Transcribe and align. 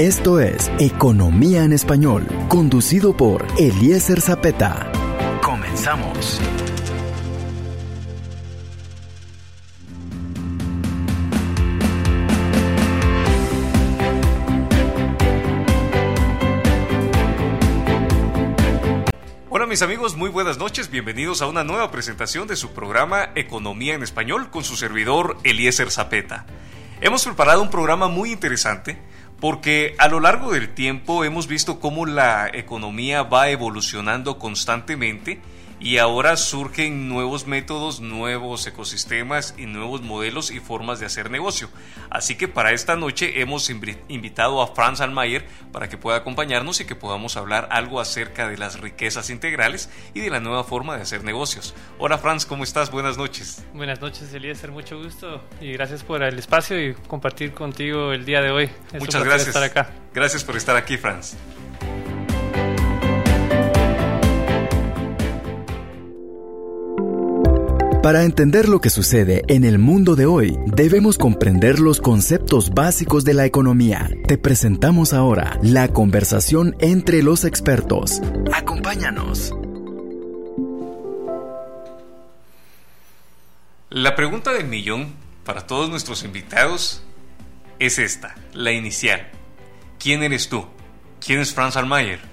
Esto 0.00 0.40
es 0.40 0.72
Economía 0.78 1.62
en 1.62 1.74
Español, 1.74 2.26
conducido 2.48 3.14
por 3.14 3.46
Eliezer 3.58 4.22
Zapeta. 4.22 4.90
Comenzamos. 5.42 6.40
Hola 19.50 19.66
mis 19.66 19.82
amigos, 19.82 20.16
muy 20.16 20.30
buenas 20.30 20.56
noches, 20.56 20.90
bienvenidos 20.90 21.42
a 21.42 21.46
una 21.46 21.62
nueva 21.62 21.90
presentación 21.90 22.48
de 22.48 22.56
su 22.56 22.72
programa 22.72 23.32
Economía 23.34 23.96
en 23.96 24.02
Español 24.02 24.48
con 24.48 24.64
su 24.64 24.76
servidor 24.76 25.36
Eliezer 25.44 25.90
Zapeta. 25.90 26.46
Hemos 27.02 27.24
preparado 27.24 27.60
un 27.60 27.68
programa 27.68 28.08
muy 28.08 28.32
interesante 28.32 28.98
porque 29.40 29.94
a 29.98 30.08
lo 30.08 30.20
largo 30.20 30.52
del 30.52 30.74
tiempo 30.74 31.24
hemos 31.24 31.46
visto 31.46 31.80
cómo 31.80 32.06
la 32.06 32.50
economía 32.52 33.22
va 33.22 33.48
evolucionando 33.48 34.38
constantemente 34.38 35.40
y 35.80 35.96
ahora 35.96 36.36
surgen 36.36 37.08
nuevos 37.08 37.46
métodos, 37.46 38.00
nuevos 38.00 38.66
ecosistemas 38.66 39.54
y 39.56 39.64
nuevos 39.64 40.02
modelos 40.02 40.50
y 40.50 40.60
formas 40.60 41.00
de 41.00 41.06
hacer 41.06 41.30
negocio. 41.30 41.70
Así 42.10 42.36
que 42.36 42.48
para 42.48 42.72
esta 42.72 42.96
noche 42.96 43.40
hemos 43.40 43.70
invitado 43.70 44.60
a 44.60 44.74
Franz 44.74 45.00
Almayer 45.00 45.46
para 45.72 45.88
que 45.88 45.96
pueda 45.96 46.18
acompañarnos 46.18 46.80
y 46.80 46.84
que 46.84 46.94
podamos 46.94 47.36
hablar 47.36 47.68
algo 47.70 47.98
acerca 47.98 48.48
de 48.48 48.58
las 48.58 48.80
riquezas 48.80 49.30
integrales 49.30 49.88
y 50.12 50.20
de 50.20 50.30
la 50.30 50.40
nueva 50.40 50.64
forma 50.64 50.96
de 50.96 51.02
hacer 51.02 51.24
negocios. 51.24 51.74
Hola 51.98 52.18
Franz, 52.18 52.44
¿cómo 52.44 52.62
estás? 52.62 52.90
Buenas 52.90 53.16
noches. 53.16 53.64
Buenas 53.72 54.00
noches 54.00 54.32
Eliezer, 54.34 54.70
mucho 54.70 55.02
gusto 55.02 55.42
y 55.60 55.72
gracias 55.72 56.04
por 56.04 56.22
el 56.22 56.38
espacio 56.38 56.82
y 56.82 56.94
compartir 56.94 57.54
contigo 57.54 58.12
el 58.12 58.26
día 58.26 58.42
de 58.42 58.50
hoy. 58.50 58.70
Muchas 58.98 59.24
gracias. 59.24 59.48
Estar 59.48 59.62
acá. 59.62 59.90
Gracias 60.12 60.44
por 60.44 60.56
estar 60.56 60.76
aquí 60.76 60.98
Franz. 60.98 61.36
Para 68.02 68.24
entender 68.24 68.66
lo 68.70 68.80
que 68.80 68.88
sucede 68.88 69.42
en 69.48 69.62
el 69.62 69.78
mundo 69.78 70.16
de 70.16 70.24
hoy, 70.24 70.56
debemos 70.64 71.18
comprender 71.18 71.80
los 71.80 72.00
conceptos 72.00 72.70
básicos 72.70 73.24
de 73.24 73.34
la 73.34 73.44
economía. 73.44 74.08
Te 74.26 74.38
presentamos 74.38 75.12
ahora 75.12 75.58
la 75.62 75.86
conversación 75.88 76.74
entre 76.80 77.22
los 77.22 77.44
expertos. 77.44 78.22
Acompáñanos. 78.54 79.52
La 83.90 84.16
pregunta 84.16 84.54
del 84.54 84.66
millón 84.66 85.12
para 85.44 85.66
todos 85.66 85.90
nuestros 85.90 86.24
invitados 86.24 87.02
es 87.78 87.98
esta, 87.98 88.34
la 88.54 88.72
inicial. 88.72 89.28
¿Quién 89.98 90.22
eres 90.22 90.48
tú? 90.48 90.64
¿Quién 91.20 91.40
es 91.40 91.52
Franz 91.52 91.76
Almayer? 91.76 92.29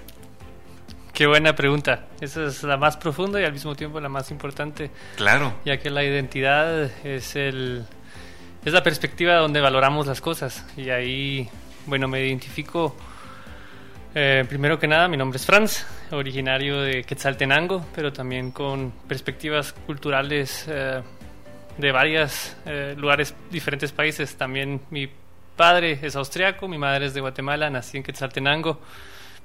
Qué 1.18 1.26
buena 1.26 1.56
pregunta. 1.56 2.04
Esa 2.20 2.46
es 2.46 2.62
la 2.62 2.76
más 2.76 2.96
profunda 2.96 3.40
y 3.40 3.44
al 3.44 3.52
mismo 3.52 3.74
tiempo 3.74 3.98
la 3.98 4.08
más 4.08 4.30
importante. 4.30 4.92
Claro. 5.16 5.52
Ya 5.64 5.76
que 5.78 5.90
la 5.90 6.04
identidad 6.04 6.84
es 7.04 7.34
el 7.34 7.84
es 8.64 8.72
la 8.72 8.84
perspectiva 8.84 9.34
donde 9.34 9.60
valoramos 9.60 10.06
las 10.06 10.20
cosas 10.20 10.64
y 10.76 10.90
ahí, 10.90 11.48
bueno, 11.86 12.06
me 12.06 12.24
identifico 12.24 12.94
eh, 14.14 14.44
primero 14.48 14.78
que 14.78 14.86
nada, 14.86 15.08
mi 15.08 15.16
nombre 15.16 15.38
es 15.38 15.44
Franz, 15.44 15.84
originario 16.12 16.82
de 16.82 17.02
Quetzaltenango, 17.02 17.84
pero 17.96 18.12
también 18.12 18.52
con 18.52 18.92
perspectivas 19.08 19.72
culturales 19.72 20.66
eh, 20.68 21.02
de 21.78 21.90
varios 21.90 22.56
eh, 22.64 22.94
lugares, 22.96 23.34
diferentes 23.50 23.90
países. 23.90 24.36
También 24.36 24.82
mi 24.90 25.10
padre 25.56 25.98
es 26.00 26.14
austriaco, 26.14 26.68
mi 26.68 26.78
madre 26.78 27.06
es 27.06 27.14
de 27.14 27.20
Guatemala, 27.20 27.70
nací 27.70 27.96
en 27.96 28.04
Quetzaltenango. 28.04 28.78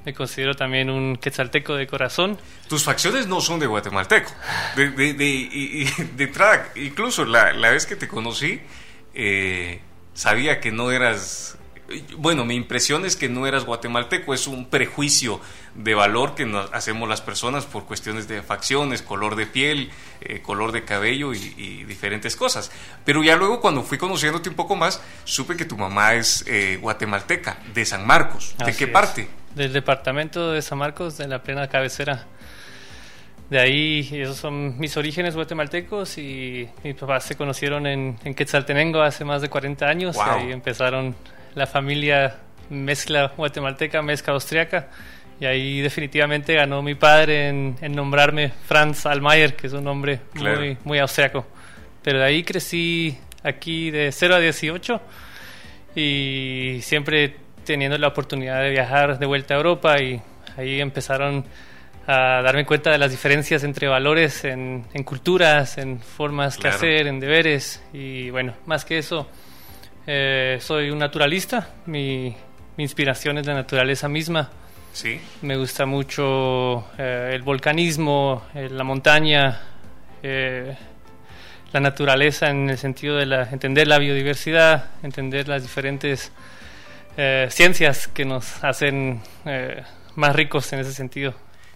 Me 0.05 0.13
considero 0.13 0.53
también 0.53 0.89
un 0.89 1.15
quetzalteco 1.15 1.75
de 1.75 1.87
corazón. 1.87 2.37
Tus 2.67 2.83
facciones 2.83 3.27
no 3.27 3.39
son 3.39 3.59
de 3.59 3.67
guatemalteco. 3.67 4.31
De, 4.75 4.91
de, 4.91 5.13
de, 5.13 5.93
entrada, 6.23 6.71
incluso 6.75 7.23
la, 7.25 7.53
la, 7.53 7.71
vez 7.71 7.85
que 7.85 7.95
te 7.95 8.07
conocí, 8.07 8.59
eh, 9.13 9.79
sabía 10.13 10.59
que 10.59 10.71
no 10.71 10.91
eras... 10.91 11.57
Bueno, 12.17 12.43
mi 12.43 12.55
impresión 12.55 13.05
es 13.05 13.15
que 13.15 13.29
no 13.29 13.45
eras 13.45 13.65
guatemalteco, 13.65 14.33
es 14.33 14.47
un 14.47 14.69
prejuicio 14.69 15.39
de 15.75 15.93
valor 15.93 16.33
que 16.33 16.45
nos 16.45 16.73
hacemos 16.73 17.07
las 17.07 17.21
personas 17.21 17.65
por 17.65 17.85
cuestiones 17.85 18.27
de 18.27 18.41
facciones, 18.41 19.01
color 19.01 19.35
de 19.35 19.45
piel, 19.45 19.91
eh, 20.21 20.41
color 20.41 20.71
de 20.71 20.85
cabello 20.85 21.33
y, 21.33 21.83
diferentes 21.83 22.35
cosas. 22.35 22.71
Pero 23.05 23.23
ya 23.23 23.35
luego 23.35 23.61
cuando 23.61 23.83
fui 23.83 23.97
conociéndote 23.97 24.49
un 24.49 24.55
poco 24.55 24.75
más, 24.75 25.01
supe 25.23 25.55
que 25.55 25.65
tu 25.65 25.77
mamá 25.77 26.15
es 26.15 26.43
eh, 26.47 26.77
guatemalteca, 26.81 27.57
de 27.73 27.85
San 27.85 28.07
Marcos. 28.07 28.55
¿De 28.65 28.75
qué 28.75 28.87
parte? 28.87 29.27
Del 29.55 29.73
departamento 29.73 30.51
de 30.51 30.61
San 30.61 30.77
Marcos, 30.77 31.17
de 31.17 31.27
la 31.27 31.43
plena 31.43 31.67
cabecera. 31.67 32.25
De 33.49 33.59
ahí, 33.59 34.09
esos 34.13 34.37
son 34.37 34.79
mis 34.79 34.95
orígenes 34.97 35.35
guatemaltecos 35.35 36.17
y 36.17 36.67
mis 36.83 36.95
papás 36.95 37.25
se 37.25 37.35
conocieron 37.35 37.85
en, 37.85 38.15
Quetzaltenango 38.35 39.01
hace 39.01 39.25
más 39.25 39.41
de 39.41 39.49
40 39.49 39.87
años. 39.87 40.17
Y 40.17 40.19
ahí 40.29 40.51
empezaron 40.51 41.15
la 41.53 41.67
familia 41.67 42.37
mezcla 42.69 43.31
guatemalteca, 43.35 44.01
mezcla 44.01 44.33
austriaca. 44.33 44.87
Y 45.39 45.45
ahí 45.45 45.81
definitivamente 45.81 46.53
ganó 46.55 46.81
mi 46.81 46.95
padre 46.95 47.49
en, 47.49 47.75
nombrarme 47.89 48.51
Franz 48.67 49.05
Almayer, 49.05 49.55
que 49.55 49.67
es 49.67 49.73
un 49.73 49.83
nombre 49.83 50.21
muy, 50.33 50.77
muy 50.83 50.99
austriaco. 50.99 51.45
Pero 52.01 52.19
de 52.19 52.25
ahí 52.25 52.43
crecí 52.43 53.17
aquí 53.43 53.91
de 53.91 54.11
0 54.11 54.35
a 54.35 54.39
18 54.39 55.01
y 55.95 56.79
siempre 56.81 57.42
teniendo 57.63 57.97
la 57.97 58.07
oportunidad 58.07 58.61
de 58.61 58.69
viajar 58.69 59.19
de 59.19 59.25
vuelta 59.25 59.53
a 59.53 59.57
Europa 59.57 60.01
y 60.01 60.21
ahí 60.57 60.79
empezaron 60.79 61.45
a 62.05 62.41
darme 62.41 62.65
cuenta 62.65 62.91
de 62.91 62.97
las 62.97 63.11
diferencias 63.11 63.63
entre 63.63 63.87
valores 63.87 64.43
en, 64.43 64.83
culturas, 65.05 65.77
en 65.77 65.99
formas 65.99 66.57
que 66.57 66.67
hacer, 66.67 67.07
en 67.07 67.19
deberes 67.19 67.81
y 67.93 68.29
bueno, 68.29 68.53
más 68.65 68.83
que 68.83 68.97
eso, 68.97 69.27
eh, 70.05 70.57
soy 70.59 70.89
un 70.89 70.99
naturalista, 70.99 71.69
mi, 71.85 72.35
inspiración 72.77 73.37
es 73.37 73.45
la 73.45 73.53
naturaleza 73.53 74.09
misma. 74.09 74.49
Sí. 74.91 75.19
Me 75.41 75.55
gusta 75.55 75.85
mucho 75.85 76.85
eh, 76.97 77.31
el 77.33 77.41
volcanismo, 77.41 78.43
eh, 78.53 78.69
la 78.69 78.83
montaña, 78.83 79.61
la 81.73 81.79
naturaleza 81.79 82.49
en 82.49 82.69
el 82.69 82.77
sentido 82.77 83.17
de 83.17 83.25
la, 83.25 83.49
entender 83.49 83.87
la 83.87 83.97
biodiversidad, 83.97 84.91
entender 85.03 85.49
las 85.49 85.63
diferentes 85.63 86.31
eh, 87.17 87.47
ciencias 87.51 88.07
que 88.07 88.25
nos 88.25 88.63
hacen 88.63 89.21
eh, 89.45 89.83
más 90.15 90.35
ricos 90.35 90.71
en 90.73 90.79
ese 90.79 90.93
sentido. 90.93 91.33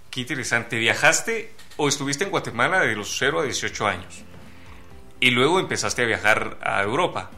Qué 0.10 0.22
interesante. 0.22 0.78
¿Viajaste 0.78 1.52
o 1.78 1.88
estuviste 1.88 2.24
en 2.24 2.32
Guatemala 2.32 2.82
de 2.82 2.96
los 2.96 3.18
0 3.18 3.42
a 3.42 3.44
18 3.44 3.88
años? 3.88 4.24
Y 5.20 5.32
luego 5.32 5.60
empezaste 5.60 6.04
a 6.04 6.06
viajar 6.06 6.58
a 6.62 6.82
Europa. 6.84 7.32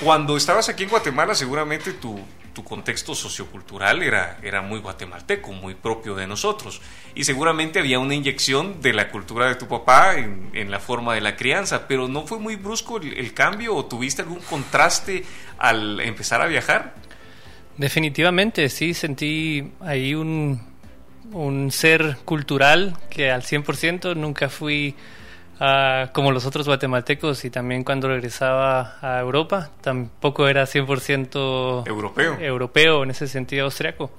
Cuando 0.00 0.36
estabas 0.36 0.68
aquí 0.68 0.84
en 0.84 0.90
Guatemala, 0.90 1.34
seguramente 1.34 1.92
tu, 1.92 2.20
tu 2.52 2.64
contexto 2.64 3.14
sociocultural 3.14 4.02
era, 4.02 4.38
era 4.42 4.62
muy 4.62 4.80
guatemalteco, 4.80 5.52
muy 5.52 5.74
propio 5.74 6.14
de 6.14 6.26
nosotros. 6.26 6.80
Y 7.14 7.24
seguramente 7.24 7.78
había 7.78 7.98
una 7.98 8.14
inyección 8.14 8.80
de 8.80 8.92
la 8.92 9.10
cultura 9.10 9.48
de 9.48 9.54
tu 9.54 9.66
papá 9.68 10.16
en, 10.16 10.70
la 10.70 10.80
forma 10.80 11.14
de 11.14 11.20
la 11.20 11.36
crianza, 11.36 11.86
pero 11.88 12.08
¿no 12.08 12.26
fue 12.26 12.38
muy 12.38 12.56
brusco 12.56 12.98
el, 12.98 13.34
cambio 13.34 13.74
o 13.74 13.84
tuviste 13.86 14.22
algún 14.22 14.40
contraste 14.40 15.24
al 15.58 16.00
empezar 16.00 16.40
a 16.40 16.46
viajar? 16.46 16.94
Definitivamente, 17.76 18.68
sí, 18.68 18.94
sentí 18.94 19.72
ahí 19.80 20.14
un, 20.14 20.60
un 21.32 21.70
ser 21.70 22.18
cultural 22.24 22.96
que 23.10 23.30
al 23.30 23.42
100% 23.42 24.14
nunca 24.16 24.48
fui 24.48 24.94
como 26.12 26.32
los 26.32 26.44
otros 26.44 26.66
guatemaltecos 26.66 27.44
y 27.44 27.50
también 27.50 27.84
cuando 27.84 28.08
regresaba 28.08 28.96
a 29.00 29.20
Europa, 29.20 29.70
tampoco 29.80 30.48
era 30.48 30.64
100% 30.64 31.86
europeo. 31.86 32.38
europeo 32.40 33.02
en 33.04 33.10
ese 33.10 33.28
sentido 33.28 33.66
austriaco. 33.66 34.10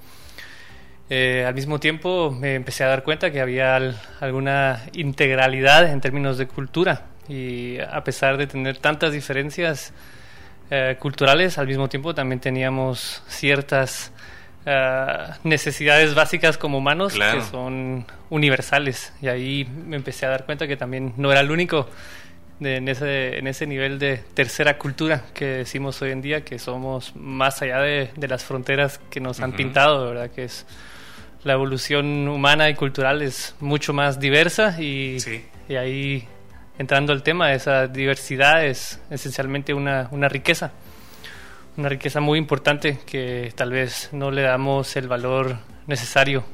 Eh, 1.10 1.44
al 1.46 1.54
mismo 1.54 1.78
tiempo 1.78 2.30
me 2.30 2.54
empecé 2.54 2.82
a 2.82 2.88
dar 2.88 3.02
cuenta 3.02 3.30
que 3.30 3.42
había 3.42 3.76
alguna 4.20 4.86
integralidad 4.94 5.86
en 5.92 6.00
términos 6.00 6.38
de 6.38 6.46
cultura 6.46 7.08
y 7.28 7.78
a 7.78 8.02
pesar 8.04 8.38
de 8.38 8.46
tener 8.46 8.78
tantas 8.78 9.12
diferencias 9.12 9.92
eh, 10.70 10.96
culturales, 10.98 11.58
al 11.58 11.66
mismo 11.66 11.90
tiempo 11.90 12.14
también 12.14 12.40
teníamos 12.40 13.22
ciertas 13.28 14.13
eh, 14.66 15.16
necesidades 15.42 16.14
básicas 16.14 16.56
como 16.56 16.78
humanos 16.78 17.14
que 17.14 17.42
son 17.42 18.06
universales. 18.30 19.12
Y 19.20 19.28
ahí 19.28 19.64
me 19.64 19.96
empecé 19.96 20.26
a 20.26 20.30
dar 20.30 20.46
cuenta 20.46 20.66
que 20.66 20.76
también 20.76 21.12
no 21.16 21.30
era 21.30 21.40
el 21.40 21.50
único 21.50 21.88
en, 22.60 22.88
ese, 22.88 23.38
en 23.38 23.46
ese 23.46 23.66
nivel 23.66 23.98
de 23.98 24.18
tercera 24.34 24.78
cultura 24.78 25.24
que 25.34 25.46
decimos 25.46 26.00
hoy 26.02 26.12
en 26.12 26.22
día, 26.22 26.44
que 26.44 26.58
somos 26.58 27.14
más 27.16 27.60
allá 27.62 27.80
de, 27.80 28.10
las 28.28 28.44
fronteras 28.44 29.00
que 29.10 29.20
nos 29.20 29.40
han 29.40 29.52
pintado, 29.52 30.08
¿verdad? 30.08 30.30
Que 30.30 30.44
es 30.44 30.66
la 31.42 31.52
evolución 31.52 32.26
humana 32.28 32.70
y 32.70 32.74
cultural 32.74 33.20
es 33.20 33.54
mucho 33.60 33.92
más 33.92 34.18
diversa 34.18 34.80
y, 34.80 35.18
y 35.68 35.74
ahí 35.76 36.26
entrando 36.78 37.12
al 37.12 37.22
tema, 37.22 37.52
esa 37.52 37.86
diversidad 37.86 38.64
es 38.64 38.98
esencialmente 39.10 39.74
una, 39.74 40.08
una 40.10 40.28
riqueza 40.28 40.72
una 41.76 41.88
riqueza 41.88 42.20
muy 42.20 42.38
importante 42.38 42.98
que 43.06 43.52
tal 43.56 43.70
vez 43.70 44.10
no 44.12 44.30
le 44.30 44.42
damos 44.42 44.96
el 44.96 45.08
valor 45.08 45.58
necesario. 45.86 46.44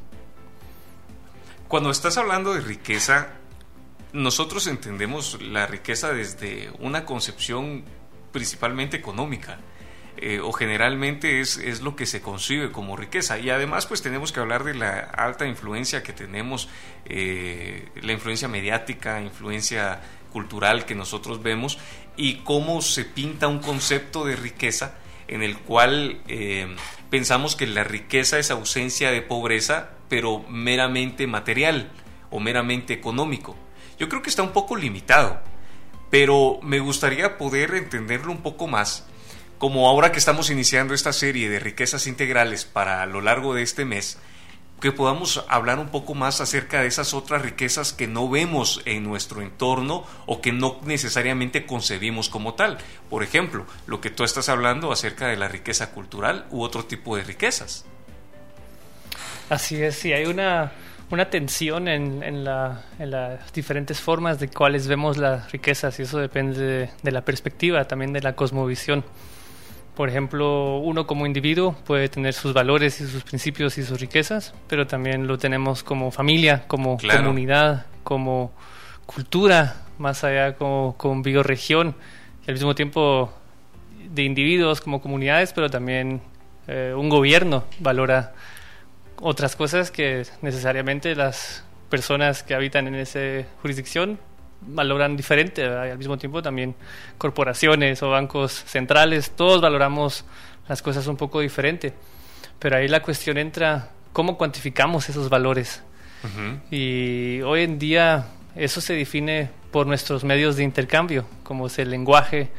Cuando 1.69 1.91
estás 1.91 2.17
hablando 2.17 2.55
de 2.55 2.61
riqueza, 2.61 3.29
nosotros 4.13 4.67
entendemos 4.67 5.41
la 5.43 5.67
riqueza 5.67 6.13
desde 6.13 6.71
una 6.81 7.05
concepción 7.05 7.85
principalmente 8.33 8.97
económica. 8.97 9.59
Eh, 10.17 10.39
o 10.41 10.53
generalmente 10.53 11.41
es, 11.41 11.57
es, 11.57 11.81
lo 11.81 11.97
que 11.97 12.05
se 12.05 12.21
concibe 12.21 12.71
como 12.73 12.97
riqueza. 12.97 13.39
Y 13.39 13.49
además 13.49 13.87
pues 13.87 14.03
tenemos 14.03 14.33
que 14.33 14.41
hablar 14.41 14.65
de 14.65 14.75
la 14.75 14.99
alta 14.99 15.47
influencia 15.47 16.03
que 16.03 16.13
tenemos, 16.13 16.69
eh, 17.07 17.89
la 18.03 18.13
influencia 18.13 18.47
mediática, 18.47 19.21
influencia 19.23 20.01
cultural 20.31 20.85
que 20.85 20.95
nosotros 20.95 21.43
vemos 21.43 21.79
y 22.17 22.37
cómo 22.39 22.83
se 22.83 23.05
pinta 23.05 23.49
un 23.49 23.61
concepto 23.61 24.27
de 24.27 24.37
riqueza 24.37 24.95
en 25.31 25.43
el 25.43 25.57
cual 25.59 26.21
eh, 26.27 26.67
pensamos 27.09 27.55
que 27.55 27.67
la 27.67 27.85
riqueza 27.85 28.39
es 28.39 28.51
ausencia 28.51 29.13
de 29.13 29.23
pobreza, 29.23 29.91
pero 30.09 30.41
meramente 30.49 31.29
material 31.29 31.93
o 32.31 32.41
meramente 32.41 32.93
económico. 32.93 33.57
Yo 33.99 34.09
creo 34.09 34.23
que 34.23 34.31
está 34.31 34.43
un 34.43 34.53
poco 34.53 34.77
limitado, 34.77 35.41
pero 36.11 36.59
me 36.63 36.81
gustaría 36.81 37.39
poder 37.39 37.75
entenderlo 37.77 38.33
un 38.33 38.43
poco 38.43 38.67
más, 38.67 39.07
como 39.59 39.89
ahora 39.89 40.11
que 40.11 40.19
estamos 40.19 40.51
iniciando 40.51 40.95
esta 40.95 41.13
serie 41.13 41.49
de 41.49 41.61
riquezas 41.61 42.09
integrales 42.09 42.65
para 42.65 43.01
a 43.01 43.07
lo 43.07 43.21
largo 43.21 43.55
de 43.55 43.63
este 43.63 43.85
mes, 43.85 44.19
que 44.81 44.93
podamos 44.93 45.45
hablar 45.49 45.79
un 45.79 45.89
poco 45.89 46.15
más 46.15 46.41
acerca 46.41 46.81
de 46.81 46.89
esas 46.89 47.15
otras 47.15 47.43
riquezas 47.43 47.93
que 47.93 48.07
no 48.07 48.29
vemos 48.29 48.83
en 48.87 49.05
nuestro 49.05 49.43
entorno 49.43 50.05
o 50.27 50.41
que 50.41 50.53
no 50.53 50.79
necesariamente 50.85 51.67
concebimos 51.67 52.29
como 52.29 52.55
tal. 52.55 52.79
Por 53.09 53.23
ejemplo, 53.23 53.67
lo 53.87 54.01
que 54.01 54.11
tú 54.11 54.25
estás 54.25 54.49
hablando 54.49 54.91
acerca 54.91 55.29
de 55.29 55.37
la 55.37 55.49
riqueza 55.49 55.93
cultural 55.93 56.47
u 56.51 56.63
otro 56.63 56.85
tipo 56.85 57.17
de 57.17 57.25
riquezas. 57.25 57.85
Así 59.51 59.83
es, 59.83 59.97
sí, 59.97 60.13
hay 60.13 60.27
una, 60.27 60.73
una 61.11 61.29
tensión 61.29 61.89
en, 61.89 62.23
en, 62.23 62.45
la, 62.45 62.85
en, 62.99 63.11
las 63.11 63.53
diferentes 63.53 64.01
formas 64.01 64.39
de 64.39 64.49
cuáles 64.49 64.87
vemos 64.87 65.19
las 65.19 65.51
riquezas 65.51 65.99
y 65.99 66.03
eso 66.03 66.19
depende 66.19 66.61
de, 66.61 66.91
de 67.03 67.11
la 67.11 67.23
perspectiva, 67.23 67.85
también 67.87 68.13
de 68.13 68.23
la 68.23 68.35
cosmovisión. 68.35 69.05
Por 70.01 70.09
ejemplo, 70.09 70.79
uno 70.79 71.07
como 71.07 71.27
individuo 71.27 71.77
puede 71.85 72.09
tener 72.09 72.33
sus 72.33 72.55
valores 72.55 73.03
y 73.03 73.07
sus 73.07 73.23
principios 73.23 73.77
y 73.77 73.83
sus 73.83 74.01
riquezas, 74.01 74.55
pero 74.67 74.87
también 74.87 75.27
lo 75.27 75.37
tenemos 75.37 75.83
como 75.83 76.11
familia, 76.11 76.65
como 76.69 76.97
comunidad, 76.97 77.85
como 78.03 78.51
cultura, 79.05 79.77
más 79.99 80.25
allá 80.25 80.55
como, 80.55 80.95
como 80.97 81.23
bioregión, 81.23 81.95
y 82.47 82.51
al 82.51 82.55
mismo 82.55 82.75
tiempo 82.75 83.31
de 84.11 84.23
individuos 84.23 84.81
como 84.81 85.03
comunidades, 85.03 85.53
pero 85.53 85.69
también 85.69 86.23
eh, 86.67 86.95
un 86.97 87.11
gobierno 87.11 87.65
valora 87.79 88.33
otras 89.21 89.55
cosas 89.55 89.91
que 89.91 90.25
necesariamente 90.41 91.15
las 91.15 91.63
personas 91.91 92.43
que 92.43 92.55
habitan 92.55 92.87
en 92.87 92.95
esa 92.95 93.21
jurisdicción 93.61 94.19
valoran 94.63 95.17
diferente, 95.17 95.65
al 95.65 95.99
mismo 95.99 96.19
tiempo 96.19 96.43
también 96.43 96.75
corporaciones 97.19 98.03
o 98.03 98.11
bancos 98.11 98.53
centrales, 98.53 99.31
todos 99.31 99.61
valoramos 99.61 100.25
las 100.69 100.83
cosas 100.83 101.07
un 101.07 101.17
poco 101.17 101.41
diferente, 101.41 101.93
pero 102.59 102.77
ahí 102.77 102.89
la 102.89 103.03
cuestión 103.03 103.39
entra 103.39 103.91
cómo 104.13 104.37
cuantificamos 104.37 105.09
esos 105.09 105.29
valores. 105.29 105.83
Y 106.71 107.41
hoy 107.43 107.63
en 107.63 107.79
día 107.79 108.27
eso 108.55 108.83
se 108.83 108.93
define 108.93 109.51
por 109.71 109.87
nuestros 109.87 110.23
medios 110.23 110.57
de 110.57 110.65
intercambio, 110.65 111.25
como 111.43 111.67
es 111.69 111.79
el 111.79 111.91
lenguaje, 111.91 112.51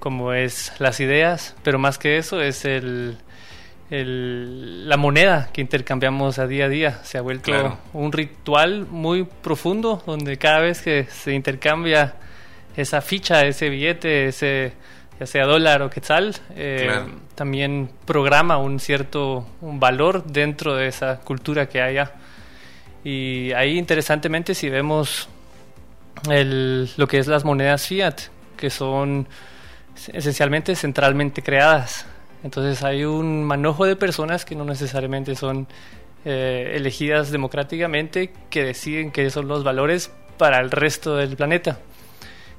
como 0.00 0.32
es 0.32 0.72
las 0.78 0.98
ideas, 0.98 1.54
pero 1.62 1.78
más 1.78 1.98
que 1.98 2.18
eso 2.18 2.40
es 2.42 2.64
el, 2.64 3.18
la 3.88 4.96
moneda 4.96 5.48
que 5.52 5.60
intercambiamos 5.60 6.38
a 6.38 6.46
día 6.46 6.64
a 6.64 6.68
día. 6.68 7.00
Se 7.04 7.18
ha 7.18 7.20
vuelto 7.20 7.78
un 7.92 8.12
ritual 8.12 8.86
muy 8.86 9.24
profundo 9.24 10.02
donde 10.06 10.36
cada 10.38 10.60
vez 10.60 10.82
que 10.82 11.04
se 11.04 11.34
intercambia 11.34 12.14
esa 12.76 13.00
ficha, 13.00 13.44
ese 13.44 13.68
billete, 13.68 14.26
ese 14.26 14.72
ya 15.18 15.26
sea 15.26 15.46
dólar 15.46 15.80
o 15.80 15.88
quetzal, 15.88 16.34
eh, 16.56 17.00
también 17.34 17.88
programa 18.04 18.58
un 18.58 18.78
cierto 18.80 19.46
un 19.62 19.80
valor 19.80 20.24
dentro 20.24 20.74
de 20.74 20.88
esa 20.88 21.20
cultura 21.20 21.68
que 21.68 21.80
haya. 21.80 22.12
Y 23.02 23.52
ahí 23.52 23.78
interesantemente 23.78 24.54
si 24.54 24.68
vemos 24.68 25.28
el, 26.28 26.90
lo 26.96 27.06
que 27.06 27.18
es 27.18 27.28
las 27.28 27.44
monedas 27.44 27.86
fiat, 27.86 28.14
que 28.58 28.68
son 28.68 29.26
esencialmente 30.12 30.74
centralmente 30.74 31.40
creadas 31.42 32.04
entonces 32.42 32.82
hay 32.82 33.04
un 33.04 33.44
manojo 33.44 33.84
de 33.84 33.96
personas 33.96 34.44
que 34.44 34.54
no 34.54 34.64
necesariamente 34.64 35.34
son 35.34 35.66
eh, 36.24 36.72
elegidas 36.74 37.30
democráticamente 37.30 38.32
que 38.50 38.64
deciden 38.64 39.12
qué 39.12 39.30
son 39.30 39.48
los 39.48 39.62
valores 39.62 40.10
para 40.36 40.60
el 40.60 40.70
resto 40.70 41.16
del 41.16 41.36
planeta. 41.36 41.78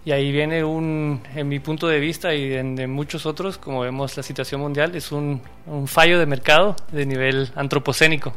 Y 0.06 0.14
ahí 0.14 0.32
viene 0.32 0.64
un, 0.64 1.22
en 1.36 1.50
mi 1.50 1.60
punto 1.60 1.88
de 1.88 2.00
vista 2.00 2.34
y 2.34 2.48
de 2.48 2.88
muchos 2.88 3.26
otros, 3.26 3.58
como 3.58 3.82
vemos 3.82 4.16
la 4.16 4.24
situación 4.24 4.62
mundial, 4.62 4.96
es 4.96 5.12
un, 5.12 5.42
un 5.66 5.86
fallo 5.90 6.18
de 6.18 6.26
mercado 6.26 6.78
de 6.94 7.06
nivel 7.06 7.52
antropocénico, 7.56 8.34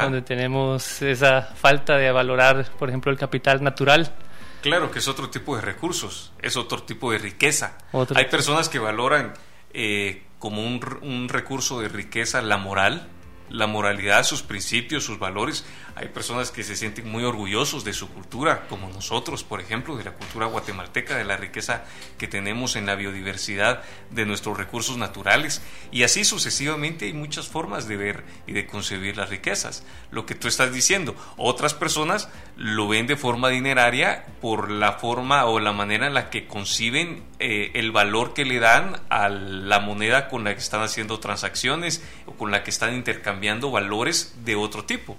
donde 0.00 0.22
tenemos 0.22 1.00
esa 1.02 1.42
falta 1.42 1.96
de 1.96 2.10
valorar, 2.10 2.68
por 2.80 2.88
ejemplo, 2.88 3.12
el 3.12 3.18
capital 3.18 3.62
natural. 3.62 4.12
Claro, 4.60 4.90
que 4.90 4.98
es 4.98 5.06
otro 5.06 5.30
tipo 5.30 5.54
de 5.54 5.62
recursos, 5.62 6.32
es 6.42 6.56
otro 6.56 6.82
tipo 6.82 7.12
de 7.12 7.18
riqueza. 7.18 7.78
Hay 8.16 8.24
personas 8.24 8.68
que 8.68 8.80
valoran 8.80 9.34
eh, 9.72 10.24
como 10.42 10.60
un, 10.60 10.80
un, 11.02 11.28
recurso 11.28 11.78
de 11.78 11.86
riqueza 11.86 12.42
la 12.42 12.56
moral, 12.56 13.06
la 13.48 13.68
moralidad, 13.68 14.24
sus 14.24 14.42
principios, 14.42 15.04
sus 15.04 15.20
valores. 15.20 15.64
Hay 15.94 16.08
personas 16.08 16.50
que 16.50 16.64
se 16.64 16.74
sienten 16.74 17.10
muy 17.10 17.24
orgullosos 17.24 17.84
de 17.84 17.92
su 17.92 18.08
cultura, 18.08 18.66
como 18.68 18.88
nosotros, 18.88 19.44
por 19.44 19.60
ejemplo, 19.60 19.96
de 19.96 20.04
la 20.04 20.12
cultura 20.12 20.46
guatemalteca, 20.46 21.16
de 21.16 21.24
la 21.24 21.36
riqueza 21.36 21.84
que 22.16 22.28
tenemos 22.28 22.76
en 22.76 22.86
la 22.86 22.94
biodiversidad, 22.94 23.82
de 24.10 24.24
nuestros 24.24 24.56
recursos 24.56 24.96
naturales. 24.96 25.60
Y 25.90 26.04
así 26.04 26.24
sucesivamente 26.24 27.04
hay 27.06 27.12
muchas 27.12 27.48
formas 27.48 27.88
de 27.88 27.96
ver 27.96 28.24
y 28.46 28.52
de 28.52 28.66
concebir 28.66 29.18
las 29.18 29.28
riquezas. 29.28 29.84
Lo 30.10 30.24
que 30.24 30.34
tú 30.34 30.48
estás 30.48 30.72
diciendo, 30.72 31.14
otras 31.36 31.74
personas 31.74 32.28
lo 32.56 32.88
ven 32.88 33.06
de 33.06 33.16
forma 33.16 33.50
dineraria 33.50 34.24
por 34.40 34.70
la 34.70 34.92
forma 34.94 35.44
o 35.44 35.60
la 35.60 35.72
manera 35.72 36.06
en 36.06 36.14
la 36.14 36.30
que 36.30 36.46
conciben 36.46 37.22
eh, 37.38 37.70
el 37.74 37.92
valor 37.92 38.32
que 38.32 38.44
le 38.44 38.60
dan 38.60 39.00
a 39.10 39.28
la 39.28 39.80
moneda 39.80 40.28
con 40.28 40.44
la 40.44 40.54
que 40.54 40.60
están 40.60 40.82
haciendo 40.82 41.20
transacciones 41.20 42.02
o 42.26 42.32
con 42.32 42.50
la 42.50 42.62
que 42.62 42.70
están 42.70 42.94
intercambiando 42.94 43.70
valores 43.70 44.36
de 44.44 44.56
otro 44.56 44.84
tipo. 44.84 45.16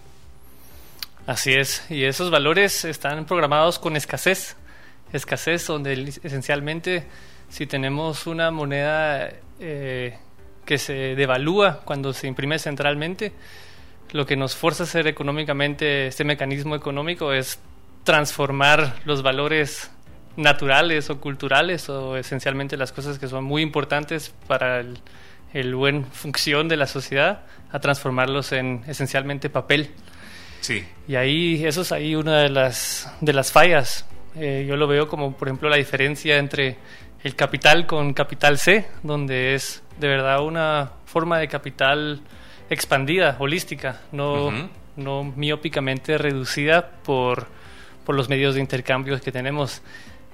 Así 1.26 1.54
es, 1.54 1.90
y 1.90 2.04
esos 2.04 2.32
valores 2.32 2.84
están 2.84 3.26
programados 3.26 3.80
con 3.80 3.96
escasez. 3.96 4.58
Escasez 5.14 5.66
donde 5.68 5.94
esencialmente 6.22 7.06
si 7.48 7.66
tenemos 7.66 8.28
una 8.28 8.52
moneda 8.52 9.32
eh, 9.60 10.18
que 10.66 10.78
se 10.78 11.16
devalúa 11.16 11.82
cuando 11.86 12.12
se 12.12 12.28
imprime 12.28 12.60
centralmente, 12.60 13.32
lo 14.12 14.26
que 14.26 14.36
nos 14.36 14.56
fuerza 14.56 14.84
a 14.84 14.86
hacer 14.86 15.08
económicamente 15.08 16.08
este 16.08 16.26
mecanismo 16.26 16.76
económico 16.76 17.32
es 17.32 17.60
transformar 18.04 18.96
los 19.06 19.24
valores 19.24 19.92
naturales 20.36 21.10
o 21.10 21.22
culturales 21.22 21.88
o 21.88 22.18
esencialmente 22.18 22.76
las 22.76 22.92
cosas 22.92 23.18
que 23.18 23.30
son 23.30 23.46
muy 23.46 23.62
importantes 23.62 24.34
para 24.48 24.82
el, 24.82 25.00
el 25.54 25.74
buen 25.74 26.06
función 26.06 26.68
de 26.68 26.76
la 26.76 26.88
sociedad 26.88 27.44
a 27.72 27.80
transformarlos 27.80 28.52
en 28.52 28.84
esencialmente 28.88 29.50
papel. 29.50 29.92
Sí. 30.64 30.86
Y 31.10 31.16
ahí, 31.16 31.66
eso 31.66 31.82
es 31.82 31.92
ahí 31.92 32.16
una 32.16 32.40
de 32.40 32.50
las, 32.50 33.12
de 33.20 33.34
las 33.34 33.52
fallas. 33.52 34.06
Eh, 34.36 34.66
yo 34.66 34.78
lo 34.78 34.88
veo 34.88 35.10
como, 35.10 35.36
por 35.36 35.50
ejemplo, 35.50 35.68
la 35.68 35.76
diferencia 35.76 36.38
entre 36.38 36.78
el 37.22 37.36
capital 37.36 37.86
con 37.86 38.14
capital 38.14 38.58
C, 38.58 38.88
donde 39.04 39.56
es 39.56 39.84
de 40.00 40.08
verdad 40.08 40.42
una 40.42 40.92
forma 41.06 41.38
de 41.38 41.50
capital 41.50 42.22
expandida, 42.70 43.36
holística, 43.40 44.00
no, 44.14 44.52
no 44.96 45.34
miópicamente 45.36 46.18
reducida 46.18 46.92
por, 47.04 47.48
por 48.06 48.16
los 48.16 48.30
medios 48.30 48.56
de 48.56 48.62
intercambio 48.62 49.20
que 49.20 49.34
tenemos. 49.34 49.82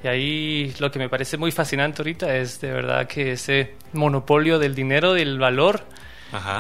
Y 0.04 0.08
ahí 0.08 0.76
lo 0.78 0.92
que 0.92 1.00
me 1.00 1.10
parece 1.10 1.38
muy 1.38 1.52
fascinante 1.52 2.04
ahorita 2.04 2.36
es 2.36 2.62
de 2.62 2.72
verdad 2.72 3.08
que 3.08 3.32
ese 3.32 3.74
monopolio 3.94 4.60
del 4.60 4.76
dinero, 4.76 5.14
del 5.14 5.40
valor, 5.40 5.84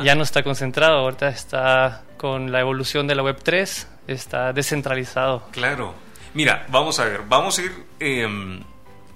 ya 0.04 0.16
no 0.16 0.24
está 0.24 0.42
concentrado, 0.42 0.98
ahorita 0.98 1.30
está 1.30 2.04
con 2.20 2.52
la 2.52 2.60
evolución 2.60 3.08
de 3.08 3.16
la 3.16 3.24
Web 3.24 3.40
3, 3.42 3.88
está 4.08 4.52
descentralizado. 4.52 5.48
Claro. 5.52 5.96
Mira, 6.34 6.68
vamos 6.70 7.00
a 7.00 7.06
ver, 7.06 7.22
vamos 7.30 7.58
a 7.58 7.62
ir 7.64 7.72
em, 8.02 8.62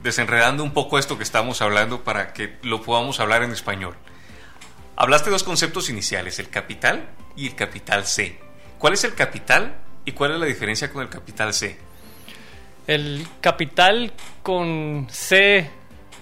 desenredando 0.02 0.64
un 0.64 0.72
poco 0.72 0.98
esto 0.98 1.18
que 1.18 1.24
estamos 1.24 1.62
hablando 1.62 2.06
para 2.06 2.32
que 2.32 2.58
lo 2.64 2.82
podamos 2.82 3.20
hablar 3.20 3.44
en 3.44 3.52
español. 3.52 3.96
Hablaste 4.96 5.26
de 5.26 5.32
dos 5.34 5.44
conceptos 5.44 5.90
iniciales, 5.90 6.40
el 6.40 6.50
capital 6.50 7.10
y 7.36 7.48
el 7.48 7.56
capital 7.56 8.06
C. 8.06 8.40
¿Cuál 8.80 8.94
es 8.94 9.04
el 9.04 9.14
capital 9.16 9.76
y 10.06 10.14
cuál 10.14 10.32
es 10.32 10.40
la 10.40 10.46
diferencia 10.46 10.90
con 10.90 11.04
el 11.04 11.10
capital 11.10 11.54
C? 11.54 11.78
El 12.88 13.28
capital 13.42 14.14
con 14.42 15.08
C 15.12 15.70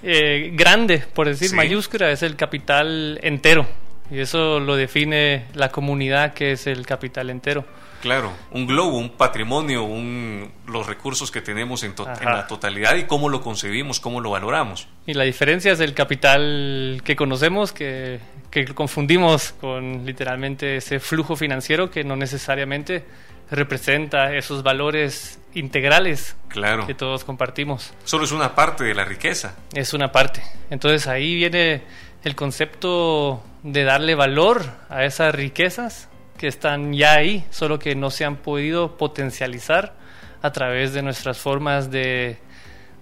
eh, 0.01 0.50
grande, 0.53 0.97
por 1.13 1.27
decir 1.27 1.53
mayúscula, 1.53 2.09
es 2.09 2.23
el 2.23 2.35
capital 2.35 3.19
entero. 3.21 3.67
Y 4.12 4.20
eso 4.20 4.60
lo 4.60 4.75
define 4.75 5.46
la 5.53 5.70
comunidad 5.70 6.34
que 6.34 6.51
es 6.51 6.68
el 6.68 6.86
capital 6.86 7.30
entero. 7.30 7.65
Claro, 8.01 8.34
un 8.50 8.65
globo, 8.65 8.98
un 8.98 9.12
patrimonio, 9.12 9.84
un, 9.84 10.51
los 10.68 10.88
recursos 10.88 11.30
que 11.30 11.39
tenemos 11.39 11.84
en, 11.84 11.94
en, 12.20 12.25
la 12.25 12.48
totalidad 12.48 12.96
y 12.96 13.03
cómo 13.03 13.30
lo 13.30 13.41
concebimos, 13.41 14.00
cómo 14.00 14.20
lo 14.20 14.32
valoramos. 14.32 14.88
Y 15.06 15.13
la 15.13 15.24
diferencia 15.24 15.72
es 15.72 15.80
el 15.80 15.94
capital 15.94 17.01
que 17.06 17.15
conocemos, 17.15 17.72
que, 17.72 18.20
que 18.50 18.65
confundimos 18.65 19.53
con 19.62 20.03
literalmente 20.03 20.77
ese 20.77 21.00
flujo 21.00 21.36
financiero 21.36 21.91
que 21.91 22.03
no 22.03 22.15
necesariamente 22.15 23.06
representa 23.51 24.34
esos 24.34 24.63
valores 24.63 25.39
integrales 25.53 26.36
claro. 26.48 26.88
que 26.88 26.96
todos 26.96 27.24
compartimos. 27.24 27.94
Solo 28.03 28.24
es 28.24 28.32
una 28.32 28.56
parte 28.56 28.84
de 28.84 28.96
la 28.96 29.06
riqueza. 29.06 29.56
Es 29.74 29.94
una 29.94 30.12
parte. 30.12 30.41
Entonces 30.72 31.06
ahí 31.08 31.36
viene 31.36 31.84
el 32.24 32.36
concepto 32.36 33.44
de 33.63 33.84
darle 33.84 34.15
valor 34.15 34.63
a 34.89 35.06
esas 35.06 35.34
riquezas 35.34 36.10
que 36.38 36.48
están 36.48 36.94
ya 36.94 37.13
ahí, 37.13 37.46
solo 37.51 37.77
que 37.77 37.96
no 37.96 38.10
se 38.10 38.25
han 38.25 38.38
podido 38.38 38.98
potencializar 38.98 39.94
a 40.41 40.51
través 40.51 40.94
de 40.94 41.03
nuestras 41.03 41.38
formas 41.38 41.91
de, 41.91 42.39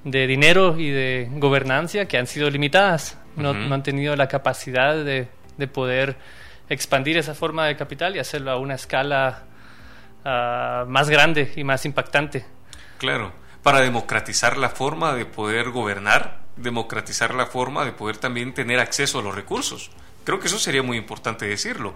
de 0.04 0.28
dinero 0.28 0.78
y 0.78 0.90
de 0.90 1.30
gobernancia 1.32 2.08
que 2.08 2.18
han 2.18 2.28
sido 2.28 2.50
limitadas. 2.50 3.18
No, 3.36 3.54
no 3.54 3.74
han 3.74 3.84
tenido 3.84 4.18
la 4.18 4.28
capacidad 4.28 4.96
de, 4.96 5.30
de, 5.56 5.68
poder 5.68 6.18
expandir 6.68 7.18
esa 7.18 7.34
forma 7.34 7.66
de 7.68 7.78
capital 7.78 8.16
y 8.16 8.20
hacerlo 8.20 8.52
a 8.52 8.58
una 8.58 8.76
escala 8.76 9.44
uh, 10.26 10.90
más 10.90 11.10
grande 11.10 11.54
y 11.56 11.64
más 11.64 11.86
impactante. 11.86 12.46
Claro, 12.98 13.32
para 13.64 13.80
democratizar 13.80 14.58
la 14.58 14.70
forma 14.70 15.14
de 15.16 15.26
poder 15.26 15.70
gobernar, 15.70 16.40
democratizar 16.58 17.34
la 17.34 17.46
forma 17.46 17.86
de 17.86 17.94
poder 17.94 18.18
también 18.18 18.54
tener 18.54 18.82
acceso 18.82 19.20
a 19.20 19.22
los 19.22 19.34
recursos. 19.34 19.90
Creo 20.30 20.40
que 20.40 20.46
eso 20.46 20.60
sería 20.60 20.84
muy 20.84 20.98
importante 20.98 21.48
decirlo. 21.48 21.96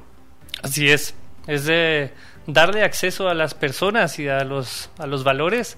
Así 0.63 0.89
es 0.89 1.13
es 1.47 1.65
de 1.65 2.13
darle 2.47 2.83
acceso 2.83 3.29
a 3.29 3.33
las 3.33 3.53
personas 3.53 4.19
y 4.19 4.27
a 4.27 4.43
los, 4.43 4.89
a 4.97 5.07
los 5.07 5.23
valores 5.23 5.77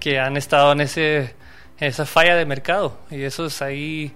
que 0.00 0.18
han 0.18 0.36
estado 0.36 0.72
en, 0.72 0.82
ese, 0.82 1.34
esa 1.78 2.06
falla 2.06 2.36
de 2.36 2.44
mercado. 2.44 2.98
Y 3.10 3.22
eso 3.22 3.46
es 3.46 3.62
ahí 3.62 4.12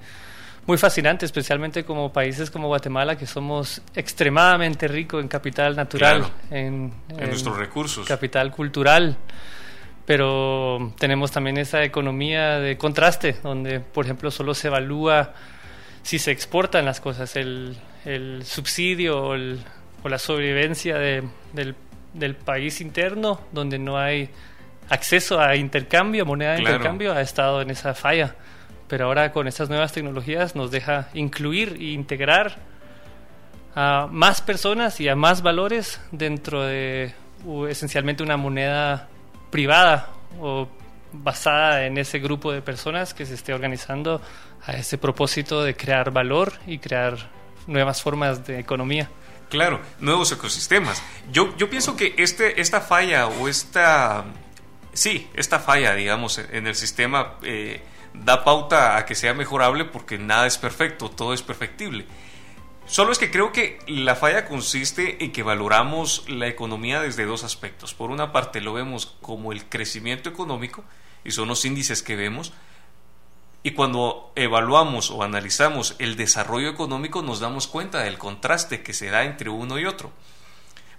muy 0.66 0.78
fascinante, 0.78 1.24
especialmente 1.24 1.84
como 1.84 2.12
países 2.12 2.50
como 2.50 2.68
Guatemala, 2.68 3.16
que 3.16 3.26
somos 3.26 3.82
extremadamente 3.94 4.86
ricos 4.88 5.22
en 5.22 5.28
capital 5.28 5.74
natural, 5.74 6.26
en, 6.50 6.92
nuestros 7.08 7.56
recursos. 7.56 8.06
Capital 8.06 8.50
cultural. 8.50 9.16
Pero 10.06 10.92
tenemos 10.98 11.30
también 11.30 11.56
esa 11.56 11.84
economía 11.84 12.58
de 12.58 12.76
contraste, 12.76 13.36
donde, 13.42 13.80
por 13.80 14.04
ejemplo, 14.04 14.30
solo 14.30 14.54
se 14.54 14.66
evalúa 14.66 15.34
si 16.02 16.18
se 16.18 16.30
exportan 16.30 16.84
las 16.84 17.00
cosas, 17.00 17.36
el, 17.36 17.76
el 18.04 18.44
subsidio 18.44 19.22
o 19.22 19.34
el, 19.34 19.60
o 20.02 20.08
la 20.08 20.18
sobrevivencia 20.18 20.98
de, 20.98 21.22
del, 21.52 21.74
del, 22.14 22.34
país 22.34 22.80
interno, 22.80 23.40
donde 23.52 23.78
no 23.78 23.98
hay 23.98 24.30
acceso 24.88 25.40
a 25.40 25.56
intercambio, 25.56 26.26
moneda 26.26 26.52
de 26.54 26.60
intercambio, 26.60 27.12
ha 27.12 27.20
estado 27.20 27.62
en 27.62 27.70
esa 27.70 27.94
falla. 27.94 28.34
Pero 28.88 29.06
ahora 29.06 29.30
con 29.32 29.46
estas 29.46 29.68
nuevas 29.68 29.92
tecnologías 29.92 30.56
nos 30.56 30.70
deja 30.70 31.08
incluir 31.14 31.76
e 31.78 31.92
integrar 31.92 32.56
a 33.74 34.08
más 34.10 34.40
personas 34.42 35.00
y 35.00 35.08
a 35.08 35.14
más 35.14 35.42
valores 35.42 36.00
dentro 36.10 36.64
de 36.64 37.14
esencialmente 37.68 38.22
una 38.22 38.36
moneda 38.36 39.08
privada 39.50 40.08
o 40.40 40.68
basada 41.12 41.86
en 41.86 41.98
ese 41.98 42.18
grupo 42.18 42.52
de 42.52 42.62
personas 42.62 43.14
que 43.14 43.26
se 43.26 43.34
esté 43.34 43.52
organizando 43.52 44.20
a 44.64 44.72
ese 44.72 44.98
propósito 44.98 45.62
de 45.62 45.74
crear 45.74 46.10
valor 46.10 46.52
y 46.66 46.78
crear 46.78 47.30
nuevas 47.66 48.02
formas 48.02 48.46
de 48.46 48.58
economía. 48.58 49.10
Claro, 49.48 49.80
nuevos 49.98 50.30
ecosistemas. 50.30 51.02
Yo, 51.32 51.56
yo 51.56 51.68
pienso 51.68 51.96
que 51.96 52.14
este, 52.18 52.60
esta 52.60 52.80
falla 52.80 53.26
o 53.26 53.48
esta, 53.48 54.24
sí, 54.92 55.28
esta 55.34 55.58
falla, 55.58 55.94
digamos, 55.94 56.38
en 56.38 56.66
el 56.66 56.76
sistema 56.76 57.34
eh, 57.42 57.82
da 58.14 58.44
pauta 58.44 58.96
a 58.96 59.06
que 59.06 59.14
sea 59.14 59.34
mejorable 59.34 59.84
porque 59.84 60.18
nada 60.18 60.46
es 60.46 60.56
perfecto, 60.56 61.10
todo 61.10 61.34
es 61.34 61.42
perfectible. 61.42 62.06
Solo 62.86 63.12
es 63.12 63.18
que 63.18 63.30
creo 63.30 63.52
que 63.52 63.78
la 63.86 64.16
falla 64.16 64.46
consiste 64.46 65.22
en 65.24 65.32
que 65.32 65.44
valoramos 65.44 66.24
la 66.28 66.48
economía 66.48 67.00
desde 67.00 67.24
dos 67.24 67.44
aspectos. 67.44 67.94
Por 67.94 68.10
una 68.10 68.32
parte 68.32 68.60
lo 68.60 68.72
vemos 68.72 69.16
como 69.20 69.52
el 69.52 69.64
crecimiento 69.64 70.28
económico, 70.28 70.84
y 71.24 71.30
son 71.30 71.48
los 71.48 71.64
índices 71.64 72.02
que 72.02 72.16
vemos, 72.16 72.52
y 73.62 73.72
cuando 73.72 74.32
evaluamos 74.36 75.10
o 75.10 75.22
analizamos 75.22 75.94
el 75.98 76.16
desarrollo 76.16 76.68
económico 76.68 77.22
nos 77.22 77.40
damos 77.40 77.66
cuenta 77.66 78.00
del 78.00 78.16
contraste 78.16 78.82
que 78.82 78.94
se 78.94 79.10
da 79.10 79.24
entre 79.24 79.50
uno 79.50 79.78
y 79.78 79.84
otro. 79.84 80.12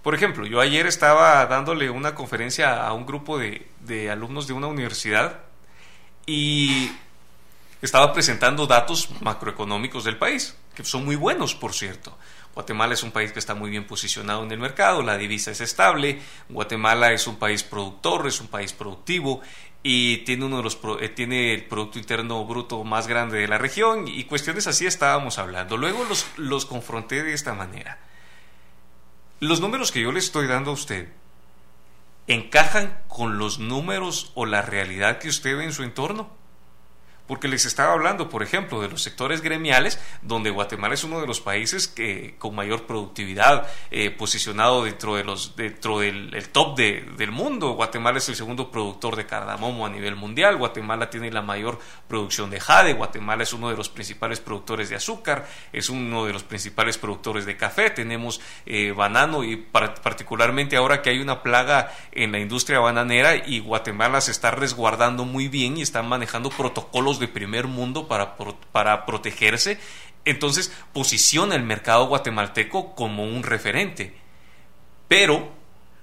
Por 0.02 0.14
ejemplo, 0.14 0.46
yo 0.46 0.60
ayer 0.60 0.86
estaba 0.86 1.44
dándole 1.46 1.88
una 1.90 2.14
conferencia 2.14 2.86
a 2.86 2.92
un 2.92 3.06
grupo 3.06 3.38
de, 3.38 4.10
alumnos 4.10 4.46
de 4.46 4.52
una 4.52 4.66
universidad 4.66 5.40
y 6.26 6.90
estaba 7.80 8.12
presentando 8.12 8.66
datos 8.66 9.10
macroeconómicos 9.20 10.04
del 10.04 10.18
país, 10.18 10.56
que 10.74 10.84
son 10.84 11.04
muy 11.04 11.16
buenos, 11.16 11.54
por 11.54 11.72
cierto. 11.72 12.16
Guatemala 12.54 12.94
es 12.94 13.02
un 13.02 13.12
país 13.12 13.32
que 13.32 13.38
está 13.38 13.54
muy 13.54 13.70
bien 13.70 13.86
posicionado 13.86 14.42
en 14.42 14.50
el 14.52 14.58
mercado, 14.58 15.02
la 15.02 15.16
divisa 15.16 15.52
es 15.52 15.60
estable, 15.60 16.20
Guatemala 16.48 17.12
es 17.12 17.26
un 17.26 17.36
país 17.36 17.62
productor, 17.62 18.26
es 18.26 18.40
un 18.40 18.48
país 18.48 18.72
productivo 18.72 19.40
y 19.82 20.18
tiene 20.18 20.44
uno 20.44 20.58
de 20.58 20.62
los 20.62 20.78
eh, 21.00 21.08
tiene 21.08 21.54
el 21.54 21.64
producto 21.64 21.98
interno 21.98 22.44
bruto 22.44 22.84
más 22.84 23.08
grande 23.08 23.38
de 23.38 23.48
la 23.48 23.58
región 23.58 24.06
y 24.06 24.24
cuestiones 24.24 24.66
así 24.66 24.86
estábamos 24.86 25.38
hablando. 25.38 25.76
Luego 25.76 26.04
los, 26.04 26.26
los 26.36 26.66
confronté 26.66 27.22
de 27.22 27.32
esta 27.32 27.54
manera. 27.54 27.98
Los 29.40 29.60
números 29.60 29.90
que 29.90 30.00
yo 30.00 30.12
le 30.12 30.20
estoy 30.20 30.46
dando 30.46 30.70
a 30.70 30.74
usted 30.74 31.08
encajan 32.28 33.02
con 33.08 33.38
los 33.38 33.58
números 33.58 34.30
o 34.34 34.46
la 34.46 34.62
realidad 34.62 35.18
que 35.18 35.28
usted 35.28 35.56
ve 35.56 35.64
en 35.64 35.72
su 35.72 35.82
entorno 35.82 36.41
porque 37.26 37.48
les 37.48 37.64
estaba 37.64 37.92
hablando, 37.92 38.28
por 38.28 38.42
ejemplo, 38.42 38.80
de 38.80 38.88
los 38.88 39.02
sectores 39.02 39.40
gremiales, 39.40 39.98
donde 40.22 40.50
Guatemala 40.50 40.94
es 40.94 41.04
uno 41.04 41.20
de 41.20 41.26
los 41.26 41.40
países 41.40 41.88
que, 41.88 42.34
con 42.38 42.54
mayor 42.54 42.86
productividad, 42.86 43.68
eh, 43.90 44.10
posicionado 44.10 44.84
dentro, 44.84 45.16
de 45.16 45.24
los, 45.24 45.56
dentro 45.56 46.00
del 46.00 46.48
top 46.50 46.76
del 46.76 47.30
mundo. 47.30 47.72
Guatemala 47.72 48.18
es 48.18 48.28
el 48.28 48.36
segundo 48.36 48.70
productor 48.70 49.16
de 49.16 49.26
cardamomo 49.26 49.86
a 49.86 49.90
nivel 49.90 50.16
mundial, 50.16 50.56
Guatemala 50.56 51.10
tiene 51.10 51.30
la 51.30 51.42
mayor 51.42 51.78
producción 52.08 52.50
de 52.50 52.60
jade, 52.60 52.94
Guatemala 52.94 53.42
es 53.42 53.52
uno 53.52 53.70
de 53.70 53.76
los 53.76 53.88
principales 53.88 54.40
productores 54.40 54.88
de 54.88 54.96
azúcar, 54.96 55.46
es 55.72 55.88
uno 55.88 56.26
de 56.26 56.32
los 56.32 56.42
principales 56.42 56.98
productores 56.98 57.46
de 57.46 57.56
café, 57.56 57.90
tenemos 57.90 58.40
eh, 58.66 58.92
banano 58.92 59.44
y 59.44 59.56
particularmente 59.56 60.76
ahora 60.76 61.02
que 61.02 61.10
hay 61.10 61.20
una 61.20 61.42
plaga 61.42 61.92
en 62.12 62.32
la 62.32 62.38
industria 62.38 62.80
bananera 62.80 63.36
y 63.36 63.60
Guatemala 63.60 64.20
se 64.20 64.30
está 64.30 64.50
resguardando 64.50 65.24
muy 65.24 65.48
bien 65.48 65.76
y 65.76 65.82
están 65.82 66.08
manejando 66.08 66.50
protocolos 66.50 67.18
primer 67.28 67.66
mundo 67.66 68.08
para, 68.08 68.36
para 68.72 69.06
protegerse, 69.06 69.78
entonces 70.24 70.72
posiciona 70.92 71.54
el 71.54 71.62
mercado 71.62 72.06
guatemalteco 72.06 72.94
como 72.94 73.24
un 73.24 73.42
referente. 73.42 74.16
Pero 75.08 75.52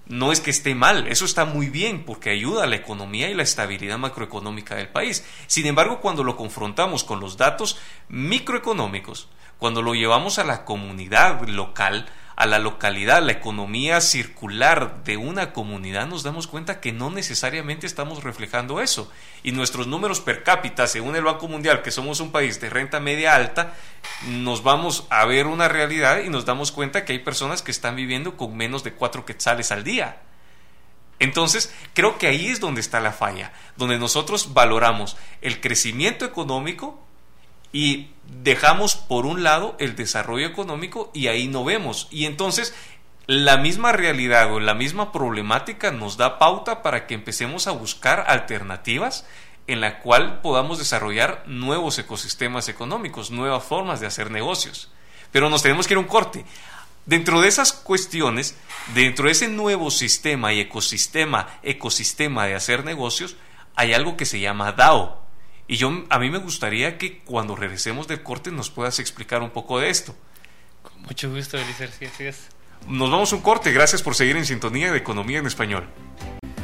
no 0.10 0.32
es 0.32 0.42
que 0.42 0.50
esté 0.50 0.74
mal, 0.76 1.08
eso 1.08 1.24
está 1.24 1.46
muy 1.46 1.70
bien 1.70 2.04
porque 2.04 2.32
ayuda 2.32 2.64
a 2.64 2.68
la 2.68 2.76
economía 2.76 3.30
y 3.30 3.36
la 3.36 3.44
estabilidad 3.44 4.00
macroeconómica 4.00 4.76
del 4.76 4.90
país. 4.90 5.24
Sin 5.48 5.68
embargo, 5.68 6.02
cuando 6.02 6.24
lo 6.24 6.36
confrontamos 6.36 7.04
con 7.04 7.20
los 7.20 7.38
datos 7.38 7.78
microeconómicos, 8.10 9.30
cuando 9.60 9.82
lo 9.82 9.94
llevamos 9.94 10.40
a 10.40 10.44
la 10.44 10.66
comunidad 10.66 11.48
local, 11.48 12.08
a 12.40 12.46
la 12.46 12.58
localidad, 12.58 13.22
la 13.22 13.34
economía 13.34 14.00
circular 14.00 15.04
de 15.04 15.18
una 15.18 15.52
comunidad, 15.52 16.08
nos 16.08 16.24
damos 16.24 16.48
cuenta 16.48 16.80
que 16.80 16.94
no 16.94 17.10
necesariamente 17.10 17.86
estamos 17.86 18.24
reflejando 18.24 18.80
eso. 18.80 19.12
Y 19.44 19.52
nuestros 19.52 19.88
números 19.88 20.22
per 20.22 20.42
cápita, 20.44 20.88
según 20.88 21.18
el 21.18 21.26
Banco 21.26 21.50
Mundial, 21.50 21.82
que 21.82 21.92
somos 21.92 22.22
un 22.22 22.32
país 22.32 22.62
de 22.62 22.70
renta 22.70 23.02
media 23.02 23.36
alta, 23.36 23.74
nos 24.26 24.64
vamos 24.64 25.06
a 25.10 25.26
ver 25.26 25.48
una 25.48 25.68
realidad 25.68 26.22
y 26.24 26.30
nos 26.30 26.46
damos 26.46 26.72
cuenta 26.72 27.04
que 27.04 27.12
hay 27.12 27.20
personas 27.20 27.62
que 27.62 27.72
están 27.72 27.98
viviendo 27.98 28.38
con 28.38 28.56
menos 28.56 28.86
de 28.86 28.94
cuatro 28.94 29.26
quetzales 29.26 29.74
al 29.74 29.84
día. 29.84 30.22
Entonces, 31.20 31.76
creo 31.94 32.18
que 32.18 32.28
ahí 32.28 32.48
es 32.48 32.62
donde 32.62 32.80
está 32.80 33.02
la 33.02 33.12
falla, 33.12 33.52
donde 33.76 34.00
nosotros 34.00 34.54
valoramos 34.54 35.18
el 35.42 35.60
crecimiento 35.60 36.24
económico 36.24 37.06
y 37.72 38.10
dejamos 38.44 38.96
por 38.96 39.26
un 39.26 39.44
lado 39.44 39.76
el 39.80 39.96
desarrollo 39.96 40.48
económico 40.48 41.12
y 41.14 41.28
ahí 41.28 41.48
no 41.48 41.64
vemos. 41.64 42.08
Y 42.12 42.26
entonces 42.26 42.74
la 43.28 43.58
misma 43.58 43.92
realidad 43.92 44.52
o 44.52 44.60
la 44.60 44.74
misma 44.74 45.12
problemática 45.12 45.92
nos 45.92 46.18
da 46.18 46.40
pauta 46.40 46.82
para 46.82 47.06
que 47.06 47.14
empecemos 47.14 47.68
a 47.68 47.72
buscar 47.72 48.26
alternativas 48.28 49.26
en 49.68 49.82
la 49.82 50.00
cual 50.00 50.42
podamos 50.42 50.80
desarrollar 50.80 51.44
nuevos 51.46 52.00
ecosistemas 52.00 52.70
económicos, 52.70 53.30
nuevas 53.30 53.64
formas 53.64 54.00
de 54.00 54.08
hacer 54.08 54.32
negocios. 54.32 54.90
Pero 55.32 55.52
nos 55.52 55.62
tenemos 55.62 55.86
que 55.86 55.94
ir 55.94 55.98
a 55.98 56.02
un 56.02 56.08
corte. 56.08 56.44
Dentro 57.06 57.40
de 57.40 57.48
esas 57.48 57.72
cuestiones, 57.72 58.58
dentro 58.96 59.26
de 59.26 59.32
ese 59.32 59.48
nuevo 59.48 59.92
sistema 59.92 60.52
y 60.52 60.60
ecosistema, 60.60 61.60
ecosistema 61.62 62.48
de 62.48 62.56
hacer 62.56 62.84
negocios, 62.84 63.36
hay 63.76 63.94
algo 63.94 64.18
que 64.18 64.26
se 64.26 64.40
llama 64.40 64.72
DAO, 64.72 65.19
Y 65.70 65.78
yo, 65.78 66.04
a 66.10 66.18
mí 66.18 66.32
me 66.32 66.40
gustaría 66.40 66.98
que 66.98 67.20
cuando 67.20 67.56
regresemos 67.56 68.08
del 68.08 68.24
corte 68.24 68.50
nos 68.50 68.72
puedas 68.72 68.98
explicar 68.98 69.44
un 69.44 69.52
poco 69.52 69.80
de 69.80 69.92
esto. 69.92 70.16
Con 70.82 71.04
mucho 71.04 71.30
gusto, 71.30 71.60
Eliezer, 71.60 71.92
sí, 71.92 72.06
así 72.06 72.24
es. 72.26 72.48
Nos 72.88 73.12
vamos 73.12 73.32
a 73.32 73.36
un 73.36 73.44
corte, 73.44 73.72
gracias 73.72 74.02
por 74.02 74.16
seguir 74.16 74.36
en 74.36 74.48
sintonía 74.48 74.92
de 74.92 74.98
Economía 74.98 75.38
en 75.38 75.46
Español. 75.46 75.88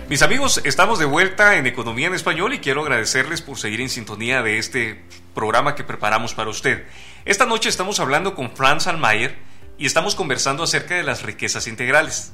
Mis 0.09 0.23
amigos, 0.23 0.59
estamos 0.63 0.97
de 0.97 1.05
vuelta 1.05 1.55
en 1.57 1.67
Economía 1.67 2.07
en 2.07 2.15
Español 2.15 2.55
y 2.55 2.59
quiero 2.59 2.81
agradecerles 2.81 3.43
por 3.43 3.59
seguir 3.59 3.79
en 3.79 3.89
sintonía 3.89 4.41
de 4.41 4.57
este 4.57 5.05
programa 5.35 5.75
que 5.75 5.83
preparamos 5.83 6.33
para 6.33 6.49
usted. 6.49 6.87
Esta 7.25 7.45
noche 7.45 7.69
estamos 7.69 7.99
hablando 7.99 8.33
con 8.33 8.55
Franz 8.55 8.87
Almayer 8.87 9.37
y 9.77 9.85
estamos 9.85 10.15
conversando 10.15 10.63
acerca 10.63 10.95
de 10.95 11.03
las 11.03 11.21
riquezas 11.21 11.67
integrales. 11.67 12.33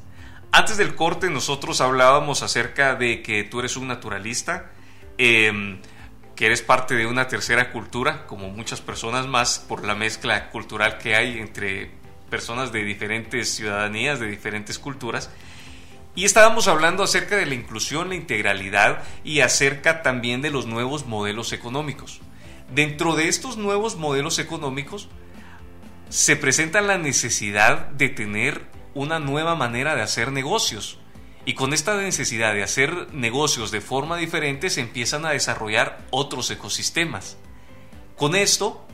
Antes 0.53 0.77
del 0.77 0.95
corte 0.95 1.29
nosotros 1.29 1.81
hablábamos 1.81 2.43
acerca 2.43 2.95
de 2.95 3.21
que 3.21 3.43
tú 3.43 3.59
eres 3.59 3.75
un 3.75 3.89
naturalista, 3.89 4.71
em, 5.17 5.81
que 6.41 6.47
eres 6.47 6.63
parte 6.63 6.95
de 6.95 7.05
una 7.05 7.27
tercera 7.27 7.71
cultura, 7.71 8.25
como 8.25 8.49
muchas 8.49 8.81
personas 8.81 9.27
más, 9.27 9.59
por 9.59 9.85
la 9.85 9.93
mezcla 9.93 10.49
cultural 10.49 10.97
que 10.97 11.15
hay 11.15 11.37
entre 11.37 11.91
personas 12.31 12.71
de 12.71 12.83
diferentes 12.83 13.53
ciudadanías, 13.53 14.19
de 14.19 14.25
diferentes 14.25 14.79
culturas. 14.79 15.29
Y 16.15 16.25
estábamos 16.25 16.67
hablando 16.67 17.03
acerca 17.03 17.35
de 17.35 17.45
la 17.45 17.53
inclusión, 17.53 18.09
la 18.09 18.15
integralidad 18.15 19.03
y 19.23 19.41
acerca 19.41 20.01
también 20.01 20.41
de 20.41 20.49
los 20.49 20.65
nuevos 20.65 21.05
modelos 21.05 21.53
económicos. 21.53 22.21
Dentro 22.73 23.15
de 23.15 23.27
estos 23.27 23.57
nuevos 23.57 23.97
modelos 23.97 24.39
económicos 24.39 25.09
se 26.09 26.35
presenta 26.35 26.81
la 26.81 26.97
necesidad 26.97 27.89
de 27.89 28.09
tener 28.09 28.65
una 28.95 29.19
nueva 29.19 29.53
manera 29.53 29.95
de 29.95 30.01
hacer 30.01 30.31
negocios. 30.31 30.97
Y 31.51 31.53
con 31.53 31.73
esta 31.73 31.97
necesidad 31.97 32.53
de 32.53 32.63
hacer 32.63 33.13
negocios 33.13 33.71
de 33.71 33.81
forma 33.81 34.15
diferente 34.15 34.69
se 34.69 34.79
empiezan 34.79 35.25
a 35.25 35.31
desarrollar 35.31 35.99
otros 36.09 36.49
ecosistemas. 36.49 37.37
Con 38.15 38.35
esto 38.35 38.85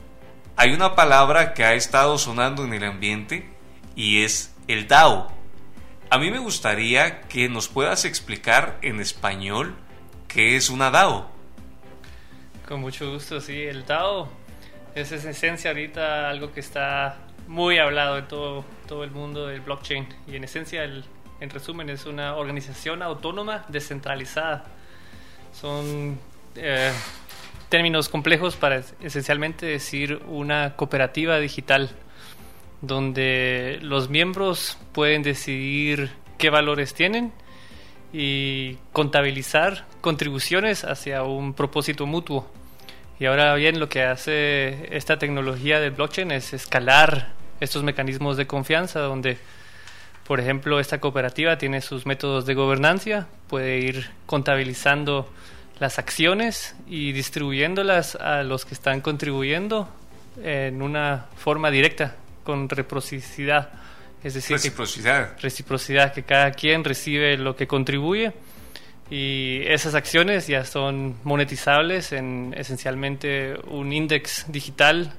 hay 0.56 0.72
una 0.72 0.96
palabra 0.96 1.54
que 1.54 1.62
ha 1.62 1.74
estado 1.74 2.18
sonando 2.18 2.64
en 2.64 2.74
el 2.74 2.82
ambiente 2.82 3.48
y 3.94 4.24
es 4.24 4.52
el 4.66 4.88
DAO 4.88 5.38
a 6.10 6.16
mí 6.16 6.30
me 6.30 6.38
gustaría 6.38 7.20
que 7.22 7.50
nos 7.50 7.68
puedas 7.68 8.06
explicar 8.06 8.78
en 8.80 8.98
español 8.98 9.76
qué 10.26 10.56
es 10.56 10.70
una 10.70 10.90
DAO. 10.90 11.28
Con 12.66 12.80
mucho 12.80 13.12
gusto, 13.12 13.42
sí. 13.42 13.62
El 13.62 13.84
DAO 13.84 14.30
es 14.94 15.12
en 15.12 15.28
esencia 15.28 15.70
ahorita 15.70 16.30
algo 16.30 16.50
que 16.50 16.60
está 16.60 17.18
muy 17.46 17.78
hablado 17.78 18.16
en 18.16 18.26
todo, 18.26 18.64
todo 18.86 19.04
el 19.04 19.10
mundo 19.10 19.48
del 19.48 19.60
blockchain. 19.60 20.08
Y 20.26 20.36
en 20.36 20.44
esencia, 20.44 20.82
en 21.40 21.50
resumen, 21.50 21.90
es 21.90 22.06
una 22.06 22.36
organización 22.36 23.02
autónoma 23.02 23.64
descentralizada. 23.68 24.64
Son 25.52 26.18
eh, 26.56 26.92
términos 27.68 28.08
complejos 28.08 28.56
para 28.56 28.82
esencialmente 29.00 29.66
decir 29.66 30.22
una 30.26 30.74
cooperativa 30.76 31.38
digital 31.38 31.90
donde 32.80 33.78
los 33.82 34.08
miembros 34.08 34.78
pueden 34.92 35.22
decidir 35.22 36.10
qué 36.38 36.50
valores 36.50 36.94
tienen 36.94 37.32
y 38.12 38.76
contabilizar 38.92 39.84
contribuciones 40.00 40.84
hacia 40.84 41.24
un 41.24 41.54
propósito 41.54 42.06
mutuo. 42.06 42.50
Y 43.20 43.26
ahora 43.26 43.54
bien, 43.54 43.80
lo 43.80 43.88
que 43.88 44.02
hace 44.02 44.96
esta 44.96 45.18
tecnología 45.18 45.80
del 45.80 45.90
blockchain 45.90 46.30
es 46.30 46.52
escalar 46.52 47.32
estos 47.60 47.82
mecanismos 47.82 48.36
de 48.36 48.46
confianza 48.46 49.00
donde, 49.00 49.38
por 50.28 50.40
ejemplo, 50.40 50.78
esta 50.78 51.00
cooperativa 51.00 51.56
tiene 51.56 51.80
sus 51.80 52.04
métodos 52.04 52.44
de 52.44 52.52
gobernancia, 52.52 53.26
puede 53.48 53.78
ir 53.78 54.10
contabilizando 54.26 55.26
las 55.80 55.98
acciones 55.98 56.76
y 56.86 57.12
distribuyéndolas 57.12 58.14
a 58.14 58.42
los 58.42 58.66
que 58.66 58.74
están 58.74 59.00
contribuyendo 59.00 59.88
en 60.44 60.82
una 60.82 61.28
forma 61.38 61.70
directa 61.70 62.16
con 62.44 62.68
reciprocidad. 62.68 63.70
Es 64.22 64.34
decir, 64.34 64.56
reciprocidad. 64.56 65.36
Que, 65.36 65.42
reciprocidad, 65.44 66.12
que 66.12 66.24
cada 66.24 66.50
quien 66.50 66.84
recibe 66.84 67.38
lo 67.38 67.56
que 67.56 67.66
contribuye 67.66 68.34
y 69.10 69.62
esas 69.64 69.94
acciones 69.94 70.46
ya 70.46 70.66
son 70.66 71.16
monetizables 71.24 72.12
en 72.12 72.54
esencialmente 72.54 73.56
un 73.68 73.94
index 73.94 74.44
digital 74.48 75.10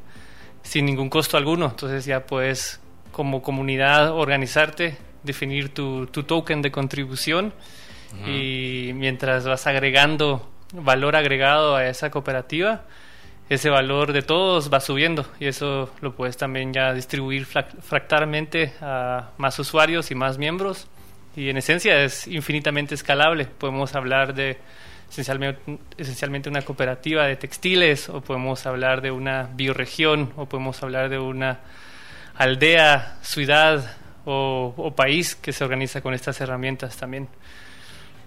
sin 0.62 0.86
ningún 0.86 1.10
costo 1.10 1.36
alguno. 1.36 1.66
Entonces 1.66 2.06
ya 2.06 2.28
puedes 2.28 2.80
como 3.20 3.42
comunidad 3.42 4.14
organizarte, 4.14 4.96
definir 5.24 5.74
tu, 5.74 6.08
tu 6.08 6.24
token 6.24 6.62
de 6.62 6.72
contribución 6.72 7.52
y 8.26 8.92
mientras 8.96 9.46
vas 9.46 9.68
agregando 9.68 10.50
valor 10.72 11.18
agregado 11.18 11.76
a 11.76 11.86
esa 11.86 12.12
cooperativa, 12.12 12.86
ese 13.50 13.70
valor 13.70 14.14
de 14.14 14.22
todos 14.22 14.72
va 14.72 14.80
subiendo 14.80 15.26
y 15.38 15.48
eso 15.48 15.94
lo 16.00 16.16
puedes 16.16 16.38
también 16.38 16.72
ya 16.72 16.94
distribuir 16.94 17.46
fractalmente 17.46 18.72
a 18.80 19.32
más 19.38 19.60
usuarios 19.60 20.12
y 20.12 20.16
más 20.16 20.38
miembros 20.38 20.88
y 21.36 21.50
en 21.50 21.58
esencia 21.58 22.02
es 22.02 22.26
infinitamente 22.26 22.96
escalable. 22.96 23.48
Podemos 23.48 23.96
hablar 23.96 24.34
de 24.34 24.60
esencialmente, 25.10 25.78
esencialmente 25.98 26.48
una 26.48 26.62
cooperativa 26.62 27.26
de 27.26 27.36
textiles 27.36 28.08
o 28.08 28.22
podemos 28.22 28.66
hablar 28.66 29.02
de 29.02 29.12
una 29.12 29.50
bioregión 29.56 30.32
o 30.38 30.46
podemos 30.46 30.82
hablar 30.82 31.10
de 31.10 31.20
una 31.20 31.60
aldea, 32.40 33.20
ciudad 33.22 33.98
o, 34.26 34.74
o 34.76 34.96
país 34.96 35.36
que 35.36 35.54
se 35.54 35.64
organiza 35.64 36.02
con 36.02 36.16
estas 36.16 36.42
herramientas 36.42 36.98
también. 36.98 37.28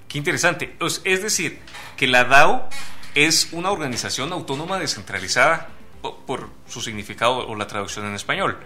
Qué 0.07 0.19
interesante. 0.19 0.77
Es 1.05 1.23
decir, 1.23 1.59
que 1.97 2.07
la 2.07 2.25
DAO 2.25 2.69
es 3.15 3.49
una 3.53 3.71
organización 3.71 4.33
autónoma 4.33 4.79
descentralizada 4.79 5.69
por 6.27 6.51
su 6.69 6.83
significado 6.83 7.49
o 7.49 7.55
la 7.55 7.67
traducción 7.67 8.07
en 8.07 8.15
español. 8.15 8.59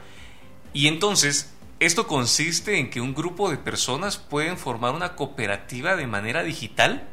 Y 0.72 0.88
entonces, 0.88 1.54
esto 1.78 2.08
consiste 2.08 2.78
en 2.78 2.90
que 2.90 3.00
un 3.00 3.14
grupo 3.14 3.48
de 3.48 3.58
personas 3.58 4.16
pueden 4.16 4.58
formar 4.58 4.94
una 4.94 5.14
cooperativa 5.14 5.94
de 5.94 6.08
manera 6.08 6.42
digital 6.42 7.06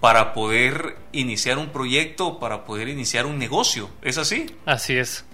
para 0.00 0.34
poder 0.34 0.96
iniciar 1.12 1.58
un 1.58 1.68
proyecto, 1.68 2.40
para 2.40 2.64
poder 2.64 2.88
iniciar 2.88 3.26
un 3.26 3.38
negocio. 3.38 3.88
¿Es 4.02 4.18
así? 4.18 4.46
Así 4.66 4.96
es. 4.96 5.24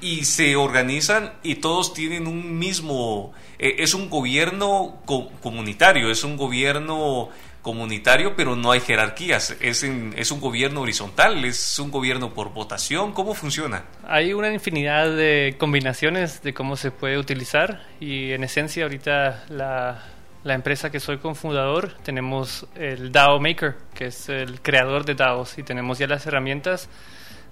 Y 0.00 0.24
se 0.24 0.56
organizan 0.56 1.32
y 1.42 1.56
todos 1.56 1.94
tienen 1.94 2.26
un 2.26 2.58
mismo... 2.58 3.32
Eh, 3.58 3.76
es 3.78 3.94
un 3.94 4.10
gobierno 4.10 4.98
comunitario, 5.06 6.10
es 6.10 6.22
un 6.22 6.36
gobierno 6.36 7.30
comunitario, 7.66 8.36
pero 8.36 8.54
no 8.54 8.70
hay 8.70 8.78
jerarquías. 8.78 9.56
Es, 9.60 9.82
es 9.82 10.30
un 10.30 10.40
gobierno 10.40 10.82
horizontal, 10.82 11.44
es 11.44 11.78
un 11.80 11.90
gobierno 11.90 12.32
por 12.32 12.52
votación. 12.52 13.12
¿Cómo 13.12 13.34
funciona? 13.34 13.82
Hay 14.06 14.32
una 14.34 14.52
infinidad 14.52 15.10
de 15.10 15.56
combinaciones 15.58 16.42
de 16.42 16.54
cómo 16.54 16.76
se 16.76 16.92
puede 16.92 17.18
utilizar 17.18 17.82
y 17.98 18.30
en 18.30 18.44
esencia 18.44 18.84
ahorita 18.84 19.46
la, 19.48 20.00
la 20.44 20.54
empresa 20.54 20.90
que 20.90 21.00
soy 21.00 21.18
cofundador 21.18 21.92
tenemos 22.04 22.68
el 22.76 23.10
DAO 23.10 23.40
Maker, 23.40 23.74
que 23.94 24.06
es 24.06 24.28
el 24.28 24.60
creador 24.60 25.04
de 25.04 25.16
DAOs 25.16 25.58
y 25.58 25.64
tenemos 25.64 25.98
ya 25.98 26.06
las 26.06 26.24
herramientas 26.24 26.88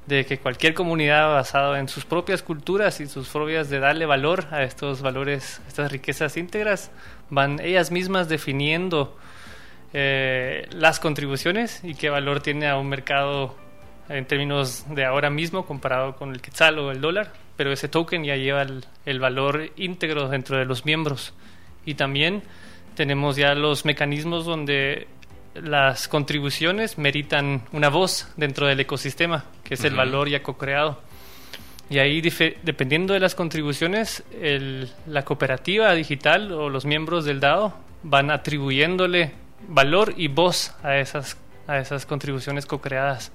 de 0.07 0.27
que 0.27 0.39
cualquier 0.39 0.75
comunidad 0.75 1.33
basada 1.33 1.79
en 1.79 1.89
sus 1.89 2.05
propias 2.05 2.43
culturas 2.43 3.01
y 3.01 3.07
sus 3.07 3.29
propias 3.29 3.71
de 3.71 3.81
darle 3.81 4.07
valor 4.07 4.47
a 4.51 4.63
estos 4.63 5.01
valores, 5.01 5.61
estas 5.67 5.91
riquezas 5.91 6.37
íntegras, 6.37 6.91
van 7.31 7.59
ellas 7.61 7.91
mismas 7.91 8.29
definiendo 8.29 9.17
eh, 9.93 10.67
las 10.73 11.01
contribuciones 11.01 11.81
y 11.85 11.95
qué 11.95 12.11
valor 12.11 12.41
tiene 12.41 12.69
a 12.69 12.77
un 12.77 12.89
mercado 12.89 13.55
en 14.09 14.27
términos 14.27 14.85
de 14.91 15.05
ahora 15.05 15.31
mismo 15.31 15.67
comparado 15.67 16.17
con 16.17 16.33
el 16.33 16.41
quetzal 16.41 16.79
o 16.79 16.91
el 16.91 17.01
dólar, 17.01 17.33
pero 17.57 17.73
ese 17.73 17.89
token 17.89 18.25
ya 18.25 18.37
lleva 18.37 18.67
el, 19.05 19.21
valor 19.21 19.71
íntegro 19.77 20.29
dentro 20.29 20.59
de 20.59 20.65
los 20.65 20.85
miembros. 20.85 21.33
Y 21.87 21.95
también 21.95 22.43
tenemos 22.97 23.37
ya 23.37 23.55
los 23.55 23.85
mecanismos 23.85 24.45
donde 24.45 25.07
las 25.55 26.09
contribuciones 26.09 26.99
meritan 26.99 27.63
una 27.73 27.89
voz 27.89 28.29
dentro 28.37 28.67
del 28.67 28.81
ecosistema, 28.81 29.45
que 29.65 29.75
es 29.75 29.85
el 29.85 29.97
valor 29.97 30.29
ya 30.29 30.43
co-creado. 30.43 31.01
Y 31.91 31.99
ahí, 31.99 32.21
dependiendo 32.21 33.15
de 33.15 33.21
las 33.21 33.35
contribuciones, 33.35 34.23
la 35.07 35.25
cooperativa 35.25 35.93
digital 35.95 36.53
o 36.53 36.71
los 36.71 36.85
miembros 36.85 37.25
del 37.25 37.41
DAO 37.41 37.75
van 38.03 38.31
atribuyéndole 38.31 39.33
valor 39.69 40.15
y 40.17 40.29
voz 40.29 40.75
a 40.83 40.99
esas, 40.99 41.37
a 41.67 41.79
esas 41.79 42.07
contribuciones 42.07 42.67
co-creadas. 42.67 43.33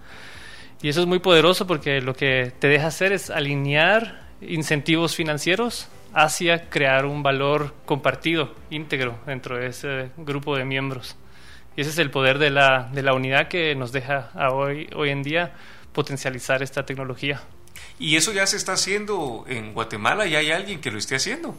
Y 0.81 0.89
eso 0.89 1.01
es 1.01 1.07
muy 1.07 1.19
poderoso 1.19 1.67
porque 1.67 2.01
lo 2.01 2.15
que 2.15 2.53
te 2.59 2.67
deja 2.67 2.87
hacer 2.87 3.11
es 3.11 3.29
alinear 3.29 4.29
incentivos 4.41 5.15
financieros 5.15 5.89
hacia 6.13 6.69
crear 6.69 7.05
un 7.05 7.21
valor 7.21 7.73
compartido, 7.85 8.55
íntegro, 8.69 9.19
dentro 9.25 9.57
de 9.57 9.67
ese 9.67 10.09
grupo 10.17 10.55
de 10.57 10.65
miembros. 10.65 11.15
Y 11.75 11.81
ese 11.81 11.91
es 11.91 11.97
el 11.99 12.09
poder 12.09 12.39
de 12.39 12.49
la, 12.49 12.89
de 12.91 13.03
la 13.03 13.13
unidad 13.13 13.47
que 13.47 13.75
nos 13.75 13.91
deja 13.91 14.31
hoy, 14.51 14.89
hoy 14.95 15.09
en 15.09 15.21
día 15.21 15.51
potencializar 15.93 16.63
esta 16.63 16.85
tecnología. 16.85 17.41
¿Y 17.99 18.15
eso 18.15 18.31
ya 18.31 18.45
se 18.47 18.57
está 18.57 18.73
haciendo 18.73 19.45
en 19.47 19.73
Guatemala? 19.73 20.25
¿Ya 20.25 20.39
hay 20.39 20.51
alguien 20.51 20.81
que 20.81 20.91
lo 20.91 20.97
esté 20.97 21.15
haciendo? 21.15 21.55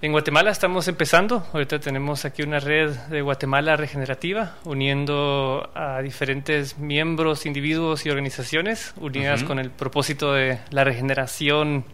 En 0.00 0.12
Guatemala 0.12 0.50
estamos 0.52 0.86
empezando. 0.86 1.44
Ahorita 1.52 1.80
tenemos 1.80 2.24
aquí 2.24 2.42
una 2.42 2.60
red 2.60 2.90
de 2.90 3.20
Guatemala 3.20 3.76
regenerativa, 3.76 4.54
uniendo 4.64 5.70
a 5.74 6.00
diferentes 6.02 6.78
miembros, 6.78 7.46
individuos 7.46 8.06
y 8.06 8.10
organizaciones, 8.10 8.94
unidas 8.98 9.42
con 9.42 9.58
el 9.58 9.70
propósito 9.70 10.32
de 10.34 10.60
la 10.70 10.84
regeneración 10.84 11.84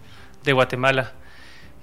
de 0.42 0.52
Guatemala. 0.52 1.12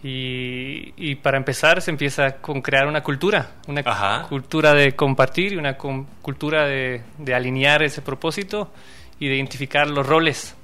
Y, 0.04 1.16
para 1.16 1.38
empezar 1.38 1.82
se 1.82 1.92
empieza 1.92 2.38
con 2.38 2.62
crear 2.62 2.88
una 2.88 3.02
cultura, 3.02 3.52
una 3.68 4.26
cultura 4.28 4.74
de 4.74 4.96
compartir 4.96 5.54
y 5.54 5.58
una 5.58 5.78
cultura 5.78 6.66
de, 6.66 7.02
de 7.18 7.34
alinear 7.34 7.82
ese 7.84 8.02
propósito 8.02 8.72
y 9.22 9.30
de 9.30 9.36
identificar 9.36 9.88
los 9.88 10.06
roles 10.06 10.56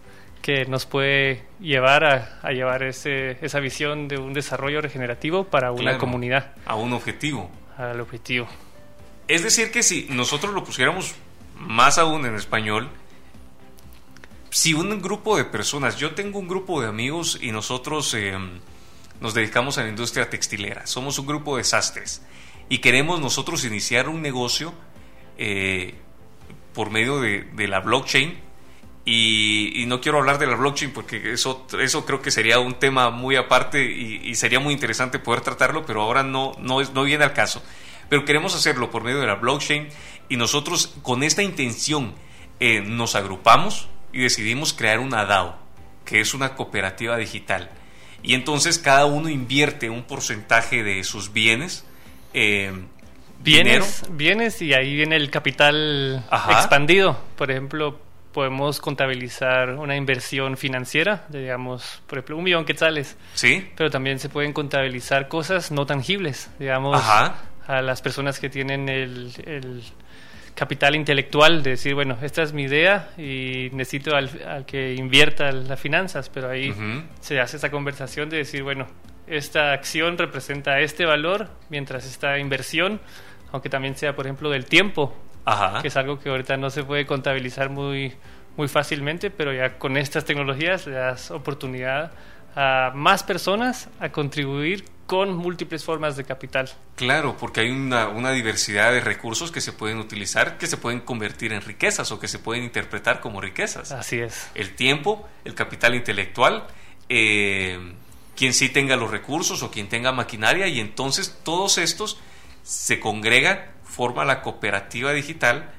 que 0.42 0.66
nos 0.66 0.88
puede 0.88 1.44
llevar 1.60 2.04
a, 2.04 2.52
llevar 2.52 2.82
ese, 2.82 3.38
esa 3.46 3.60
visión 3.60 4.08
de 4.08 4.18
un 4.18 4.34
desarrollo 4.34 4.82
regenerativo 4.82 5.44
para 5.44 5.72
una 5.72 6.00
comunidad. 6.00 6.56
A 6.66 6.76
un 6.76 6.92
objetivo. 6.92 7.52
Al 7.78 8.02
objetivo. 8.02 8.48
Es 9.28 9.44
decir, 9.44 9.72
que 9.72 9.84
si 9.84 10.08
nosotros 10.10 10.56
lo 10.56 10.64
pusiéramos 10.64 11.14
más 11.56 12.00
aún 12.00 12.26
en 12.26 12.34
español, 12.34 12.90
si 14.50 14.74
un 14.74 15.02
grupo 15.04 15.38
de 15.38 15.46
personas, 15.46 15.98
yo 15.98 16.16
tengo 16.16 16.40
un 16.40 16.48
grupo 16.48 16.82
de 16.82 16.88
amigos 16.88 17.38
y 17.40 17.52
nosotros 17.52 18.12
em, 18.16 18.60
nos 19.22 19.36
dedicamos 19.36 19.78
a 19.78 19.84
la 19.84 19.90
industria 19.90 20.32
textilera, 20.32 20.88
somos 20.88 21.20
un 21.20 21.28
grupo 21.28 21.58
de 21.58 21.64
sastres 21.64 22.24
y 22.70 22.80
queremos 22.80 23.22
nosotros 23.22 23.66
iniciar 23.66 24.10
un 24.10 24.24
negocio 24.24 24.74
eh, 25.38 25.94
por 26.74 26.90
medio 26.90 27.22
de, 27.22 27.44
de 27.44 27.68
la 27.68 27.82
blockchain, 27.82 28.47
y, 29.10 29.86
no 29.88 30.02
quiero 30.02 30.18
hablar 30.18 30.38
de 30.38 30.48
la 30.48 30.56
blockchain 30.56 30.92
porque 30.92 31.32
eso, 31.32 31.66
eso 31.80 32.06
creo 32.06 32.22
que 32.22 32.30
sería 32.30 32.60
un 32.60 32.74
tema 32.74 33.10
muy 33.10 33.38
aparte 33.38 33.82
y, 33.82 34.36
sería 34.36 34.60
muy 34.60 34.74
interesante 34.74 35.18
poder 35.18 35.40
tratarlo, 35.40 35.86
pero 35.86 36.02
ahora 36.02 36.24
no, 36.24 36.52
no, 36.60 36.82
no 36.84 37.04
viene 37.04 37.24
al 37.24 37.32
caso. 37.32 37.64
Pero 38.10 38.26
queremos 38.26 38.54
hacerlo 38.54 38.92
por 38.92 39.06
medio 39.06 39.22
de 39.22 39.28
la 39.28 39.36
blockchain 39.36 39.88
y 40.28 40.36
nosotros 40.36 40.94
con 41.04 41.24
esta 41.24 41.42
intención 41.42 42.16
eh, 42.60 42.82
nos 42.82 43.16
agrupamos 43.16 43.88
y 44.12 44.20
decidimos 44.20 44.74
crear 44.74 45.00
una 45.00 45.24
DAO, 45.24 45.58
que 46.04 46.20
es 46.20 46.34
una 46.34 46.56
cooperativa 46.56 47.16
digital. 47.16 47.70
Y 48.24 48.34
entonces 48.34 48.78
cada 48.78 49.06
uno 49.06 49.30
invierte 49.30 49.90
un 49.90 50.04
porcentaje 50.04 50.84
de 50.84 51.06
sus 51.06 51.32
bienes. 51.32 51.86
Eh, 52.34 52.74
bienes, 53.42 54.04
bienes 54.12 54.62
y 54.62 54.74
ahí 54.74 54.96
viene 54.96 55.16
el 55.16 55.32
capital 55.32 56.26
expandido. 56.50 57.18
Por 57.38 57.52
ejemplo, 57.52 58.02
podemos 58.38 58.80
contabilizar 58.80 59.72
una 59.72 59.96
inversión 59.96 60.58
financiera, 60.58 61.26
digamos, 61.30 62.04
por 62.06 62.20
ejemplo, 62.20 62.38
un 62.38 62.44
millón 62.44 62.66
quetzales. 62.66 63.18
Sí. 63.34 63.68
Pero 63.76 63.90
también 63.90 64.20
se 64.20 64.30
pueden 64.30 64.54
contabilizar 64.54 65.28
cosas 65.28 65.72
no 65.72 65.88
tangibles, 65.88 66.52
digamos, 66.60 67.04
a 67.04 67.82
las 67.82 68.04
personas 68.04 68.40
que 68.40 68.48
tienen 68.48 68.90
el, 68.90 69.82
capital 70.54 70.96
intelectual 70.96 71.64
de 71.64 71.72
decir, 71.72 71.96
bueno, 71.96 72.16
esta 72.22 72.44
es 72.44 72.54
mi 72.54 72.66
idea 72.66 73.10
y 73.18 73.70
necesito 73.72 74.16
al, 74.16 74.30
que 74.68 74.94
invierta 74.94 75.52
las 75.52 75.80
finanzas, 75.80 76.30
pero 76.30 76.48
ahí 76.48 76.72
se 77.20 77.40
hace 77.40 77.58
esa 77.58 77.72
conversación 77.72 78.30
de 78.30 78.38
decir, 78.38 78.62
bueno, 78.62 78.86
esta 79.26 79.74
acción 79.74 80.16
representa 80.16 80.80
este 80.80 81.06
valor, 81.06 81.50
mientras 81.70 82.06
esta 82.06 82.38
inversión, 82.38 83.02
aunque 83.52 83.70
también 83.70 83.96
sea, 83.96 84.16
por 84.16 84.28
ejemplo, 84.28 84.52
del 84.52 84.66
tiempo, 84.66 85.16
que 85.82 85.88
es 85.88 85.98
algo 85.98 86.20
que 86.20 86.30
ahorita 86.30 86.58
no 86.58 86.70
se 86.70 86.84
puede 86.84 87.06
contabilizar 87.06 87.70
muy, 87.70 88.14
muy 88.58 88.68
fácilmente, 88.68 89.30
pero 89.30 89.54
ya 89.54 89.78
con 89.78 89.98
estas 89.98 90.26
tecnologías 90.26 90.88
le 90.88 90.96
das 90.96 91.32
oportunidad 91.32 92.12
a 92.56 92.92
más 92.96 93.24
personas 93.24 93.88
a 94.00 94.10
contribuir 94.10 94.84
con 95.06 95.38
múltiples 95.38 95.86
formas 95.86 96.18
de 96.18 96.26
capital. 96.26 96.70
Claro, 96.96 97.38
porque 97.38 97.62
hay 97.62 97.70
una, 97.70 98.10
una, 98.10 98.32
diversidad 98.32 98.92
de 98.92 99.00
recursos 99.00 99.52
que 99.52 99.62
se 99.62 99.72
pueden 99.72 100.00
utilizar, 100.00 100.58
que 100.58 100.68
se 100.68 100.76
pueden 100.76 101.00
convertir 101.00 101.54
en 101.54 101.62
riquezas 101.62 102.12
o 102.12 102.20
que 102.20 102.28
se 102.28 102.40
pueden 102.40 102.64
interpretar 102.64 103.22
como 103.22 103.40
riquezas. 103.40 103.92
Así 103.94 104.20
es. 104.20 104.50
El 104.54 104.76
tiempo, 104.76 105.30
el 105.46 105.54
capital 105.54 105.96
intelectual, 105.96 106.68
eh, 107.08 107.80
quien 108.36 108.54
sí 108.54 108.70
tenga 108.70 108.98
los 108.98 109.10
recursos 109.10 109.64
o 109.64 109.72
quien 109.72 109.88
tenga 109.88 110.12
maquinaria 110.12 110.68
y 110.68 110.80
entonces 110.82 111.40
todos 111.44 111.78
estos 111.78 112.20
se 112.64 113.00
congregan 113.00 113.77
forma 113.98 114.24
la 114.24 114.44
cooperativa 114.44 115.12
digital 115.12 115.72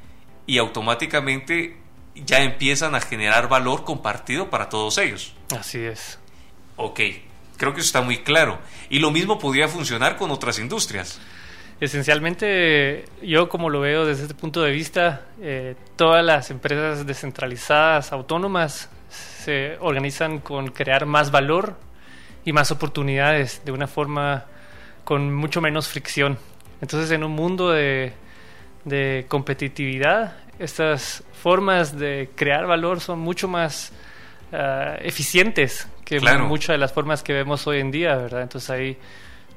y 0.44 0.58
automáticamente 0.58 1.76
ya 2.16 2.40
empiezan 2.40 2.96
a 2.96 3.00
generar 3.00 3.48
valor 3.48 3.84
compartido 3.84 4.50
para 4.50 4.68
todos 4.68 4.98
ellos. 4.98 5.34
Así 5.56 5.78
es. 5.78 6.18
Ok, 6.76 7.00
creo 7.56 7.74
que 7.74 7.80
eso 7.80 7.86
está 7.86 8.02
muy 8.02 8.18
claro. 8.18 8.58
Y 8.90 8.98
lo 8.98 9.12
mismo 9.12 9.38
podría 9.38 9.68
funcionar 9.68 10.16
con 10.16 10.32
otras 10.32 10.58
industrias. 10.58 11.20
Esencialmente, 11.80 13.04
yo 13.22 13.48
como 13.48 13.70
lo 13.70 13.78
veo 13.78 14.04
desde 14.04 14.22
este 14.22 14.34
punto 14.34 14.62
de 14.62 14.72
vista, 14.72 15.26
eh, 15.40 15.76
todas 15.94 16.24
las 16.24 16.50
empresas 16.50 17.06
descentralizadas, 17.06 18.10
autónomas, 18.10 18.90
se 19.08 19.76
organizan 19.80 20.40
con 20.40 20.68
crear 20.68 21.06
más 21.06 21.30
valor 21.30 21.76
y 22.44 22.52
más 22.52 22.72
oportunidades 22.72 23.62
de 23.64 23.70
una 23.70 23.86
forma 23.86 24.46
con 25.04 25.32
mucho 25.32 25.60
menos 25.60 25.86
fricción. 25.86 26.36
Entonces, 26.80 27.10
en 27.10 27.24
un 27.24 27.32
mundo 27.32 27.70
de, 27.70 28.14
competitividad, 29.28 30.36
estas 30.58 31.24
formas 31.32 31.98
de 31.98 32.30
crear 32.34 32.66
valor 32.66 33.00
son 33.00 33.18
mucho 33.18 33.48
más 33.48 33.92
ah, 34.52 34.96
eficientes 35.00 35.88
que 36.04 36.20
muchas 36.20 36.74
de 36.74 36.78
las 36.78 36.92
formas 36.92 37.22
que 37.22 37.34
vemos 37.34 37.66
hoy 37.66 37.80
en 37.80 37.90
día, 37.90 38.16
¿verdad? 38.16 38.40
Entonces 38.40 38.70
ahí 38.70 38.96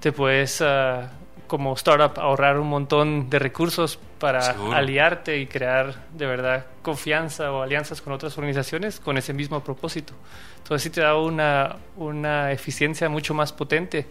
te 0.01 0.11
puedes, 0.11 0.61
ah, 0.61 1.09
como 1.47 1.73
startup, 1.75 2.19
ahorrar 2.19 2.59
un 2.59 2.67
montón 2.67 3.29
de 3.29 3.39
recursos 3.39 3.97
para 4.19 4.39
aliarte 4.73 5.37
y 5.37 5.47
crear 5.47 5.95
de 6.13 6.25
verdad 6.25 6.65
confianza 6.81 7.53
o 7.53 7.61
alianzas 7.61 8.01
con 8.01 8.11
otras 8.11 8.37
organizaciones 8.37 8.99
con 8.99 9.17
ese 9.17 9.33
mismo 9.33 9.63
propósito. 9.63 10.13
Entonces 10.57 10.83
sí 10.83 10.89
te 10.89 11.01
da 11.01 11.15
una, 11.15 11.77
una 11.95 12.51
eficiencia 12.51 13.07
mucho 13.07 13.33
más 13.33 13.53
potente 13.53 14.07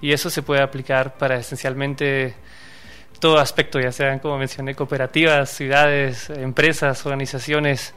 y 0.00 0.12
eso 0.12 0.30
se 0.30 0.42
puede 0.42 0.62
aplicar 0.62 1.18
para 1.18 1.36
esencialmente 1.36 2.34
todo 3.20 3.38
aspecto, 3.38 3.80
ya 3.80 3.92
sean, 3.92 4.20
como 4.20 4.38
mencioné, 4.38 4.74
cooperativas, 4.74 5.50
ciudades, 5.50 6.30
empresas, 6.30 7.04
organizaciones. 7.04 7.94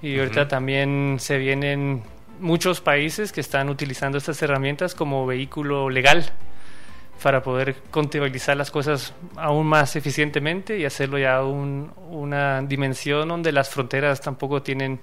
Y 0.00 0.18
ahorita 0.18 0.48
también 0.48 1.16
se 1.18 1.38
vienen 1.38 2.02
muchos 2.40 2.80
países 2.80 3.32
que 3.32 3.40
están 3.40 3.68
utilizando 3.68 4.18
estas 4.18 4.40
herramientas 4.42 4.94
como 4.94 5.26
vehículo 5.26 5.88
legal 5.90 6.30
para 7.22 7.42
poder 7.42 7.76
contabilizar 7.90 8.56
las 8.56 8.70
cosas 8.70 9.14
aún 9.36 9.66
más 9.66 9.96
eficientemente 9.96 10.78
y 10.78 10.84
hacerlo 10.84 11.18
ya 11.18 11.42
un, 11.42 11.90
una 12.10 12.60
dimensión 12.62 13.28
donde 13.28 13.52
las 13.52 13.70
fronteras 13.70 14.20
tampoco 14.20 14.62
tienen 14.62 15.00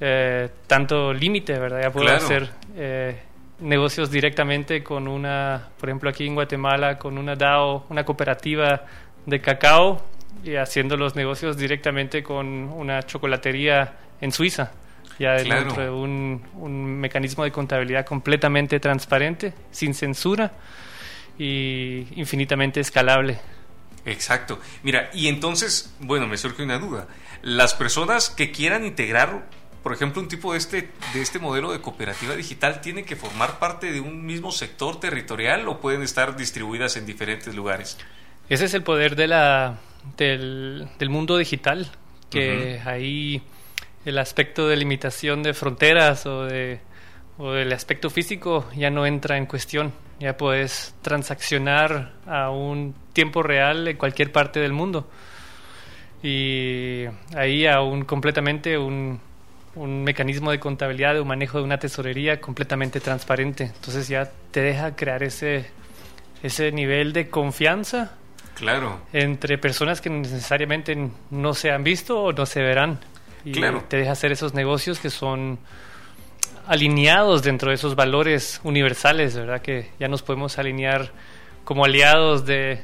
eh, 0.00 0.48
tanto 0.66 1.12
límite, 1.12 1.58
¿verdad? 1.58 1.82
Ya 1.82 1.90
puedo 1.90 2.08
hacer 2.08 2.50
eh, 2.76 3.16
negocios 3.60 4.10
directamente 4.10 4.82
con 4.82 5.08
una, 5.08 5.68
por 5.78 5.88
ejemplo 5.88 6.10
aquí 6.10 6.26
en 6.26 6.34
Guatemala, 6.34 6.98
con 6.98 7.18
una 7.18 7.36
DAO, 7.36 7.86
una 7.88 8.04
cooperativa 8.04 8.84
de 9.26 9.40
cacao 9.40 10.04
y 10.44 10.56
haciendo 10.56 10.96
los 10.96 11.14
negocios 11.16 11.56
directamente 11.56 12.22
con 12.22 12.46
una 12.46 13.02
chocolatería 13.02 13.94
en 14.20 14.32
Suiza, 14.32 14.72
ya 15.18 15.32
dentro 15.34 15.82
de 15.82 15.90
un, 15.90 16.42
un, 16.54 17.00
mecanismo 17.00 17.44
de 17.44 17.52
contabilidad 17.52 18.06
completamente 18.06 18.80
transparente, 18.80 19.52
sin 19.70 19.94
censura 19.94 20.52
y 21.38 22.06
infinitamente 22.16 22.80
escalable. 22.80 23.38
Exacto. 24.06 24.58
Mira, 24.82 25.10
y 25.12 25.28
entonces, 25.28 25.94
bueno, 26.00 26.26
me 26.26 26.36
surge 26.36 26.62
una 26.62 26.78
duda. 26.78 27.06
Las 27.42 27.74
personas 27.74 28.30
que 28.30 28.50
quieran 28.50 28.84
integrar 28.84 29.46
por 29.82 29.92
ejemplo, 29.92 30.20
un 30.20 30.28
tipo 30.28 30.52
de 30.52 30.58
este, 30.58 30.90
de 31.14 31.22
este 31.22 31.38
modelo 31.38 31.72
de 31.72 31.80
cooperativa 31.80 32.36
digital 32.36 32.80
tiene 32.80 33.04
que 33.04 33.16
formar 33.16 33.58
parte 33.58 33.92
de 33.92 34.00
un 34.00 34.24
mismo 34.26 34.52
sector 34.52 35.00
territorial 35.00 35.66
o 35.68 35.80
pueden 35.80 36.02
estar 36.02 36.36
distribuidas 36.36 36.96
en 36.96 37.06
diferentes 37.06 37.54
lugares? 37.54 37.96
Ese 38.48 38.66
es 38.66 38.74
el 38.74 38.82
poder 38.82 39.16
de 39.16 39.28
la, 39.28 39.78
del, 40.16 40.88
mundo 41.08 41.38
digital, 41.38 41.90
que 42.30 42.80
ahí 42.84 43.42
el 44.04 44.18
aspecto 44.18 44.68
de 44.68 44.76
limitación 44.76 45.42
de 45.42 45.54
fronteras 45.54 46.26
o, 46.26 46.44
de, 46.44 46.80
o 47.38 47.52
del 47.52 47.72
aspecto 47.72 48.10
físico 48.10 48.68
ya 48.76 48.90
no 48.90 49.06
entra 49.06 49.38
en 49.38 49.46
cuestión. 49.46 49.92
Ya 50.18 50.36
puedes 50.36 50.94
transaccionar 51.00 52.12
a 52.26 52.50
un 52.50 52.94
tiempo 53.14 53.42
real 53.42 53.88
en 53.88 53.96
cualquier 53.96 54.30
parte 54.32 54.60
del 54.60 54.74
mundo. 54.74 55.08
Y 56.22 57.04
ahí 57.34 57.66
aún 57.66 58.04
completamente 58.04 58.76
un, 58.76 59.20
un 59.80 60.04
mecanismo 60.04 60.50
de 60.50 60.60
contabilidad, 60.60 61.14
de 61.14 61.20
un 61.20 61.28
manejo 61.28 61.56
de 61.58 61.64
una 61.64 61.78
tesorería 61.78 62.38
completamente 62.38 63.00
transparente. 63.00 63.64
Entonces 63.64 64.08
ya 64.08 64.30
te 64.50 64.60
deja 64.60 64.94
crear 64.94 65.22
ese, 65.22 65.70
ese 66.42 66.70
nivel 66.70 67.14
de 67.14 67.30
confianza 67.30 68.12
claro. 68.54 69.00
entre 69.14 69.56
personas 69.56 70.02
que 70.02 70.10
necesariamente 70.10 71.10
no 71.30 71.54
se 71.54 71.70
han 71.70 71.82
visto 71.82 72.22
o 72.22 72.32
no 72.32 72.44
se 72.44 72.60
verán. 72.60 73.00
Y 73.42 73.52
te 73.52 73.96
deja 73.96 74.12
hacer 74.12 74.32
esos 74.32 74.52
negocios 74.52 75.00
que 75.00 75.08
son 75.08 75.58
alineados 76.66 77.42
dentro 77.42 77.70
de 77.70 77.76
esos 77.76 77.96
valores 77.96 78.60
universales, 78.64 79.34
¿verdad? 79.34 79.62
Que 79.62 79.88
ya 79.98 80.08
nos 80.08 80.20
podemos 80.20 80.58
alinear 80.58 81.10
como 81.64 81.86
aliados 81.86 82.44
de, 82.44 82.82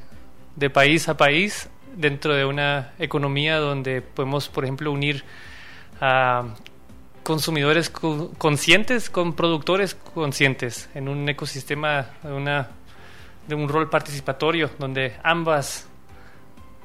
de 0.57 0.71
país 0.71 1.11
a 1.11 1.19
país 1.19 1.69
dentro 1.95 2.35
de 2.35 2.47
una 2.47 2.93
economía 2.99 3.59
donde 3.59 4.01
podemos, 4.01 4.49
por 4.49 4.65
ejemplo, 4.65 4.91
unir 4.91 5.25
a 6.01 6.45
consumidores 7.27 7.91
conscientes 7.91 9.11
con 9.11 9.35
productores 9.35 9.97
conscientes 9.97 10.89
en 10.95 11.09
un 11.09 11.29
ecosistema 11.29 12.07
de, 12.23 12.33
una, 12.33 12.69
de 13.49 13.57
un 13.57 13.69
rol 13.69 13.91
participatorio 13.91 14.71
donde 14.79 15.13
ambas 15.25 15.89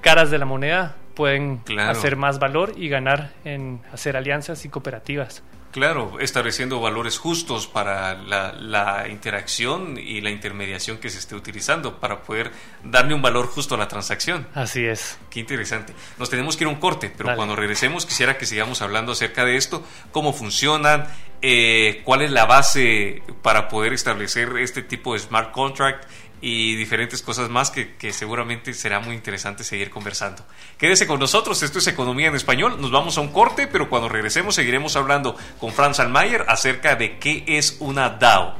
caras 0.01 0.31
de 0.31 0.39
la 0.39 0.45
moneda 0.45 0.95
pueden 1.13 1.61
hacer 1.77 2.15
más 2.15 2.39
valor 2.39 2.73
y 2.75 2.89
ganar 2.89 3.33
en 3.45 3.81
hacer 3.93 4.17
alianzas 4.17 4.65
y 4.65 4.69
cooperativas. 4.69 5.43
Claro, 5.71 6.19
estableciendo 6.19 6.81
valores 6.81 7.17
justos 7.17 7.65
para 7.65 8.15
la, 8.15 9.07
interacción 9.09 9.97
y 9.97 10.19
la 10.19 10.29
intermediación 10.29 10.97
que 10.97 11.09
se 11.09 11.19
esté 11.19 11.33
utilizando 11.33 11.99
para 11.99 12.23
poder 12.23 12.51
darle 12.83 13.13
un 13.13 13.21
valor 13.21 13.47
justo 13.47 13.75
a 13.75 13.77
la 13.77 13.87
transacción. 13.87 14.47
Así 14.53 14.85
es. 14.85 15.17
Qué 15.29 15.39
interesante. 15.39 15.93
Nos 16.17 16.29
tenemos 16.29 16.57
que 16.57 16.65
ir 16.65 16.67
a 16.67 16.71
un 16.71 16.79
corte, 16.79 17.11
pero 17.15 17.35
cuando 17.35 17.55
regresemos 17.55 18.05
quisiera 18.05 18.37
que 18.37 18.45
sigamos 18.45 18.81
hablando 18.81 19.13
acerca 19.13 19.45
de 19.45 19.55
esto, 19.55 19.85
cómo 20.11 20.33
funcionan, 20.33 21.07
eh, 21.41 22.01
cuál 22.03 22.21
es 22.21 22.31
la 22.31 22.45
base 22.45 23.23
para 23.41 23.67
poder 23.69 23.93
establecer 23.93 24.57
este 24.57 24.83
tipo 24.83 25.13
de 25.13 25.19
smart 25.19 25.51
contract 25.51 26.05
y 26.41 26.75
diferentes 26.75 27.21
cosas 27.21 27.49
más 27.49 27.69
que, 27.69 27.95
seguramente 28.11 28.73
será 28.73 28.99
muy 28.99 29.15
interesante 29.15 29.63
seguir 29.63 29.91
conversando. 29.91 30.43
Quédese 30.77 31.05
con 31.05 31.19
nosotros, 31.19 31.61
esto 31.61 31.79
es 31.79 31.87
Economía 31.87 32.27
en 32.27 32.35
Español, 32.35 32.81
nos 32.81 32.91
vamos 32.91 33.17
a 33.17 33.21
un 33.21 33.31
corte, 33.31 33.67
pero 33.67 33.89
cuando 33.89 34.09
regresemos 34.09 34.55
seguiremos 34.55 34.95
hablando 34.95 35.37
con 35.59 35.71
Franz 35.71 35.99
Almayer 35.99 36.43
acerca 36.47 36.95
de 36.95 37.19
qué 37.19 37.43
es 37.47 37.77
una 37.79 38.09
DAO. 38.09 38.55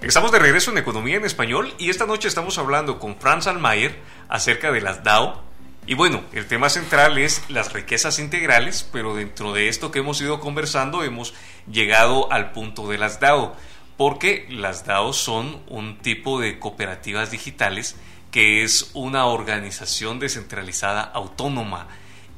Estamos 0.00 0.32
de 0.32 0.38
regreso 0.38 0.70
en 0.70 0.78
Economía 0.78 1.16
en 1.16 1.26
Español 1.26 1.74
y 1.78 1.90
esta 1.90 2.06
noche 2.06 2.28
estamos 2.28 2.56
hablando 2.58 2.98
con 2.98 3.16
Franz 3.16 3.48
Almayer 3.48 4.00
acerca 4.28 4.70
de 4.70 4.80
las 4.80 5.02
DAO. 5.04 5.42
Y 5.86 5.94
bueno, 5.94 6.22
el 6.32 6.46
tema 6.46 6.68
central 6.68 7.18
es 7.18 7.42
las 7.48 7.72
riquezas 7.72 8.18
integrales, 8.18 8.88
pero 8.92 9.14
dentro 9.16 9.52
de 9.52 9.68
esto 9.68 9.90
que 9.90 9.98
hemos 9.98 10.20
ido 10.20 10.38
conversando 10.38 11.02
hemos 11.02 11.34
llegado 11.70 12.32
al 12.32 12.52
punto 12.52 12.88
de 12.88 12.98
las 12.98 13.18
DAO 13.18 13.56
porque 14.00 14.46
las 14.48 14.86
DAO 14.86 15.12
son 15.12 15.60
un 15.68 15.98
tipo 15.98 16.40
de 16.40 16.58
cooperativas 16.58 17.30
digitales 17.30 17.96
que 18.30 18.64
es 18.64 18.92
una 18.94 19.26
organización 19.26 20.18
descentralizada 20.18 21.02
autónoma 21.02 21.86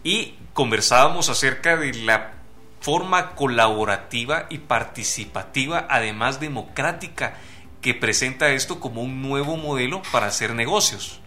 y 0.03 0.35
conversábamos 0.55 1.29
acerca 1.29 1.77
de 1.77 1.95
la 1.95 2.33
forma 2.81 3.37
colaborativa 3.37 4.47
y 4.51 4.59
participativa, 4.59 5.87
además 5.89 6.41
democrática, 6.41 7.35
que 7.81 7.95
presenta 7.95 8.51
esto 8.51 8.81
como 8.81 9.01
un 9.01 9.23
nuevo 9.23 9.57
modelo 9.57 10.03
para 10.11 10.27
hacer 10.27 10.57
negocios. 10.57 11.21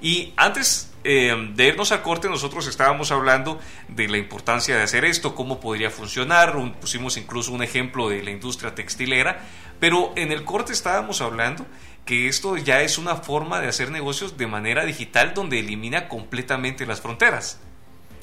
Y 0.00 0.32
antes 0.36 0.91
eh, 1.04 1.50
de 1.54 1.66
irnos 1.66 1.92
al 1.92 2.02
corte, 2.02 2.28
nosotros 2.28 2.66
estábamos 2.66 3.10
hablando 3.10 3.60
de 3.88 4.08
la 4.08 4.18
importancia 4.18 4.76
de 4.76 4.82
hacer 4.82 5.04
esto, 5.04 5.34
cómo 5.34 5.60
podría 5.60 5.90
funcionar, 5.90 6.54
pusimos 6.80 7.16
incluso 7.16 7.52
un 7.52 7.62
ejemplo 7.62 8.08
de 8.08 8.22
la 8.22 8.30
industria 8.30 8.74
textilera, 8.74 9.40
pero 9.80 10.12
en 10.16 10.32
el 10.32 10.44
corte 10.44 10.72
estábamos 10.72 11.20
hablando 11.20 11.66
que 12.04 12.28
esto 12.28 12.56
ya 12.56 12.82
es 12.82 12.98
una 12.98 13.16
forma 13.16 13.60
de 13.60 13.68
hacer 13.68 13.90
negocios 13.90 14.36
de 14.36 14.46
manera 14.46 14.84
digital 14.84 15.34
donde 15.34 15.60
elimina 15.60 16.08
completamente 16.08 16.86
las 16.86 17.00
fronteras. 17.00 17.60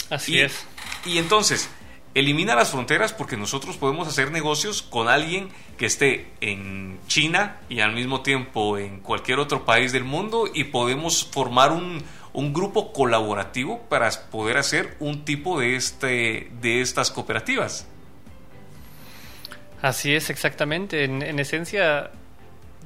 Así 0.10 0.39
es. 0.39 0.65
Y 1.06 1.18
entonces, 1.18 1.70
elimina 2.13 2.56
las 2.56 2.72
fronteras 2.72 3.13
porque 3.13 3.38
nosotros 3.38 3.78
podemos 3.78 4.08
hacer 4.08 4.32
negocios 4.32 4.82
con 4.82 5.08
alguien 5.08 5.50
que 5.78 5.86
esté 5.86 6.32
en 6.42 7.00
China 7.08 7.58
y 7.70 7.80
al 7.80 7.94
mismo 7.94 8.22
tiempo 8.22 8.78
en 8.78 9.00
cualquier 9.00 9.39
otro 9.39 9.65
país 9.65 9.92
del 9.92 10.04
mundo 10.04 10.46
y 10.54 10.65
podemos 10.65 11.30
formar 11.32 11.72
un, 11.72 12.04
un 12.39 12.54
grupo 12.54 12.93
colaborativo 12.93 13.82
para 13.89 14.10
poder 14.32 14.58
hacer 14.58 14.95
un 14.99 15.25
tipo 15.25 15.60
de, 15.60 15.75
este, 15.75 16.49
de 16.62 16.82
estas 16.82 17.12
cooperativas. 17.12 17.86
Así 19.82 20.15
es, 20.15 20.30
exactamente. 20.30 21.04
En, 21.04 21.39
esencia, 21.39 22.12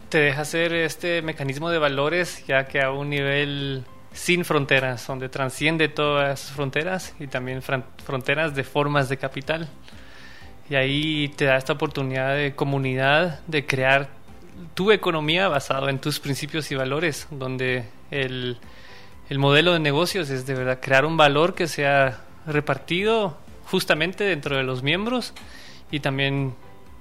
te 0.09 0.19
deja 0.19 0.41
hacer 0.41 0.73
este 0.73 1.21
mecanismo 1.21 1.69
de 1.69 1.77
valores 1.77 2.43
ya 2.47 2.67
que 2.67 2.81
a 2.81 2.91
un 2.91 3.11
nivel 3.11 3.83
sin 4.11 4.43
fronteras, 4.43 5.05
donde 5.05 5.29
transciende 5.29 5.87
todas 5.87 6.41
esas 6.41 6.55
fronteras 6.55 7.15
y 7.19 7.27
también 7.27 7.61
fronteras 7.61 8.55
de 8.55 8.63
formas 8.63 9.07
de 9.07 9.17
capital. 9.17 9.67
Y 10.69 10.75
ahí 10.75 11.29
te 11.35 11.45
da 11.45 11.57
esta 11.57 11.73
oportunidad 11.73 12.35
de 12.35 12.55
comunidad, 12.55 13.41
de 13.45 13.65
crear 13.65 14.09
tu 14.73 14.91
economía 14.91 15.47
basado 15.47 15.89
en 15.89 15.99
tus 15.99 16.19
principios 16.19 16.71
y 16.71 16.75
valores, 16.75 17.27
donde 17.29 17.85
el, 18.11 18.57
el 19.29 19.39
modelo 19.39 19.73
de 19.73 19.79
negocios 19.79 20.29
es 20.29 20.45
de 20.45 20.53
verdad 20.53 20.79
crear 20.81 21.05
un 21.05 21.17
valor 21.17 21.55
que 21.55 21.67
sea 21.67 22.21
repartido 22.45 23.37
justamente 23.65 24.23
dentro 24.23 24.57
de 24.57 24.63
los 24.63 24.83
miembros 24.83 25.33
y 25.91 25.99
también 25.99 26.53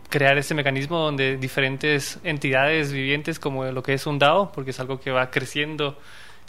crear 0.09 0.37
ese 0.37 0.55
mecanismo 0.55 0.99
donde 0.99 1.39
diferentes 1.39 2.19
entidades 2.23 2.93
vivientes 2.93 3.39
como 3.39 3.65
lo 3.65 3.83
que 3.83 3.95
es 3.95 4.07
un 4.07 4.19
DAO, 4.19 4.53
porque 4.53 4.71
es 4.71 4.81
algo 4.81 5.01
que 5.01 5.11
va 5.11 5.31
creciendo 5.31 5.99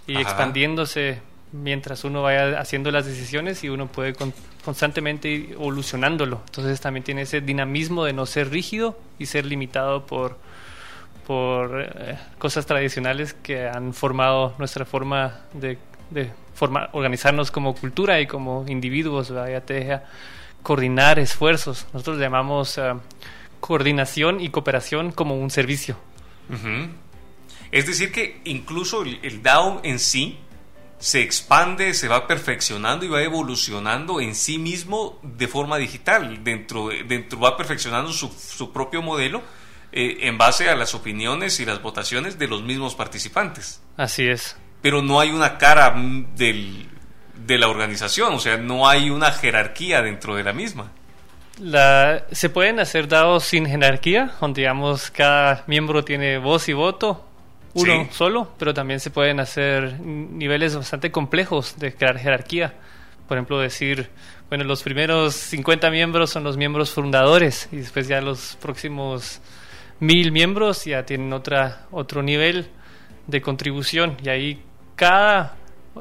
y 0.06 0.18
expandiéndose 0.18 1.22
mientras 1.54 2.04
uno 2.04 2.24
vaya 2.24 2.60
haciendo 2.60 2.92
las 2.92 3.06
decisiones 3.06 3.64
y 3.64 3.70
uno 3.70 3.88
puede 3.88 4.16
constantemente 4.66 5.30
ir 5.30 5.52
evolucionándolo. 5.52 6.42
Entonces 6.46 6.82
también 6.82 7.04
tiene 7.04 7.22
ese 7.22 7.42
dinamismo 7.42 8.04
de 8.04 8.14
no 8.14 8.26
ser 8.26 8.50
rígido 8.50 9.00
y 9.18 9.28
ser 9.28 9.46
limitado 9.46 10.06
por, 10.06 10.38
por 11.26 11.82
eh, 11.82 12.18
cosas 12.38 12.66
tradicionales 12.66 13.34
que 13.34 13.68
han 13.68 13.94
formado 13.94 14.54
nuestra 14.58 14.86
forma 14.86 15.42
de, 15.54 15.78
de 16.10 16.32
organizarnos 16.92 17.52
como 17.52 17.76
cultura 17.76 18.20
y 18.22 18.28
como 18.28 18.66
individuos. 18.68 19.30
Ya 19.30 19.62
te 19.62 19.74
deja 19.76 20.04
coordinar 20.62 21.20
esfuerzos. 21.20 21.88
Nosotros 21.94 22.20
llamamos... 22.20 22.78
Eh, 22.78 22.94
coordinación 23.64 24.42
y 24.42 24.50
cooperación 24.50 25.14
como 25.14 25.38
un 25.38 25.50
servicio. 25.50 25.96
Es 27.72 27.88
decir, 27.88 28.12
que 28.12 28.42
incluso 28.44 29.04
el, 29.04 29.42
DAO 29.42 29.80
en 29.86 30.00
sí 30.00 30.38
se 31.00 31.22
expande, 31.22 31.94
se 31.94 32.10
va 32.10 32.28
perfeccionando 32.28 33.06
y 33.06 33.08
va 33.08 33.22
evolucionando 33.22 34.20
en 34.20 34.36
sí 34.36 34.58
mismo 34.58 35.18
de 35.24 35.48
forma 35.48 35.78
digital. 35.78 36.44
Dentro, 36.44 36.90
dentro 37.08 37.40
va 37.40 37.56
perfeccionando 37.56 38.12
su, 38.12 38.74
propio 38.74 39.02
modelo 39.02 39.42
eh, 39.94 40.28
en 40.28 40.40
base 40.40 40.70
a 40.70 40.76
las 40.76 40.96
opiniones 40.96 41.60
y 41.60 41.66
las 41.66 41.82
votaciones 41.82 42.40
de 42.40 42.48
los 42.48 42.64
mismos 42.64 42.96
participantes. 42.96 43.82
Así 43.96 44.28
es. 44.28 44.58
Pero 44.82 45.04
no 45.04 45.20
hay 45.20 45.30
una 45.30 45.60
cara 45.60 45.94
del, 46.36 46.88
de 47.46 47.58
la 47.60 47.68
organización, 47.68 48.34
o 48.34 48.40
sea, 48.40 48.58
no 48.58 48.90
hay 48.90 49.12
una 49.12 49.32
jerarquía 49.32 50.02
dentro 50.02 50.36
de 50.36 50.44
la 50.44 50.52
misma. 50.52 50.92
La, 51.60 52.26
se 52.32 52.50
pueden 52.50 52.80
hacer 52.80 53.08
dados 53.08 53.44
sin 53.44 53.68
jerarquía, 53.68 54.32
donde 54.42 54.62
digamos 54.62 55.12
cada 55.12 55.64
miembro 55.68 56.04
tiene 56.04 56.40
voz 56.40 56.68
y 56.70 56.74
voto, 56.74 57.26
uno 57.74 58.08
solo, 58.12 58.52
pero 58.58 58.74
también 58.74 59.00
se 59.00 59.12
pueden 59.12 59.40
hacer 59.40 60.00
niveles 60.00 60.76
bastante 60.76 61.12
complejos 61.12 61.78
de 61.78 61.94
crear 61.94 62.18
jerarquía. 62.18 62.74
Por 63.28 63.38
ejemplo, 63.38 63.60
decir, 63.60 64.10
bueno, 64.50 64.64
los 64.64 64.84
primeros 64.84 65.36
50 65.36 65.90
miembros 65.90 66.30
son 66.30 66.44
los 66.44 66.58
miembros 66.58 66.92
fundadores 66.92 67.70
y 67.72 67.78
después 67.78 68.08
ya 68.08 68.22
los 68.22 68.58
próximos 68.62 69.40
mil 70.04 70.32
miembros 70.32 70.84
ya 70.84 71.06
tienen 71.06 71.32
otra, 71.32 71.88
otro 71.92 72.22
nivel 72.22 72.68
de 73.28 73.42
contribución 73.42 74.18
y 74.22 74.30
ahí 74.30 74.64
cada 74.96 75.56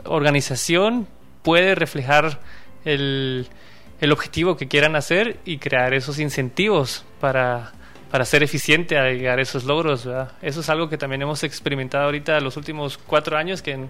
organización 0.04 1.06
puede 1.42 1.74
reflejar 1.74 2.40
el, 2.84 3.46
el 4.00 4.12
objetivo 4.12 4.56
que 4.56 4.66
quieran 4.66 4.96
hacer 4.96 5.38
y 5.44 5.58
crear 5.58 5.94
esos 5.94 6.18
incentivos 6.18 7.04
para, 7.20 7.72
para 8.10 8.24
ser 8.24 8.42
eficiente 8.42 8.98
a 8.98 9.08
llegar 9.10 9.38
a 9.38 9.42
esos 9.42 9.64
logros. 9.64 10.08
Eso 10.42 10.60
es 10.60 10.68
algo 10.68 10.88
que 10.88 10.98
también 10.98 11.22
hemos 11.22 11.44
experimentado 11.44 12.04
ahorita 12.06 12.40
los 12.40 12.56
últimos 12.56 12.98
cuatro 12.98 13.38
años, 13.38 13.62
que, 13.62 13.86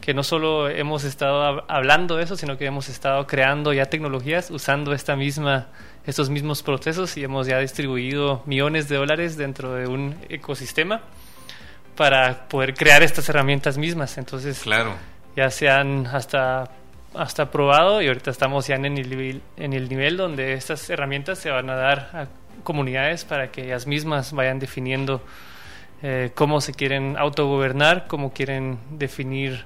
que 0.00 0.14
no 0.14 0.22
solo 0.22 0.68
hemos 0.68 1.02
estado 1.02 1.64
hablando 1.68 2.16
de 2.16 2.22
eso, 2.22 2.36
sino 2.36 2.56
que 2.56 2.66
hemos 2.66 2.88
estado 2.88 3.26
creando 3.26 3.72
ya 3.72 3.86
tecnologías 3.86 4.52
usando 4.52 4.92
esta 4.92 5.16
misma, 5.16 5.66
estos 6.06 6.30
mismos 6.30 6.62
procesos 6.62 7.16
y 7.16 7.24
hemos 7.24 7.46
ya 7.46 7.58
distribuido 7.58 8.42
millones 8.46 8.88
de 8.88 8.96
dólares 8.96 9.36
dentro 9.36 9.74
de 9.74 9.86
un 9.86 10.16
ecosistema 10.28 11.02
para 11.96 12.48
poder 12.48 12.74
crear 12.74 13.02
estas 13.02 13.28
herramientas 13.28 13.76
mismas. 13.76 14.16
Entonces, 14.18 14.60
claro. 14.60 14.94
ya 15.36 15.50
sean 15.50 16.06
hasta 16.06 16.70
hasta 17.14 17.50
probado 17.50 18.02
y 18.02 18.08
ahorita 18.08 18.30
estamos 18.30 18.66
ya 18.66 18.76
en 18.76 18.84
el, 18.84 19.10
nivel, 19.10 19.42
en 19.56 19.72
el 19.72 19.88
nivel 19.88 20.16
donde 20.16 20.52
estas 20.52 20.88
herramientas 20.90 21.38
se 21.38 21.50
van 21.50 21.68
a 21.68 21.74
dar 21.74 21.98
a 22.12 22.26
comunidades 22.62 23.24
para 23.24 23.50
que 23.50 23.64
ellas 23.64 23.86
mismas 23.86 24.32
vayan 24.32 24.58
definiendo 24.58 25.22
eh, 26.02 26.30
cómo 26.34 26.60
se 26.60 26.72
quieren 26.72 27.16
autogobernar, 27.18 28.06
cómo 28.06 28.32
quieren 28.32 28.78
definir 28.90 29.64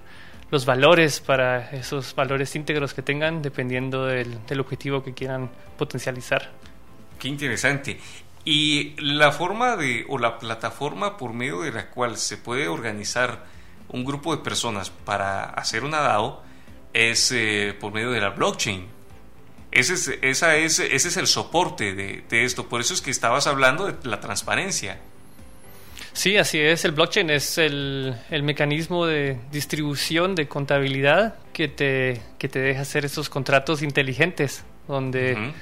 los 0.55 0.67
valores 0.67 1.19
para 1.19 1.73
esos 1.73 2.15
valores 2.15 2.55
íntegros 2.55 2.95
que 2.95 3.03
tengan 3.03 3.43
dependiendo 3.43 4.07
del, 4.07 4.47
del 4.47 4.61
objetivo 4.61 5.03
que 5.03 5.13
quieran 5.13 5.51
potencializar. 5.77 6.53
Qué 7.19 7.27
interesante. 7.27 7.99
Y 8.45 8.95
la 9.03 9.33
forma 9.33 9.75
de, 9.77 10.07
o 10.09 10.17
la 10.17 10.39
plataforma 10.39 11.17
por 11.17 11.33
medio 11.33 11.63
de 11.63 11.73
la 11.73 11.91
cual 11.91 12.17
se 12.17 12.37
puede 12.37 12.69
organizar 12.69 13.47
un 13.89 14.05
grupo 14.05 14.37
de 14.37 14.45
personas 14.45 14.91
para 14.91 15.43
hacer 15.43 15.83
una 15.83 15.99
DAO 15.99 16.45
es 16.93 17.33
eh, 17.33 17.77
por 17.81 17.93
medio 17.93 18.13
de 18.13 18.21
la 18.21 18.31
blockchain. 18.31 18.87
Ese 19.73 19.95
es, 19.95 20.07
esa 20.23 20.55
es, 20.55 20.79
ese 20.79 21.09
es 21.09 21.17
el 21.17 21.27
soporte 21.27 21.95
de, 21.95 22.23
de 22.29 22.45
esto. 22.45 22.69
Por 22.69 22.81
eso 22.81 22.95
es 22.95 23.03
que 23.03 23.11
estabas 23.11 23.49
hablando 23.49 23.87
de 23.87 24.09
la 24.09 24.21
transparencia. 24.21 25.01
Sí, 26.15 26.37
así 26.37 26.61
es. 26.61 26.85
El 26.85 26.93
blockchain 26.93 27.29
es 27.29 27.59
el, 27.59 28.15
mecanismo 28.43 29.05
de 29.05 29.37
distribución 29.51 30.37
de 30.37 30.47
contabilidad 30.47 31.35
que 31.53 31.67
te, 31.67 32.23
que 32.39 32.49
te 32.49 32.61
deja 32.61 32.83
hacer 32.83 33.05
esos 33.05 33.29
contratos 33.29 33.83
inteligentes, 33.83 34.65
donde, 34.87 35.53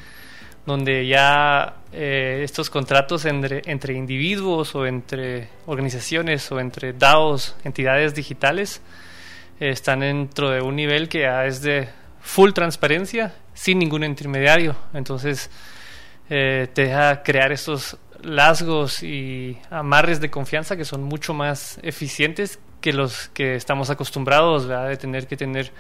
donde 0.67 1.07
ya 1.07 1.77
eh, 1.91 2.43
estos 2.45 2.69
contratos 2.69 3.25
entre, 3.25 3.63
entre 3.65 3.95
individuos 3.95 4.75
o 4.75 4.87
entre 4.87 5.49
organizaciones 5.65 6.53
o 6.53 6.61
entre 6.61 6.93
DAOs, 6.93 7.57
entidades 7.65 8.15
digitales, 8.15 8.83
están 9.59 10.01
dentro 10.01 10.51
de 10.51 10.61
un 10.61 10.77
nivel 10.77 11.09
que 11.09 11.27
es 11.47 11.63
de 11.63 11.89
full 12.21 12.53
transparencia 12.53 13.35
sin 13.55 13.79
ningún 13.79 14.05
intermediario. 14.05 14.77
Entonces, 14.93 15.51
eh, 16.29 16.69
te 16.73 16.83
deja 16.83 17.23
crear 17.23 17.53
estos 17.53 17.97
lasgos 18.23 19.03
y 19.03 19.59
amarres 19.71 20.21
de 20.21 20.31
confianza 20.31 20.77
que 20.77 20.85
son 20.85 21.03
mucho 21.03 21.35
más 21.35 21.79
eficientes 21.83 22.59
que 22.81 22.93
los 22.93 23.29
que 23.29 23.55
estamos 23.55 23.91
acostumbrados, 23.91 24.69
de 24.69 24.97
tener 24.97 25.27
que 25.27 25.37
tener 25.37 25.73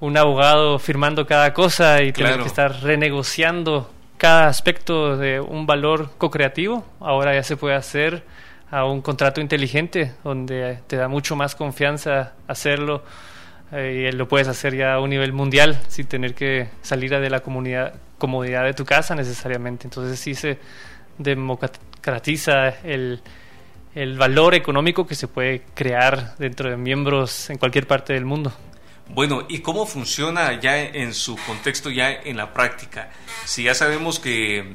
un 0.00 0.16
abogado 0.16 0.78
firmando 0.78 1.26
cada 1.26 1.52
cosa 1.52 2.02
y 2.02 2.12
tener 2.12 2.40
que 2.40 2.46
estar 2.46 2.82
renegociando 2.82 3.90
cada 4.16 4.48
aspecto 4.48 5.16
de 5.16 5.40
un 5.40 5.66
valor 5.66 6.10
co-creativo. 6.18 6.84
Ahora 7.00 7.34
ya 7.34 7.42
se 7.42 7.56
puede 7.56 7.74
hacer 7.74 8.22
a 8.70 8.84
un 8.84 9.02
contrato 9.02 9.40
inteligente 9.40 10.12
donde 10.22 10.78
te 10.86 10.96
da 10.96 11.08
mucho 11.08 11.36
más 11.36 11.54
confianza 11.54 12.34
hacerlo 12.46 13.02
eh, 13.72 14.08
y 14.08 14.16
lo 14.16 14.28
puedes 14.28 14.48
hacer 14.48 14.76
ya 14.76 14.94
a 14.94 15.00
un 15.00 15.10
nivel 15.10 15.32
mundial 15.32 15.78
sin 15.88 16.06
tener 16.06 16.34
que 16.34 16.68
salir 16.82 17.10
de 17.10 17.30
la 17.30 17.40
comunidad, 17.40 17.94
comodidad 18.18 18.64
de 18.64 18.74
tu 18.74 18.84
casa 18.84 19.14
necesariamente. 19.14 19.86
Entonces 19.86 20.18
sí 20.18 20.34
se 20.34 20.58
democratiza 21.20 22.68
el, 22.82 23.22
el 23.94 24.18
valor 24.18 24.54
económico 24.54 25.06
que 25.06 25.14
se 25.14 25.28
puede 25.28 25.62
crear 25.74 26.36
dentro 26.38 26.70
de 26.70 26.76
miembros 26.76 27.50
en 27.50 27.58
cualquier 27.58 27.86
parte 27.86 28.12
del 28.12 28.24
mundo. 28.24 28.52
Bueno, 29.08 29.44
¿y 29.48 29.58
cómo 29.58 29.86
funciona 29.86 30.60
ya 30.60 30.80
en 30.80 31.14
su 31.14 31.36
contexto, 31.46 31.90
ya 31.90 32.12
en 32.12 32.36
la 32.36 32.52
práctica? 32.52 33.10
Si 33.44 33.64
ya 33.64 33.74
sabemos 33.74 34.20
que 34.20 34.74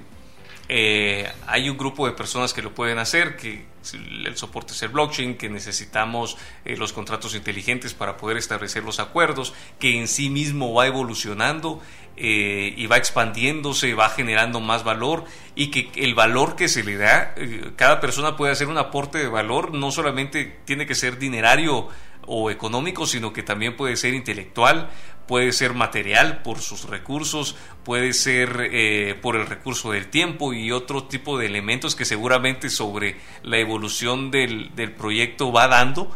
eh, 0.68 1.32
hay 1.48 1.70
un 1.70 1.78
grupo 1.78 2.06
de 2.06 2.14
personas 2.14 2.54
que 2.54 2.62
lo 2.62 2.74
pueden 2.74 2.98
hacer, 2.98 3.38
que 3.38 3.66
el 3.94 4.36
soporte 4.36 4.74
es 4.74 4.82
el 4.82 4.90
blockchain, 4.90 5.38
que 5.38 5.48
necesitamos 5.48 6.38
eh, 6.66 6.76
los 6.76 6.92
contratos 6.92 7.36
inteligentes 7.36 7.94
para 7.94 8.18
poder 8.18 8.38
establecer 8.38 8.84
los 8.84 9.00
acuerdos, 9.00 9.54
que 9.80 9.98
en 9.98 10.08
sí 10.08 10.30
mismo 10.30 10.74
va 10.74 10.88
evolucionando 10.88 11.82
eh, 12.18 12.74
y 12.78 12.88
va 12.88 12.98
expandiéndose, 12.98 13.94
va 13.94 14.10
generando 14.10 14.62
más 14.62 14.84
valor 14.84 15.26
y 15.54 15.68
que 15.68 15.92
el 15.96 16.16
valor 16.16 16.56
que 16.56 16.68
se 16.68 16.84
le 16.84 16.98
da, 16.98 17.34
eh, 17.36 17.72
cada 17.76 18.00
persona 18.00 18.38
puede 18.38 18.54
hacer 18.54 18.68
un 18.68 18.78
aporte 18.78 19.18
de 19.18 19.28
valor, 19.28 19.74
no 19.74 19.92
solamente 19.92 20.60
tiene 20.66 20.86
que 20.86 20.96
ser 20.96 21.20
dinerario 21.20 21.90
o 22.28 22.50
económico, 22.50 23.06
sino 23.06 23.34
que 23.34 23.44
también 23.44 23.76
puede 23.76 23.98
ser 23.98 24.14
intelectual, 24.14 24.90
puede 25.28 25.52
ser 25.52 25.74
material 25.74 26.42
por 26.42 26.60
sus 26.60 26.86
recursos, 26.90 27.56
puede 27.84 28.14
ser 28.14 28.70
eh, 28.72 29.16
por 29.22 29.36
el 29.36 29.46
recurso 29.46 29.92
del 29.92 30.08
tiempo 30.08 30.54
y 30.54 30.72
otro 30.72 31.04
tipo 31.04 31.38
de 31.38 31.48
elementos 31.48 31.96
que 31.96 32.06
seguramente 32.06 32.70
sobre 32.70 33.18
la 33.44 33.58
evolución 33.58 34.32
del, 34.32 34.74
del 34.76 34.92
proyecto 34.92 35.52
va 35.52 35.68
dando 35.68 36.16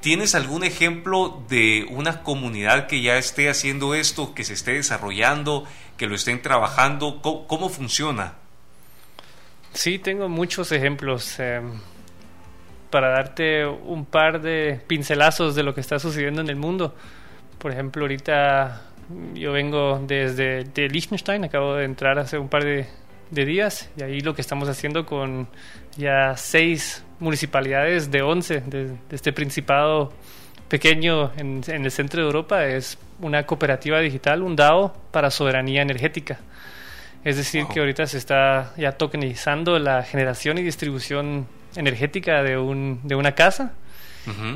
¿Tienes 0.00 0.34
algún 0.34 0.64
ejemplo 0.64 1.42
de 1.48 1.86
una 1.90 2.22
comunidad 2.22 2.86
que 2.86 3.02
ya 3.02 3.18
esté 3.18 3.50
haciendo 3.50 3.94
esto, 3.94 4.34
que 4.34 4.44
se 4.44 4.54
esté 4.54 4.72
desarrollando, 4.72 5.64
que 5.98 6.06
lo 6.06 6.14
estén 6.14 6.40
trabajando? 6.40 7.20
¿Cómo, 7.20 7.68
funciona? 7.68 8.34
Sí, 9.74 9.98
tengo 9.98 10.30
muchos 10.30 10.72
ejemplos. 10.72 11.38
Em, 11.38 11.72
para 12.90 13.10
darte 13.10 13.66
un 13.66 14.04
par 14.04 14.40
de 14.40 14.80
pincelazos 14.86 15.54
de 15.54 15.62
lo 15.62 15.74
que 15.74 15.80
está 15.80 15.98
sucediendo 15.98 16.40
en 16.40 16.48
el 16.48 16.56
mundo. 16.56 16.94
Por 17.58 17.70
ejemplo, 17.70 18.02
ahorita 18.02 18.82
yo 19.34 19.52
vengo 19.52 20.02
desde 20.06 20.64
de 20.64 20.88
Liechtenstein, 20.88 21.44
acabo 21.44 21.74
de 21.74 21.84
entrar 21.84 22.18
hace 22.18 22.38
un 22.38 22.48
par 22.48 22.64
de, 22.64 22.88
de 23.30 23.44
días 23.44 23.90
y 23.96 24.02
ahí 24.02 24.20
lo 24.20 24.34
que 24.34 24.40
estamos 24.40 24.68
haciendo 24.68 25.06
con 25.06 25.48
ya 25.96 26.36
seis 26.36 27.04
municipalidades 27.20 28.10
de 28.10 28.22
11 28.22 28.60
de, 28.62 28.96
este 29.10 29.32
principado 29.32 30.12
pequeño 30.68 31.32
en, 31.36 31.62
el 31.66 31.90
centro 31.90 32.22
de 32.22 32.26
Europa 32.26 32.66
es 32.66 32.98
una 33.20 33.44
cooperativa 33.44 34.00
digital, 34.00 34.42
un 34.42 34.56
DAO 34.56 34.94
para 35.10 35.30
soberanía 35.30 35.82
energética. 35.82 36.38
Es 37.22 37.36
decir, 37.36 37.66
que 37.66 37.80
ahorita 37.80 38.06
se 38.06 38.16
está 38.16 38.72
ya 38.78 38.92
tokenizando 38.92 39.78
la 39.78 40.02
generación 40.02 40.56
y 40.56 40.62
distribución 40.62 41.46
energética 41.76 42.42
de, 42.42 42.56
un, 42.56 43.00
de 43.04 43.14
una 43.14 43.32
casa 43.32 43.74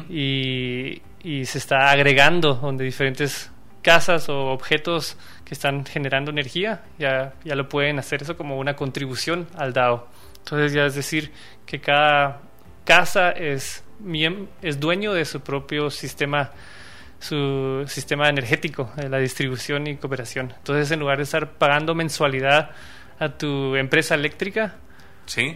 y, 0.08 1.02
y, 1.22 1.44
se 1.44 1.58
está 1.58 1.90
agregando 1.90 2.54
donde 2.54 2.84
diferentes 2.84 3.50
casas 3.82 4.28
o 4.28 4.46
objetos 4.46 5.16
que 5.44 5.54
están 5.54 5.84
generando 5.84 6.30
energía 6.30 6.82
ya, 6.98 7.34
ya 7.44 7.54
lo 7.54 7.68
pueden 7.68 7.98
hacer 7.98 8.22
eso 8.22 8.36
como 8.36 8.58
una 8.58 8.74
contribución 8.76 9.46
al 9.56 9.72
DAO. 9.72 10.08
Entonces 10.38 10.72
ya 10.72 10.86
es 10.86 10.94
decir 10.94 11.32
que 11.66 11.80
cada 11.80 12.40
casa 12.84 13.30
es, 13.30 13.84
es 14.62 14.80
dueño 14.80 15.12
de 15.12 15.24
su 15.24 15.40
propio 15.40 15.90
sistema 15.90 16.52
su 17.24 17.84
sistema 17.88 18.28
energético, 18.28 18.92
de 18.96 19.08
la 19.08 19.18
distribución 19.18 19.86
y 19.86 19.96
cooperación. 19.96 20.52
Entonces, 20.58 20.90
en 20.90 21.00
lugar 21.00 21.16
de 21.16 21.22
estar 21.22 21.52
pagando 21.52 21.94
mensualidad 21.94 22.72
a 23.18 23.30
tu 23.30 23.76
empresa 23.76 24.14
eléctrica 24.14 24.74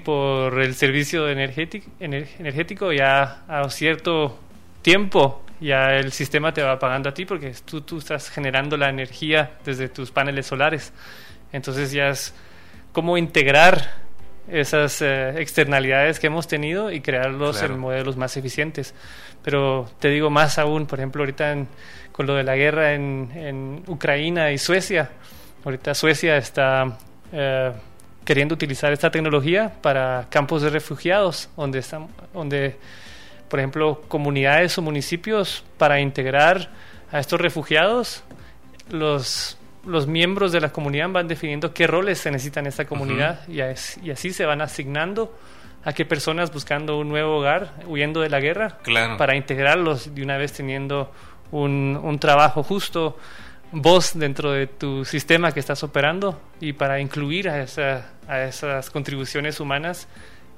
por 0.02 0.60
el 0.60 0.74
servicio 0.74 1.28
energético, 1.28 1.90
energético, 2.00 2.90
ya 2.92 3.42
a 3.46 3.68
cierto 3.68 4.38
tiempo 4.80 5.44
ya 5.60 5.96
el 5.96 6.12
sistema 6.12 6.54
te 6.54 6.62
va 6.62 6.78
pagando 6.78 7.10
a 7.10 7.14
ti 7.14 7.26
porque 7.26 7.52
tú, 7.64 7.82
tú 7.82 7.98
estás 7.98 8.30
generando 8.30 8.76
la 8.76 8.88
energía 8.88 9.58
desde 9.64 9.88
tus 9.88 10.10
paneles 10.10 10.46
solares. 10.46 10.92
Entonces 11.52 11.92
ya 11.92 12.08
es 12.08 12.34
cómo 12.92 13.18
integrar 13.18 14.07
esas 14.50 15.02
eh, 15.02 15.34
externalidades 15.40 16.18
que 16.18 16.28
hemos 16.28 16.48
tenido 16.48 16.90
y 16.90 17.00
crearlos 17.00 17.62
en 17.62 17.78
modelos 17.78 18.16
más 18.16 18.36
eficientes. 18.36 18.94
Pero 19.42 19.88
te 19.98 20.08
digo 20.08 20.30
más 20.30 20.58
aún, 20.58 20.86
por 20.86 20.98
ejemplo, 20.98 21.22
ahorita 21.22 21.56
con 22.12 22.26
lo 22.26 22.34
de 22.34 22.42
la 22.42 22.56
guerra 22.56 22.94
en, 22.94 23.82
Ucrania 23.86 24.50
y 24.50 24.58
Suecia, 24.58 25.10
ahorita 25.64 25.94
Suecia 25.94 26.36
está 26.36 26.98
eh, 27.32 27.72
queriendo 28.24 28.54
utilizar 28.54 28.92
esta 28.92 29.10
tecnología 29.10 29.72
para 29.80 30.26
campos 30.30 30.62
de 30.62 30.70
refugiados, 30.70 31.48
donde, 31.56 31.78
están, 31.78 32.08
donde, 32.32 32.76
por 33.48 33.60
ejemplo, 33.60 34.02
comunidades 34.08 34.76
o 34.78 34.82
municipios 34.82 35.64
para 35.76 36.00
integrar 36.00 36.70
a 37.12 37.20
estos 37.20 37.40
refugiados, 37.40 38.24
los 38.90 39.57
los 39.86 40.06
miembros 40.06 40.52
de 40.52 40.60
la 40.60 40.70
comunidad 40.70 41.08
van 41.10 41.28
definiendo 41.28 41.72
qué 41.72 41.86
roles 41.86 42.18
se 42.18 42.30
necesitan 42.30 42.64
en 42.64 42.68
esta 42.68 42.84
comunidad 42.86 43.46
y, 43.48 43.60
así 43.60 44.32
se 44.32 44.44
van 44.44 44.60
asignando 44.60 45.36
a 45.84 45.92
qué 45.92 46.04
personas 46.04 46.52
buscando 46.52 46.98
un 46.98 47.08
nuevo 47.08 47.38
hogar, 47.38 47.72
huyendo 47.86 48.20
de 48.20 48.28
la 48.28 48.40
guerra, 48.40 48.78
para 49.16 49.36
integrarlos 49.36 50.14
de 50.14 50.22
una 50.22 50.36
vez 50.36 50.52
teniendo 50.52 51.12
un, 51.50 52.18
trabajo 52.20 52.62
justo, 52.62 53.16
voz 53.72 54.18
dentro 54.18 54.52
de 54.52 54.66
tu 54.66 55.04
sistema 55.04 55.52
que 55.52 55.60
estás 55.60 55.82
operando 55.82 56.40
y 56.60 56.72
para 56.72 57.00
incluir 57.00 57.48
a, 57.48 57.66
a 58.26 58.42
esas 58.42 58.90
contribuciones 58.90 59.60
humanas 59.60 60.08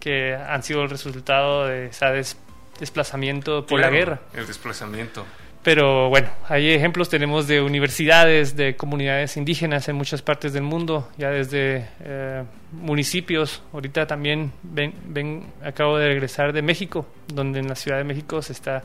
que 0.00 0.34
han 0.34 0.62
sido 0.62 0.82
el 0.82 0.90
resultado 0.90 1.66
de 1.66 1.86
ese 1.86 2.36
desplazamiento 2.80 3.66
por 3.66 3.78
la 3.78 3.90
guerra. 3.90 4.20
El 4.32 4.46
desplazamiento. 4.46 5.26
Pero 5.62 6.08
bueno, 6.08 6.28
hay 6.48 6.70
ejemplos, 6.70 7.10
tenemos 7.10 7.46
de 7.46 7.60
universidades, 7.60 8.56
de 8.56 8.76
comunidades 8.76 9.36
indígenas 9.36 9.88
en 9.90 9.96
muchas 9.96 10.22
partes 10.22 10.54
del 10.54 10.62
mundo, 10.62 11.10
ya 11.18 11.28
desde 11.28 11.86
eh, 12.00 12.44
municipios. 12.72 13.62
Ahorita 13.74 14.06
también 14.06 14.52
ven, 14.62 14.94
ven, 15.04 15.44
acabo 15.62 15.98
de 15.98 16.08
regresar 16.08 16.54
de 16.54 16.62
México, 16.62 17.06
donde 17.26 17.58
en 17.58 17.68
la 17.68 17.74
Ciudad 17.74 17.98
de 17.98 18.04
México 18.04 18.40
se 18.40 18.54
está 18.54 18.84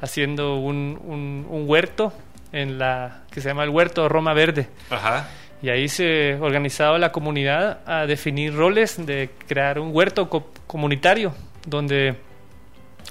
haciendo 0.00 0.56
un, 0.56 1.44
un, 1.50 1.64
huerto 1.68 2.12
en 2.52 2.78
la 2.78 3.22
que 3.30 3.40
se 3.40 3.48
llama 3.48 3.64
el 3.64 3.70
Huerto 3.70 4.08
Roma 4.08 4.32
Verde. 4.32 4.68
Ajá. 4.90 5.28
Y 5.60 5.70
ahí 5.70 5.88
se 5.88 6.34
ha 6.34 6.44
organizado 6.44 6.98
la 6.98 7.10
comunidad 7.10 7.80
a 7.84 8.06
definir 8.06 8.54
roles 8.54 9.04
de 9.04 9.30
crear 9.48 9.80
un 9.80 9.90
huerto 9.92 10.28
comunitario, 10.68 11.34
donde, 11.66 12.16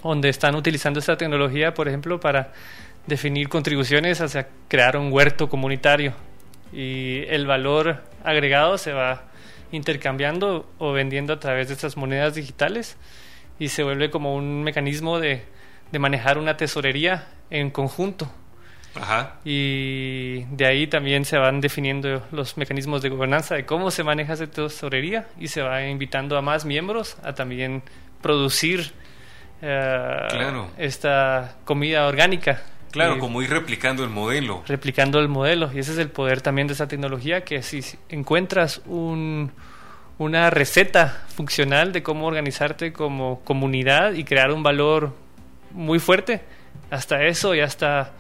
donde 0.02 0.30
están 0.30 0.56
utilizando 0.56 1.00
esta 1.00 1.18
tecnología, 1.18 1.74
por 1.74 1.90
ejemplo, 1.90 2.20
para 2.20 2.52
definir 3.08 3.50
contribuciones 3.50 4.22
hacia 4.22 4.48
crear 4.68 4.96
un 4.98 5.12
huerto 5.12 5.50
comunitario 5.50 6.14
y 6.74 7.24
el 7.28 7.46
valor 7.46 8.04
agregado 8.24 8.78
se 8.78 8.94
va 8.94 9.24
intercambiando 9.72 10.70
o 10.78 10.92
vendiendo 10.92 11.34
a 11.34 11.40
través 11.40 11.68
de 11.68 11.74
estas 11.74 11.98
monedas 11.98 12.36
digitales 12.36 12.98
y 13.60 13.70
se 13.70 13.84
vuelve 13.84 14.10
como 14.10 14.36
un 14.36 14.64
mecanismo 14.64 15.20
de, 15.20 15.44
de 15.92 16.00
manejar 16.00 16.38
una 16.38 16.58
tesorería 16.58 17.28
en 17.50 17.70
conjunto. 17.72 18.32
Ajá. 18.96 19.36
Y 19.46 20.44
de 20.52 20.66
ahí 20.66 20.88
también 20.88 21.24
se 21.24 21.38
van 21.38 21.62
definiendo 21.62 22.26
los 22.32 22.58
mecanismos 22.58 23.02
de 23.02 23.08
gobernanza 23.10 23.56
de 23.56 23.66
cómo 23.66 23.90
se 23.90 24.04
maneja 24.04 24.34
esa 24.34 24.48
tesorería 24.48 25.28
y 25.40 25.48
se 25.48 25.62
va 25.62 25.86
invitando 25.88 26.38
a 26.38 26.42
más 26.42 26.66
miembros 26.66 27.18
a 27.24 27.34
también 27.34 27.84
producir 28.22 28.92
eh, 29.62 30.28
Claro. 30.30 30.70
esta 30.78 31.56
comida 31.64 32.06
orgánica. 32.08 32.62
Claro, 32.92 33.16
Y 33.16 33.20
como 33.20 33.42
ir 33.42 33.50
replicando 33.50 34.04
el 34.04 34.10
modelo. 34.10 34.64
replicando 34.68 35.20
el 35.20 35.28
modelo. 35.28 35.70
Y 35.74 35.80
ese 35.80 35.94
es 35.94 35.98
el 35.98 36.10
poder 36.10 36.42
también 36.42 36.68
de 36.68 36.74
esa 36.74 36.88
tecnología, 36.88 37.44
que 37.44 37.62
si 37.64 37.82
encuentras 38.10 38.82
un, 38.86 39.52
una 40.18 40.50
receta 40.50 41.24
funcional 41.36 41.92
de 41.94 42.04
cómo 42.04 42.28
organizarte 42.28 42.92
como 42.94 43.42
comunidad 43.44 44.14
y 44.14 44.24
crear 44.24 44.52
un 44.52 44.62
valor 44.64 45.14
muy 45.72 46.00
fuerte, 46.00 46.42
hasta 46.90 47.24
eso 47.24 47.56
ya 47.56 47.64
está 47.66 48.12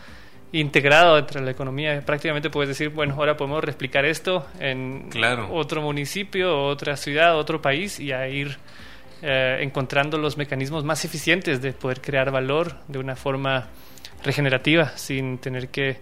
integrado 0.53 1.17
entre 1.17 1.41
la 1.41 1.51
economía. 1.51 2.01
Prácticamente 2.05 2.49
puedes 2.49 2.69
decir, 2.69 2.89
bueno, 2.89 3.15
ahora 3.15 3.37
podemos 3.37 3.63
replicar 3.63 4.03
esto 4.05 4.45
en 4.59 5.09
Claro. 5.09 5.49
otro 5.53 5.81
municipio, 5.81 6.63
otra 6.65 6.97
ciudad, 6.97 7.37
otro 7.37 7.61
país 7.61 7.99
y 7.99 8.11
a 8.11 8.27
ir 8.27 8.57
eh, 9.21 9.59
encontrando 9.61 10.17
los 10.17 10.35
mecanismos 10.37 10.83
más 10.83 11.05
eficientes 11.05 11.61
de 11.61 11.73
poder 11.73 12.01
crear 12.01 12.31
valor 12.31 12.75
de 12.87 12.99
una 12.99 13.15
forma 13.15 13.67
regenerativa 14.23 14.95
sin 14.97 15.37
tener 15.39 15.69
que 15.69 15.99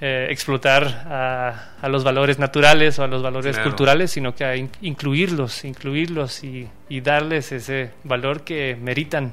eh, 0.00 0.26
explotar 0.30 0.84
a, 0.84 1.74
a 1.80 1.88
los 1.88 2.02
valores 2.02 2.38
naturales 2.38 2.98
o 2.98 3.04
a 3.04 3.06
los 3.06 3.22
valores 3.22 3.54
Claro. 3.56 3.70
culturales, 3.70 4.10
sino 4.10 4.34
que 4.34 4.44
a 4.44 4.56
in- 4.56 4.70
incluirlos, 4.80 5.64
incluirlos 5.64 6.42
y, 6.42 6.68
y 6.88 7.00
darles 7.00 7.52
ese 7.52 7.92
valor 8.02 8.42
que 8.42 8.76
meritan. 8.80 9.32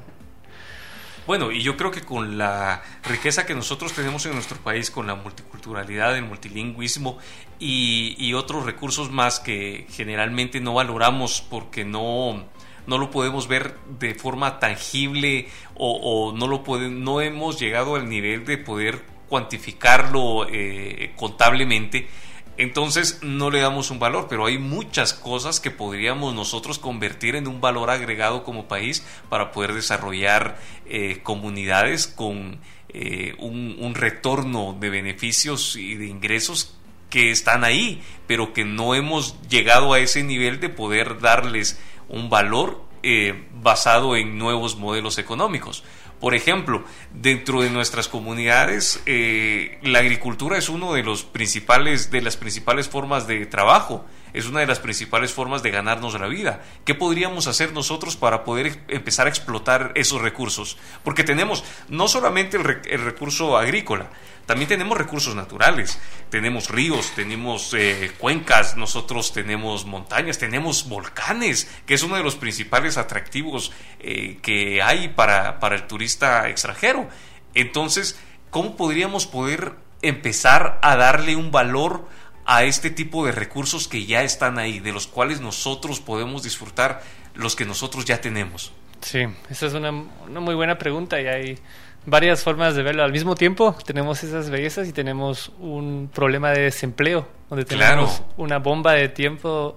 Bueno, 1.26 1.52
y 1.52 1.60
yo 1.62 1.76
creo 1.76 1.90
que 1.90 2.00
con 2.00 2.38
la 2.38 2.82
riqueza 3.04 3.46
que 3.46 3.54
nosotros 3.54 3.92
tenemos 3.92 4.24
en 4.26 4.32
nuestro 4.34 4.58
país, 4.58 4.90
con 4.90 5.06
la 5.06 5.14
multiculturalidad, 5.14 6.16
el 6.16 6.24
multilingüismo 6.24 7.18
y, 7.60 8.32
otros 8.32 8.64
recursos 8.64 9.10
más 9.10 9.38
que 9.38 9.86
generalmente 9.90 10.60
no 10.60 10.74
valoramos 10.74 11.42
porque 11.42 11.84
no, 11.84 12.44
no 12.86 12.98
lo 12.98 13.10
podemos 13.10 13.48
ver 13.48 13.76
de 13.98 14.14
forma 14.14 14.58
tangible 14.58 15.48
o, 15.74 16.32
no, 16.34 16.46
lo 16.46 16.62
no 16.88 17.20
hemos 17.20 17.60
llegado 17.60 17.96
al 17.96 18.08
nivel 18.08 18.46
de 18.46 18.56
poder 18.56 19.04
cuantificarlo 19.28 20.46
eh, 20.50 21.12
contablemente, 21.16 22.08
entonces 22.56 23.20
no 23.22 23.50
le 23.50 23.60
damos 23.60 23.90
un 23.90 23.98
valor, 23.98 24.26
pero 24.28 24.46
hay 24.46 24.58
muchas 24.58 25.14
cosas 25.14 25.60
que 25.60 25.70
podríamos 25.70 26.34
nosotros 26.34 26.78
convertir 26.78 27.36
en 27.36 27.46
un 27.46 27.60
valor 27.60 27.90
agregado 27.90 28.42
como 28.42 28.68
país 28.68 29.06
para 29.28 29.52
poder 29.52 29.72
desarrollar 29.72 30.58
eh, 30.86 31.20
comunidades 31.22 32.06
con 32.06 32.58
eh, 32.88 33.34
un 33.38 33.94
retorno 33.94 34.76
de 34.78 34.90
beneficios 34.90 35.76
y 35.76 35.94
de 35.94 36.06
ingresos 36.06 36.79
que 37.10 37.30
están 37.30 37.64
ahí, 37.64 38.02
pero 38.26 38.52
que 38.52 38.64
no 38.64 38.94
hemos 38.94 39.36
llegado 39.48 39.92
a 39.92 39.98
ese 39.98 40.22
nivel 40.22 40.60
de 40.60 40.68
poder 40.68 41.20
darles 41.20 41.78
un 42.08 42.30
valor 42.30 42.82
eh, 43.02 43.44
basado 43.62 44.16
en 44.16 44.38
nuevos 44.38 44.76
modelos 44.76 45.18
económicos. 45.18 45.84
Por 46.20 46.34
ejemplo, 46.34 46.84
dentro 47.12 47.62
de 47.62 47.70
nuestras 47.70 48.08
comunidades, 48.08 49.02
eh, 49.06 49.78
la 49.82 50.00
agricultura 50.00 50.58
es 50.58 50.68
uno 50.68 50.92
de 50.92 51.02
los 51.02 51.24
principales, 51.24 52.10
de 52.10 52.20
las 52.20 52.36
principales 52.36 52.88
formas 52.88 53.26
de 53.26 53.46
trabajo, 53.46 54.04
es 54.32 54.46
una 54.46 54.60
de 54.60 54.66
las 54.66 54.78
principales 54.78 55.32
formas 55.32 55.62
de 55.62 55.70
ganarnos 55.70 56.18
la 56.18 56.26
vida. 56.26 56.62
¿Qué 56.84 56.94
podríamos 56.94 57.46
hacer 57.46 57.72
nosotros 57.72 58.16
para 58.16 58.44
poder 58.44 58.66
ex- 58.66 58.78
empezar 58.88 59.26
a 59.26 59.30
explotar 59.30 59.92
esos 59.94 60.20
recursos? 60.20 60.76
Porque 61.04 61.24
tenemos 61.24 61.64
no 61.88 62.08
solamente 62.08 62.56
el 62.56 63.04
recurso 63.04 63.56
agrícola, 63.56 64.10
también 64.46 64.68
tenemos 64.68 64.98
recursos 64.98 65.36
naturales, 65.36 66.00
tenemos 66.28 66.70
ríos, 66.70 67.12
tenemos 67.14 67.72
eh, 67.72 68.10
cuencas, 68.18 68.76
nosotros 68.76 69.32
tenemos 69.32 69.84
montañas, 69.84 70.38
tenemos 70.38 70.88
volcanes, 70.88 71.70
que 71.86 71.94
es 71.94 72.02
uno 72.02 72.16
de 72.16 72.24
los 72.24 72.34
principales 72.34 72.96
atractivos 72.96 73.70
eh, 74.00 74.38
que 74.42 74.82
hay 74.82 75.08
para, 75.08 75.60
para 75.60 75.76
el 75.76 75.86
turista 75.86 76.48
extranjero. 76.48 77.08
Entonces, 77.54 78.18
¿cómo 78.50 78.76
podríamos 78.76 79.26
poder 79.26 79.74
empezar 80.02 80.80
a 80.82 80.96
darle 80.96 81.36
un 81.36 81.52
valor 81.52 82.08
a 82.52 82.64
este 82.64 82.90
tipo 82.90 83.24
de 83.24 83.30
recursos 83.30 83.86
que 83.86 84.06
ya 84.06 84.22
están 84.24 84.58
ahí, 84.58 84.80
de 84.80 84.92
los 84.92 85.06
cuales 85.06 85.40
nosotros 85.40 86.00
podemos 86.00 86.42
disfrutar 86.42 87.00
los 87.34 87.54
que 87.54 87.64
nosotros 87.64 88.04
ya 88.04 88.20
tenemos? 88.20 88.72
Sí, 89.00 89.20
esa 89.48 89.66
es 89.66 89.74
una, 89.74 89.90
una 89.90 90.40
muy 90.40 90.56
buena 90.56 90.76
pregunta 90.76 91.20
y 91.20 91.26
hay 91.28 91.58
varias 92.06 92.42
formas 92.42 92.74
de 92.74 92.82
verlo. 92.82 93.04
Al 93.04 93.12
mismo 93.12 93.36
tiempo, 93.36 93.76
tenemos 93.86 94.24
esas 94.24 94.50
bellezas 94.50 94.88
y 94.88 94.92
tenemos 94.92 95.52
un 95.60 96.10
problema 96.12 96.50
de 96.50 96.62
desempleo, 96.62 97.28
donde 97.48 97.64
Claro. 97.66 98.06
tenemos 98.06 98.22
una 98.36 98.58
bomba 98.58 98.94
de 98.94 99.08
tiempo 99.08 99.76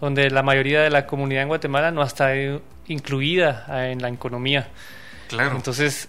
donde 0.00 0.30
la 0.30 0.44
mayoría 0.44 0.82
de 0.82 0.90
la 0.90 1.06
comunidad 1.06 1.42
en 1.42 1.48
Guatemala 1.48 1.90
no 1.90 2.04
está 2.04 2.30
incluida 2.86 3.90
en 3.90 4.00
la 4.00 4.10
economía. 4.10 4.68
Claro. 5.28 5.56
Entonces, 5.56 6.08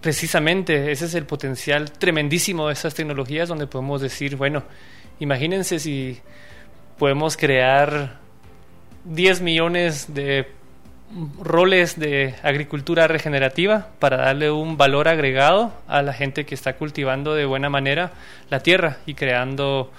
precisamente 0.00 0.90
ese 0.92 1.04
es 1.04 1.14
el 1.14 1.26
potencial 1.26 1.92
tremendísimo 1.92 2.68
de 2.68 2.72
esas 2.72 2.94
tecnologías 2.94 3.50
donde 3.50 3.66
podemos 3.66 4.00
decir, 4.00 4.36
bueno, 4.36 4.62
imagínense 5.20 5.78
si 5.78 6.20
podemos 6.98 7.36
crear 7.36 8.18
10 9.04 9.40
millones 9.40 10.12
de 10.12 10.48
roles 11.42 11.98
de 11.98 12.34
agricultura 12.42 13.08
regenerativa 13.08 13.88
para 13.98 14.16
darle 14.16 14.50
un 14.50 14.76
valor 14.76 15.08
agregado 15.08 15.72
a 15.88 16.02
la 16.02 16.12
gente 16.12 16.46
que 16.46 16.54
está 16.54 16.74
cultivando 16.74 17.34
de 17.34 17.46
buena 17.46 17.68
manera 17.68 18.12
la 18.48 18.60
tierra 18.60 18.98
y 19.06 19.14
creando, 19.14 19.90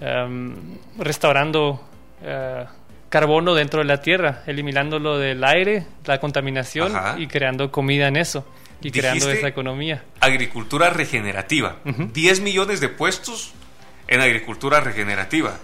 em, 0.00 0.54
restaurando 0.98 1.82
eh, 2.22 2.64
carbono 3.08 3.54
dentro 3.54 3.80
de 3.80 3.86
la 3.86 4.00
tierra, 4.00 4.42
eliminándolo 4.46 5.18
del 5.18 5.44
aire, 5.44 5.86
la 6.06 6.18
contaminación 6.18 6.96
Ajá. 6.96 7.18
y 7.18 7.26
creando 7.26 7.70
comida 7.70 8.08
en 8.08 8.16
eso 8.16 8.46
y 8.80 8.90
creando 8.90 9.30
esa 9.30 9.48
economía. 9.48 10.02
Agricultura 10.20 10.90
regenerativa. 10.90 11.76
Ujú. 11.84 12.10
10 12.12 12.40
millones 12.40 12.80
de 12.80 12.88
puestos 12.88 13.52
en 14.08 14.20
agricultura 14.20 14.80
regenerativa. 14.80 15.56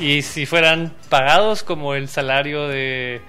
Y 0.00 0.22
si 0.22 0.46
fueran 0.46 0.94
pagados 1.08 1.62
como 1.62 1.94
el 1.94 2.08
salario 2.08 2.68
de, 2.68 3.20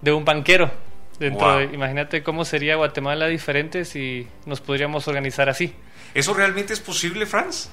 de 0.00 0.12
un 0.12 0.24
banquero. 0.24 0.70
Dentro 1.18 1.46
Wow. 1.46 1.58
de- 1.58 1.64
imagínate 1.74 2.22
cómo 2.22 2.44
sería 2.44 2.76
Guatemala 2.76 3.26
diferente 3.28 3.84
si 3.84 4.26
nos 4.46 4.60
podríamos 4.60 5.06
organizar 5.08 5.48
así. 5.48 5.72
¿Eso 6.14 6.34
realmente 6.34 6.72
es 6.72 6.80
posible, 6.80 7.26
Franz? 7.26 7.68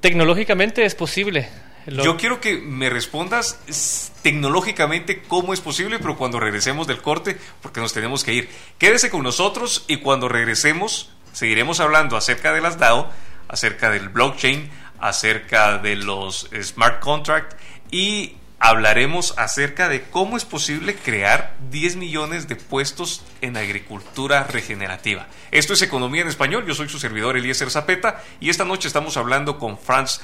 Tecnológicamente 0.00 0.84
es 0.84 0.94
posible. 0.94 1.48
Lo- 1.86 2.04
Yo 2.04 2.16
quiero 2.16 2.40
que 2.40 2.58
me 2.58 2.90
respondas 2.90 4.12
tecnológicamente 4.22 5.22
cómo 5.22 5.54
es 5.54 5.60
posible, 5.60 5.98
pero 5.98 6.16
cuando 6.16 6.38
regresemos 6.40 6.86
del 6.86 7.00
corte, 7.00 7.38
porque 7.62 7.80
nos 7.80 7.92
tenemos 7.94 8.24
que 8.24 8.34
ir. 8.34 8.48
Quédese 8.78 9.08
con 9.08 9.22
nosotros 9.22 9.84
y 9.88 9.98
cuando 9.98 10.28
regresemos 10.28 11.10
seguiremos 11.32 11.80
hablando 11.80 12.16
acerca 12.16 12.52
de 12.52 12.60
las 12.60 12.78
DAO, 12.78 13.10
acerca 13.48 13.90
del 13.90 14.08
blockchain, 14.10 14.68
acerca 15.00 15.78
de 15.78 15.96
los 15.96 16.48
smart 16.62 17.00
contract 17.00 17.54
y 17.90 18.36
hablaremos 18.60 19.34
acerca 19.36 19.88
de 19.88 20.02
cómo 20.02 20.36
es 20.36 20.44
posible 20.44 20.96
crear 20.96 21.54
10 21.70 21.96
millones 21.96 22.48
de 22.48 22.56
puestos 22.56 23.22
en 23.40 23.56
agricultura 23.56 24.44
regenerativa. 24.44 25.26
Esto 25.50 25.74
es 25.74 25.82
Economía 25.82 26.22
en 26.22 26.28
Español, 26.28 26.66
yo 26.66 26.74
soy 26.74 26.88
su 26.88 26.98
servidor 26.98 27.36
Eliezer 27.36 27.70
Zapeta 27.70 28.22
y 28.40 28.50
esta 28.50 28.64
noche 28.64 28.88
estamos 28.88 29.16
hablando 29.16 29.58
con 29.58 29.78
Franz 29.78 30.20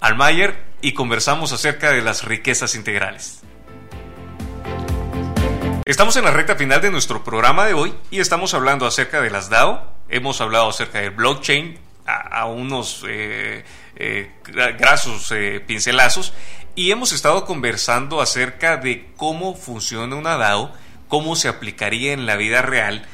Almayer 0.00 0.64
y 0.82 0.92
conversamos 0.92 1.52
acerca 1.52 1.90
de 1.90 2.02
las 2.02 2.24
riquezas 2.24 2.74
integrales. 2.74 3.40
Estamos 5.84 6.16
en 6.16 6.24
la 6.24 6.30
recta 6.30 6.56
final 6.56 6.80
de 6.80 6.90
nuestro 6.90 7.24
programa 7.24 7.66
de 7.66 7.74
hoy 7.74 7.94
y 8.10 8.20
estamos 8.20 8.54
hablando 8.54 8.86
acerca 8.86 9.20
de 9.20 9.30
las 9.30 9.50
DAO, 9.50 9.92
hemos 10.08 10.40
hablado 10.40 10.68
acerca 10.68 11.00
del 11.00 11.10
blockchain 11.10 11.78
a, 12.06 12.46
unos 12.46 13.04
eh, 13.08 13.64
eh, 14.00 14.30
gra- 14.44 14.76
grasos 14.76 15.30
eh, 15.32 15.60
pincelazos 15.66 16.32
y 16.74 16.90
hemos 16.90 17.12
estado 17.12 17.44
conversando 17.44 18.20
acerca 18.20 18.76
de 18.76 19.10
cómo 19.16 19.54
funciona 19.54 20.16
una 20.16 20.36
DAO, 20.36 20.72
cómo 21.08 21.36
se 21.36 21.48
aplicaría 21.48 22.12
en 22.12 22.26
la 22.26 22.36
vida 22.36 22.62
real, 22.62 23.06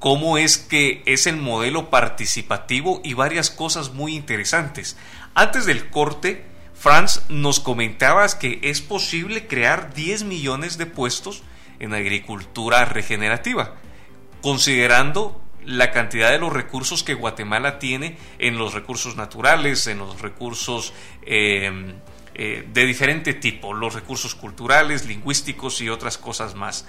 cómo 0.00 0.36
es 0.38 0.58
que 0.58 1.02
es 1.06 1.26
el 1.26 1.36
modelo 1.36 1.88
participativo 1.90 3.00
y 3.04 3.14
varias 3.14 3.50
cosas 3.50 3.92
muy 3.92 4.14
interesantes. 4.14 4.96
Antes 5.34 5.64
del 5.64 5.88
corte, 5.88 6.44
Franz, 6.74 7.22
nos 7.28 7.60
comentabas 7.60 8.34
que 8.34 8.58
es 8.62 8.80
posible 8.82 9.46
crear 9.46 9.94
10 9.94 10.24
millones 10.24 10.76
de 10.76 10.86
puestos 10.86 11.42
en 11.78 11.94
agricultura 11.94 12.84
regenerativa, 12.84 13.76
considerando 14.42 15.40
la 15.66 15.90
cantidad 15.90 16.30
de 16.30 16.38
los 16.38 16.52
recursos 16.52 17.02
que 17.02 17.14
Guatemala 17.14 17.78
tiene 17.78 18.16
en 18.38 18.58
los 18.58 18.74
recursos 18.74 19.16
naturales, 19.16 19.86
en 19.86 19.98
los 19.98 20.20
recursos 20.20 20.92
eh, 21.22 21.94
eh, 22.34 22.68
de 22.72 22.84
diferente 22.84 23.32
tipo, 23.34 23.72
los 23.72 23.94
recursos 23.94 24.34
culturales, 24.34 25.06
lingüísticos 25.06 25.80
y 25.80 25.88
otras 25.88 26.18
cosas 26.18 26.54
más. 26.54 26.86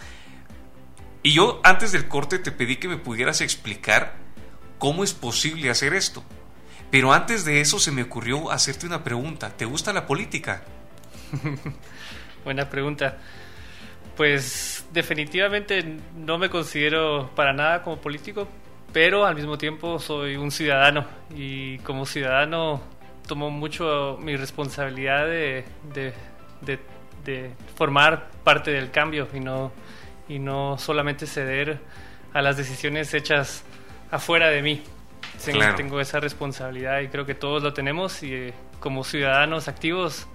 Y 1.21 1.33
yo 1.33 1.59
antes 1.63 1.91
del 1.91 2.07
corte 2.07 2.39
te 2.39 2.51
pedí 2.51 2.77
que 2.77 2.87
me 2.87 2.97
pudieras 2.97 3.41
explicar 3.41 4.15
cómo 4.79 5.03
es 5.03 5.13
posible 5.13 5.69
hacer 5.69 5.93
esto. 5.93 6.23
Pero 6.91 7.13
antes 7.13 7.45
de 7.45 7.61
eso 7.61 7.79
se 7.79 7.91
me 7.91 8.03
ocurrió 8.03 8.51
hacerte 8.51 8.85
una 8.85 9.03
pregunta. 9.03 9.49
¿Te 9.49 9.65
gusta 9.65 9.93
la 9.93 10.07
política? 10.07 10.63
Buena 12.43 12.69
pregunta. 12.69 13.17
Pues 14.15 14.85
definitivamente 14.93 15.97
no 16.15 16.37
me 16.37 16.49
considero 16.49 17.31
para 17.35 17.53
nada 17.53 17.83
como 17.83 17.99
político, 17.99 18.47
pero 18.95 19.25
al 19.25 19.35
mismo 19.35 19.57
tiempo 19.57 19.99
soy 19.99 20.37
un 20.37 20.51
ciudadano 20.51 21.03
y 21.35 21.79
como 21.79 22.05
ciudadano 22.05 22.81
tomo 23.27 23.51
mucho 23.51 24.17
mi 24.21 24.37
responsabilidad 24.37 25.27
de, 25.27 25.65
de, 26.61 27.51
formar 27.75 28.29
parte 28.45 28.71
del 28.71 28.91
cambio 28.91 29.27
y 29.33 29.41
no, 29.41 29.73
y 30.29 30.39
no 30.39 30.77
solamente 30.77 31.27
ceder 31.27 31.81
a 32.33 32.41
las 32.41 32.55
decisiones 32.55 33.13
hechas 33.13 33.65
afuera 34.11 34.47
de 34.47 34.61
mí. 34.61 34.81
Tengo 35.75 35.99
esa 35.99 36.21
responsabilidad 36.21 37.01
y 37.01 37.09
creo 37.09 37.25
que 37.25 37.35
todos 37.35 37.61
lo 37.61 37.73
tenemos 37.73 38.23
y 38.23 38.33
eh, 38.33 38.53
como 38.79 39.03
ciudadanos 39.03 39.67
activos 39.67 40.25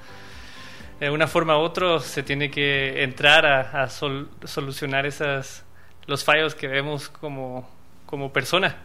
de 1.01 1.09
una 1.09 1.27
forma 1.27 1.57
u 1.57 1.63
otra 1.63 1.99
se 2.01 2.23
tiene 2.23 2.51
que 2.51 3.05
entrar 3.05 3.47
a, 3.47 3.89
solucionar 3.89 5.07
esas, 5.07 5.65
los 6.07 6.25
fallos 6.25 6.55
que 6.55 6.69
vemos 6.69 7.09
como, 7.09 7.80
como 8.11 8.33
persona. 8.33 8.77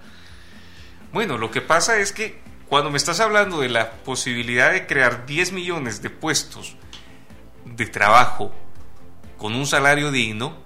Bueno, 1.12 1.38
lo 1.38 1.52
que 1.52 1.62
pasa 1.62 1.98
es 2.00 2.12
que 2.12 2.40
cuando 2.70 2.92
me 2.92 2.98
estás 2.98 3.20
hablando 3.20 3.62
de 3.62 3.70
la 3.70 3.92
posibilidad 3.92 4.72
de 4.72 4.86
crear 4.86 5.26
10 5.26 5.52
millones 5.52 6.02
de 6.02 6.10
puestos 6.10 6.76
de 7.66 7.86
trabajo 7.88 8.54
con 9.38 9.56
un 9.56 9.66
salario 9.66 10.12
digno, 10.12 10.58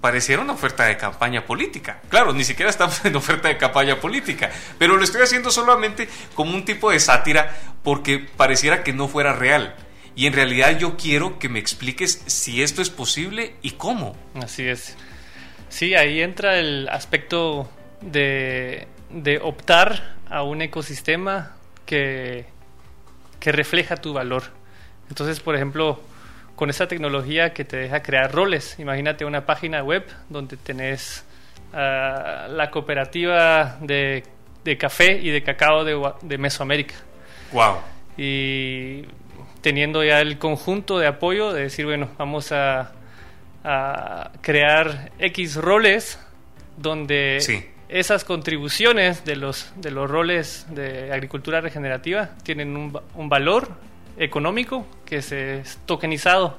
pareciera 0.00 0.42
una 0.42 0.52
oferta 0.52 0.84
de 0.84 0.96
campaña 0.96 1.44
política. 1.44 2.00
Claro, 2.08 2.32
ni 2.32 2.44
siquiera 2.44 2.70
estamos 2.70 3.02
en 3.04 3.16
oferta 3.16 3.48
de 3.48 3.56
campaña 3.56 4.00
política, 4.00 4.50
pero 4.78 4.96
lo 4.96 5.04
estoy 5.04 5.22
haciendo 5.22 5.50
solamente 5.50 6.08
como 6.34 6.54
un 6.54 6.64
tipo 6.64 6.90
de 6.90 7.00
sátira 7.00 7.56
porque 7.82 8.18
pareciera 8.18 8.82
que 8.82 8.92
no 8.92 9.08
fuera 9.08 9.32
real. 9.32 9.74
Y 10.14 10.26
en 10.26 10.32
realidad 10.32 10.78
yo 10.78 10.96
quiero 10.96 11.38
que 11.38 11.48
me 11.48 11.60
expliques 11.60 12.22
si 12.26 12.62
esto 12.62 12.82
es 12.82 12.90
posible 12.90 13.54
y 13.62 13.72
cómo. 13.72 14.16
Así 14.34 14.66
es. 14.66 14.96
Sí, 15.68 15.94
ahí 15.94 16.22
entra 16.22 16.58
el 16.58 16.88
aspecto 16.88 17.70
de, 18.00 18.86
optar 19.42 20.16
a 20.28 20.42
un 20.42 20.62
ecosistema 20.62 21.56
que, 21.86 22.46
que 23.40 23.52
refleja 23.52 23.96
tu 23.96 24.12
valor. 24.12 24.44
Entonces, 25.08 25.40
por 25.40 25.54
ejemplo, 25.54 26.00
con 26.56 26.70
esa 26.70 26.88
tecnología 26.88 27.54
que 27.54 27.64
te 27.64 27.76
deja 27.76 28.02
crear 28.02 28.32
roles, 28.32 28.78
imagínate 28.78 29.24
una 29.24 29.46
página 29.46 29.82
web 29.82 30.04
donde 30.28 30.56
tenés 30.56 31.24
ah, 31.72 32.48
la 32.50 32.70
cooperativa 32.70 33.78
de, 33.80 34.24
café 34.78 35.12
y 35.12 35.30
de 35.30 35.42
cacao 35.42 35.84
de, 35.84 35.98
de 36.22 36.36
Mesoamérica. 36.36 36.94
Wow. 37.52 37.76
Y 38.18 39.04
teniendo 39.60 40.02
ya 40.04 40.20
el 40.20 40.38
conjunto 40.38 40.98
de 40.98 41.06
apoyo 41.06 41.52
de 41.52 41.62
decir, 41.62 41.86
bueno, 41.86 42.08
vamos 42.18 42.52
a, 42.52 42.92
crear 44.40 45.10
X 45.18 45.56
roles 45.56 46.18
donde 46.78 47.38
esas 47.88 48.24
contribuciones 48.24 49.24
de 49.24 49.36
los, 49.36 49.72
de 49.76 49.90
los 49.90 50.10
roles 50.10 50.66
de 50.70 51.12
agricultura 51.12 51.60
regenerativa 51.60 52.30
tienen 52.42 52.76
un, 52.76 52.98
un 53.14 53.28
valor 53.28 53.68
económico 54.18 54.86
que 55.04 55.22
se 55.22 55.60
es 55.60 55.78
tokenizado. 55.86 56.58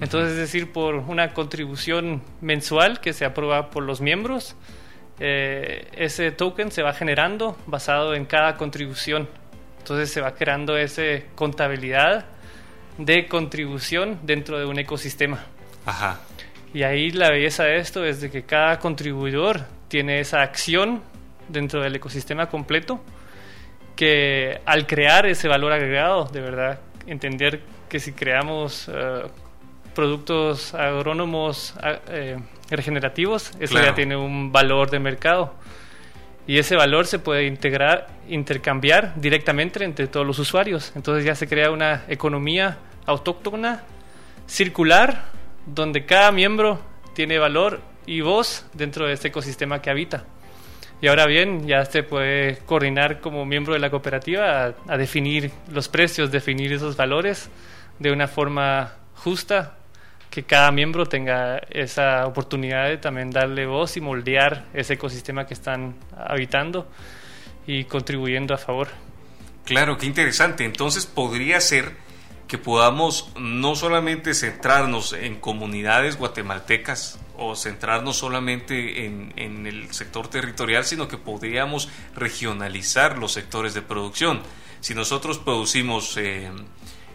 Entonces, 0.00 0.32
es 0.32 0.38
decir, 0.38 0.72
por 0.72 0.96
una 0.96 1.32
contribución 1.32 2.22
mensual 2.40 3.00
que 3.00 3.12
se 3.12 3.24
aprueba 3.24 3.70
por 3.70 3.84
los 3.84 4.00
miembros, 4.00 4.56
eh, 5.20 5.88
ese 5.92 6.32
token 6.32 6.72
se 6.72 6.82
va 6.82 6.92
generando 6.92 7.56
basado 7.66 8.14
en 8.14 8.24
cada 8.24 8.56
contribución 8.56 9.28
entonces 9.82 10.12
se 10.12 10.20
va 10.20 10.36
creando 10.36 10.76
esa 10.76 11.02
contabilidad 11.34 12.26
de 12.98 13.26
contribución 13.26 14.20
dentro 14.22 14.60
de 14.60 14.64
un 14.64 14.78
ecosistema. 14.78 15.44
Ajá. 15.84 16.20
Y 16.72 16.84
ahí 16.84 17.10
la 17.10 17.30
belleza 17.30 17.64
de 17.64 17.78
esto 17.78 18.04
es 18.04 18.20
de 18.20 18.30
que 18.30 18.44
cada 18.44 18.78
contribuidor 18.78 19.66
tiene 19.92 20.20
esa 20.20 20.40
acción 20.40 21.02
dentro 21.48 21.82
del 21.82 21.94
ecosistema 21.94 22.48
completo 22.48 22.98
que 23.94 24.58
al 24.64 24.86
crear 24.86 25.26
ese 25.26 25.48
valor 25.48 25.70
agregado, 25.70 26.24
de 26.32 26.40
verdad, 26.40 26.80
entender 27.06 27.60
que 27.90 28.00
si 28.00 28.12
creamos 28.14 28.88
eh, 28.90 29.24
productos 29.94 30.72
agrónomos 30.72 31.74
eh, 32.08 32.38
regenerativos, 32.70 33.52
eso 33.60 33.74
ya 33.82 33.94
tiene 33.94 34.16
un 34.16 34.50
valor 34.50 34.88
de 34.88 34.98
mercado 34.98 35.52
y 36.46 36.56
ese 36.56 36.74
valor 36.74 37.06
se 37.06 37.18
puede 37.18 37.44
integrar, 37.44 38.08
intercambiar 38.30 39.12
directamente 39.16 39.84
entre 39.84 40.06
todos 40.06 40.26
los 40.26 40.38
usuarios. 40.38 40.92
Entonces 40.96 41.22
ya 41.22 41.34
se 41.34 41.46
crea 41.46 41.70
una 41.70 42.04
economía 42.08 42.78
autóctona, 43.04 43.82
circular, 44.46 45.26
donde 45.66 46.06
cada 46.06 46.32
miembro 46.32 46.80
tiene 47.12 47.38
valor 47.38 47.91
y 48.06 48.20
voz 48.20 48.66
dentro 48.72 49.06
de 49.06 49.14
este 49.14 49.28
ecosistema 49.28 49.80
que 49.82 49.90
habita. 49.90 50.24
Y 51.00 51.08
ahora 51.08 51.26
bien, 51.26 51.66
ya 51.66 51.84
se 51.84 52.02
puede 52.02 52.58
coordinar 52.58 53.20
como 53.20 53.44
miembro 53.44 53.74
de 53.74 53.80
la 53.80 53.90
cooperativa 53.90 54.66
a, 54.66 54.74
a 54.88 54.96
definir 54.96 55.50
los 55.70 55.88
precios, 55.88 56.30
definir 56.30 56.72
esos 56.72 56.96
valores 56.96 57.50
de 57.98 58.12
una 58.12 58.28
forma 58.28 58.92
justa, 59.16 59.76
que 60.30 60.44
cada 60.44 60.70
miembro 60.70 61.06
tenga 61.06 61.58
esa 61.70 62.26
oportunidad 62.26 62.88
de 62.88 62.96
también 62.96 63.30
darle 63.30 63.66
voz 63.66 63.96
y 63.96 64.00
moldear 64.00 64.64
ese 64.72 64.94
ecosistema 64.94 65.46
que 65.46 65.54
están 65.54 65.94
habitando 66.16 66.88
y 67.66 67.84
contribuyendo 67.84 68.54
a 68.54 68.58
favor. 68.58 68.88
Claro, 69.64 69.98
qué 69.98 70.06
interesante. 70.06 70.64
Entonces 70.64 71.06
podría 71.06 71.60
ser 71.60 71.92
que 72.52 72.58
podamos 72.58 73.32
no 73.40 73.74
solamente 73.76 74.34
centrarnos 74.34 75.14
en 75.14 75.40
comunidades 75.40 76.18
guatemaltecas 76.18 77.18
o 77.38 77.56
centrarnos 77.56 78.18
solamente 78.18 79.06
en, 79.06 79.66
el 79.66 79.90
sector 79.94 80.28
territorial, 80.28 80.84
sino 80.84 81.08
que 81.08 81.16
podríamos 81.16 81.88
regionalizar 82.14 83.16
los 83.16 83.32
sectores 83.32 83.72
de 83.72 83.80
producción. 83.80 84.42
Si 84.80 84.94
nosotros 84.94 85.38
producimos 85.38 86.14
eh, 86.18 86.50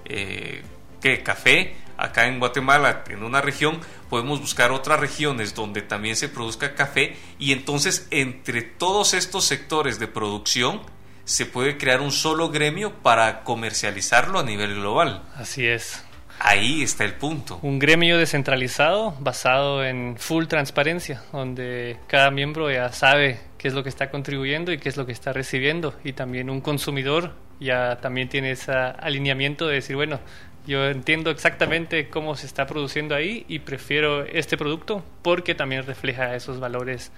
eh, 0.06 0.64
¿qué? 1.02 1.22
café, 1.22 1.76
acá 1.98 2.26
en 2.26 2.40
Guatemala, 2.40 3.04
en 3.08 3.22
una 3.22 3.40
región, 3.40 3.80
podemos 4.10 4.42
buscar 4.42 4.72
otras 4.72 5.00
regiones 5.00 5.54
donde 5.54 5.84
también 5.84 6.16
se 6.16 6.30
produzca 6.30 6.74
café 6.74 7.16
y 7.38 7.52
entonces 7.52 8.08
entre 8.10 8.64
todos 8.64 9.14
estos 9.14 9.46
sectores 9.46 10.00
de 10.00 10.08
producción 10.08 10.82
se 11.28 11.46
puede 11.46 11.78
crear 11.78 12.00
un 12.00 12.14
solo 12.14 12.50
gremio 12.50 12.94
para 13.04 13.44
comercializarlo 13.44 14.40
a 14.40 14.44
nivel 14.44 14.76
global. 14.76 15.24
Así 15.36 15.68
es. 15.68 16.02
Ahí 16.40 16.84
está 16.84 17.04
el 17.04 17.16
punto. 17.16 17.60
Un 17.64 17.80
gremio 17.80 18.18
descentralizado 18.18 19.14
basado 19.20 19.84
en 19.84 20.16
full 20.18 20.46
transparencia, 20.46 21.22
donde 21.34 21.98
cada 22.08 22.32
miembro 22.32 22.72
ya 22.72 22.94
sabe 22.94 23.42
qué 23.58 23.68
es 23.68 23.74
lo 23.74 23.84
que 23.84 23.90
está 23.90 24.10
contribuyendo 24.10 24.72
y 24.72 24.78
qué 24.78 24.88
es 24.88 24.96
lo 24.96 25.06
que 25.06 25.12
está 25.12 25.34
recibiendo. 25.34 25.94
Y 26.06 26.14
también 26.14 26.50
un 26.50 26.62
consumidor 26.62 27.34
ya 27.60 27.98
también 27.98 28.30
tiene 28.30 28.52
ese 28.52 28.72
alineamiento 28.72 29.68
de 29.68 29.76
decir, 29.76 29.98
bueno, 29.98 30.22
yo 30.66 30.86
entiendo 30.86 31.30
exactamente 31.30 32.08
cómo 32.08 32.38
se 32.38 32.46
está 32.46 32.66
produciendo 32.68 33.16
ahí 33.16 33.46
y 33.50 33.60
prefiero 33.60 34.24
este 34.24 34.58
producto 34.58 35.04
porque 35.24 35.56
también 35.56 35.86
refleja 35.86 36.36
esos 36.36 36.62
valores 36.62 37.12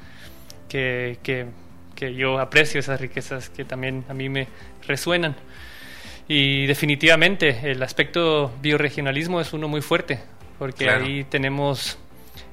que, 0.68 1.20
que, 1.22 1.46
que 2.00 2.14
yo 2.14 2.40
aprecio, 2.40 2.80
esas 2.80 3.02
riquezas 3.02 3.50
que 3.50 3.66
también 3.66 4.06
a 4.10 4.14
mí 4.14 4.30
me 4.30 4.48
resuenan. 4.88 5.36
Y 6.28 6.66
definitivamente 6.68 7.72
el 7.72 7.82
aspecto 7.84 8.52
bioregionalismo 8.62 9.42
es 9.42 9.52
uno 9.52 9.68
muy 9.68 9.82
fuerte, 9.82 10.20
porque 10.58 10.90
ahí 10.90 11.24
tenemos 11.26 11.98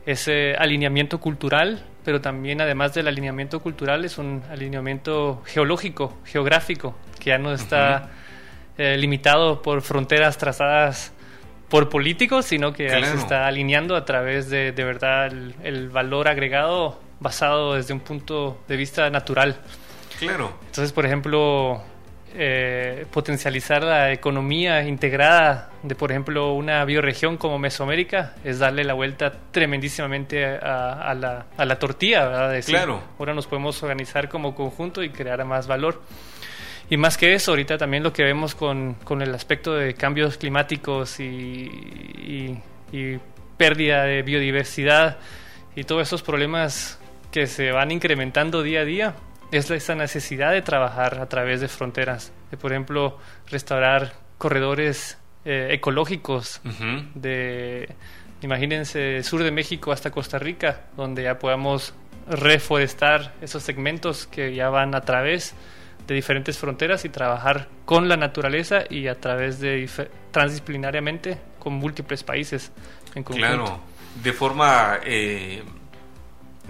ese 0.06 0.54
alineamiento 0.56 1.20
cultural, 1.20 1.84
pero 2.04 2.20
también 2.20 2.60
además 2.60 2.94
del 2.94 3.08
alineamiento 3.08 3.60
cultural 3.60 4.04
es 4.04 4.18
un 4.18 4.42
alineamiento 4.50 5.42
geológico, 5.46 6.18
geográfico, 6.24 6.96
que 7.20 7.30
ya 7.30 7.38
no 7.38 7.52
está... 7.52 8.10
Eh, 8.78 8.98
limitado 8.98 9.62
por 9.62 9.80
fronteras 9.80 10.36
trazadas 10.36 11.10
por 11.70 11.88
políticos, 11.88 12.44
sino 12.44 12.74
que 12.74 12.90
se 12.90 13.14
está 13.14 13.46
alineando 13.46 13.96
a 13.96 14.04
través 14.04 14.50
de, 14.50 14.72
de 14.72 14.84
verdad, 14.84 15.32
el, 15.64 15.88
valor 15.88 16.28
agregado 16.28 17.00
basado 17.20 17.74
desde 17.74 17.92
un 17.92 18.00
punto 18.00 18.58
de 18.68 18.76
vista 18.76 19.08
natural. 19.10 19.60
Claro. 20.18 20.52
Entonces, 20.66 20.92
por 20.92 21.06
ejemplo, 21.06 21.82
eh, 22.34 23.06
potencializar 23.10 23.82
la 23.82 24.12
economía 24.12 24.82
integrada 24.82 25.70
de, 25.82 25.94
por 25.94 26.10
ejemplo, 26.10 26.52
una 26.52 26.84
bioregión 26.84 27.36
como 27.36 27.58
Mesoamérica 27.58 28.34
es 28.44 28.58
darle 28.58 28.84
la 28.84 28.94
vuelta 28.94 29.32
tremendísimamente 29.50 30.44
a, 30.44 31.14
la, 31.14 31.46
a 31.56 31.64
la, 31.64 31.78
tortilla, 31.78 32.28
¿verdad? 32.28 32.64
claro. 32.66 33.02
Ahora 33.18 33.32
nos 33.32 33.46
podemos 33.46 33.82
organizar 33.82 34.28
como 34.28 34.54
conjunto 34.54 35.02
y 35.02 35.10
crear 35.10 35.42
más 35.44 35.66
valor. 35.66 36.02
Y 36.88 36.96
más 36.98 37.16
que 37.16 37.34
eso, 37.34 37.52
ahorita 37.52 37.78
también 37.78 38.02
lo 38.02 38.12
que 38.12 38.22
vemos 38.22 38.54
con, 38.54 38.94
con 39.02 39.20
el 39.20 39.34
aspecto 39.34 39.74
de 39.74 39.94
cambios 39.94 40.36
climáticos 40.36 41.18
y, 41.18 42.60
y, 42.92 43.18
pérdida 43.56 44.04
de 44.04 44.22
biodiversidad 44.22 45.16
y 45.74 45.84
todos 45.84 46.02
esos 46.02 46.22
problemas 46.22 46.98
que 47.36 47.46
se 47.46 47.70
van 47.70 47.90
incrementando 47.90 48.62
día 48.62 48.80
a 48.80 48.84
día, 48.86 49.14
es 49.52 49.70
esa 49.70 49.94
necesidad 49.94 50.52
de 50.52 50.62
trabajar 50.62 51.18
a 51.18 51.28
través 51.28 51.60
de 51.60 51.68
fronteras, 51.68 52.32
de 52.50 52.56
por 52.56 52.72
ejemplo 52.72 53.18
restaurar 53.50 54.14
corredores 54.38 55.18
eh, 55.44 55.68
ecológicos 55.72 56.62
de, 57.14 57.94
imagínense, 58.40 59.22
sur 59.22 59.42
de 59.42 59.50
México 59.50 59.92
hasta 59.92 60.10
Costa 60.10 60.38
Rica, 60.38 60.86
donde 60.96 61.24
ya 61.24 61.38
podamos 61.38 61.92
reforestar 62.26 63.34
esos 63.42 63.62
segmentos 63.62 64.26
que 64.26 64.54
ya 64.54 64.70
van 64.70 64.94
a 64.94 65.02
través 65.02 65.54
de 66.06 66.14
diferentes 66.14 66.56
fronteras 66.56 67.04
y 67.04 67.10
trabajar 67.10 67.68
con 67.84 68.08
la 68.08 68.16
naturaleza 68.16 68.84
y 68.88 69.08
a 69.08 69.20
través 69.20 69.60
de 69.60 69.86
transdisciplinariamente 70.30 71.36
con 71.58 71.74
múltiples 71.74 72.24
países 72.24 72.72
en 73.14 73.22
conjunto. 73.24 73.46
Claro, 73.46 73.80
de 74.22 74.32
forma, 74.32 75.00
eh, 75.04 75.62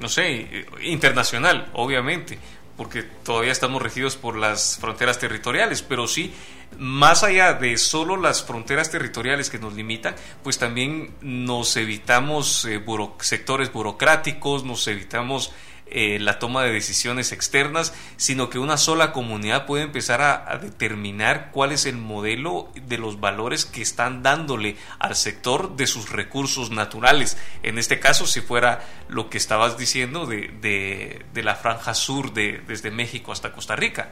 no 0.01 0.09
sé, 0.09 0.67
internacional, 0.83 1.71
obviamente, 1.75 2.39
porque 2.77 3.03
todavía 3.03 3.53
estamos 3.53 3.83
regidos 3.83 4.17
por 4.17 4.37
las 4.37 4.79
fronteras 4.79 5.19
territoriales, 5.19 5.83
pero 5.83 6.07
sí, 6.07 6.33
más 6.79 7.23
allá 7.23 7.55
de 7.55 7.79
solo 7.79 8.17
las 8.17 8.45
fronteras 8.45 8.91
territoriales 8.91 9.49
que 9.49 9.59
nos 9.59 9.75
limitan, 9.75 10.15
pues 10.43 10.59
también 10.59 11.15
nos 11.21 11.77
evitamos 11.77 12.65
eh, 12.67 12.83
sectores 13.21 13.73
burocráticos, 13.73 14.65
nos 14.65 14.87
evitamos 14.89 15.53
eh, 15.89 16.19
la 16.19 16.41
toma 16.41 16.65
de 16.65 16.73
decisiones 16.73 17.31
externas, 17.31 17.95
sino 18.17 18.51
que 18.51 18.59
una 18.59 18.77
sola 18.77 19.13
comunidad 19.13 19.67
puede 19.67 19.85
empezar 19.85 20.21
a, 20.21 20.59
determinar 20.59 21.51
cuál 21.53 21.71
es 21.71 21.87
el 21.87 21.97
modelo 21.97 22.71
de 22.75 22.99
los 22.99 23.21
valores 23.21 23.65
que 23.65 23.83
están 23.83 24.23
dándole 24.23 24.77
al 24.99 25.15
sector 25.15 25.77
de 25.77 25.87
sus 25.87 26.11
recursos 26.11 26.71
naturales. 26.71 27.37
En 27.63 27.79
este 27.79 28.01
caso, 28.01 28.27
si 28.27 28.41
fuera 28.41 28.81
lo 29.09 29.31
que 29.31 29.39
estabas 29.39 29.79
diciendo 29.79 30.27
de, 30.27 31.23
de, 31.33 31.43
la 31.43 31.55
franja 31.55 31.95
sur 31.95 32.33
de, 32.33 32.61
desde 32.67 32.91
México 32.91 33.31
hasta 33.31 33.53
Costa 33.53 33.77
Rica. 33.77 34.11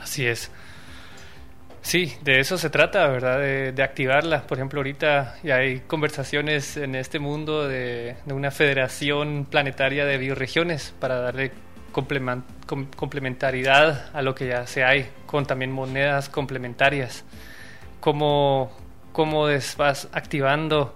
Así 0.00 0.26
es. 0.26 0.50
Sí, 1.82 2.14
de 2.22 2.40
eso 2.40 2.58
se 2.58 2.70
trata, 2.70 3.08
¿verdad? 3.08 3.38
De, 3.38 3.82
activarla. 3.82 4.42
Por 4.42 4.58
ejemplo, 4.58 4.80
ahorita 4.80 5.36
ya 5.42 5.56
hay 5.56 5.80
conversaciones 5.80 6.76
en 6.76 6.94
este 6.94 7.18
mundo 7.18 7.66
de, 7.66 8.16
una 8.26 8.50
federación 8.50 9.46
planetaria 9.48 10.04
de 10.04 10.18
bioregiones 10.18 10.94
para 10.98 11.20
darle 11.20 11.52
complementariedad 11.92 14.14
a 14.14 14.22
lo 14.22 14.34
que 14.34 14.48
ya 14.48 14.66
se 14.66 14.84
hay, 14.84 15.08
con 15.26 15.46
también 15.46 15.72
monedas 15.72 16.28
complementarias. 16.28 17.24
¿Cómo, 18.00 18.70
cómo 19.12 19.46
vas 19.76 20.08
activando 20.12 20.94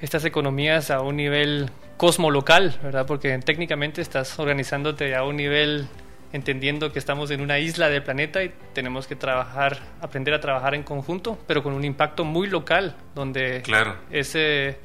estas 0.00 0.24
economías 0.24 0.90
a 0.90 1.00
un 1.00 1.16
nivel 1.16 1.70
cosmolocal, 1.96 2.78
¿verdad? 2.82 3.06
Porque 3.06 3.38
técnicamente 3.38 4.00
estás 4.00 4.36
organizándote 4.38 5.14
a 5.14 5.22
un 5.22 5.36
nivel 5.36 5.86
entendiendo 6.32 6.92
que 6.92 6.98
estamos 6.98 7.30
en 7.30 7.40
una 7.40 7.58
isla 7.58 7.88
del 7.88 8.02
planeta 8.02 8.42
y 8.42 8.52
tenemos 8.72 9.06
que 9.06 9.16
trabajar, 9.16 9.78
aprender 10.00 10.34
a 10.34 10.40
trabajar 10.40 10.74
en 10.74 10.82
conjunto, 10.82 11.38
pero 11.46 11.62
con 11.62 11.74
un 11.74 11.84
impacto 11.84 12.24
muy 12.24 12.48
local, 12.48 12.96
donde 13.14 13.62
ese, 14.10 14.78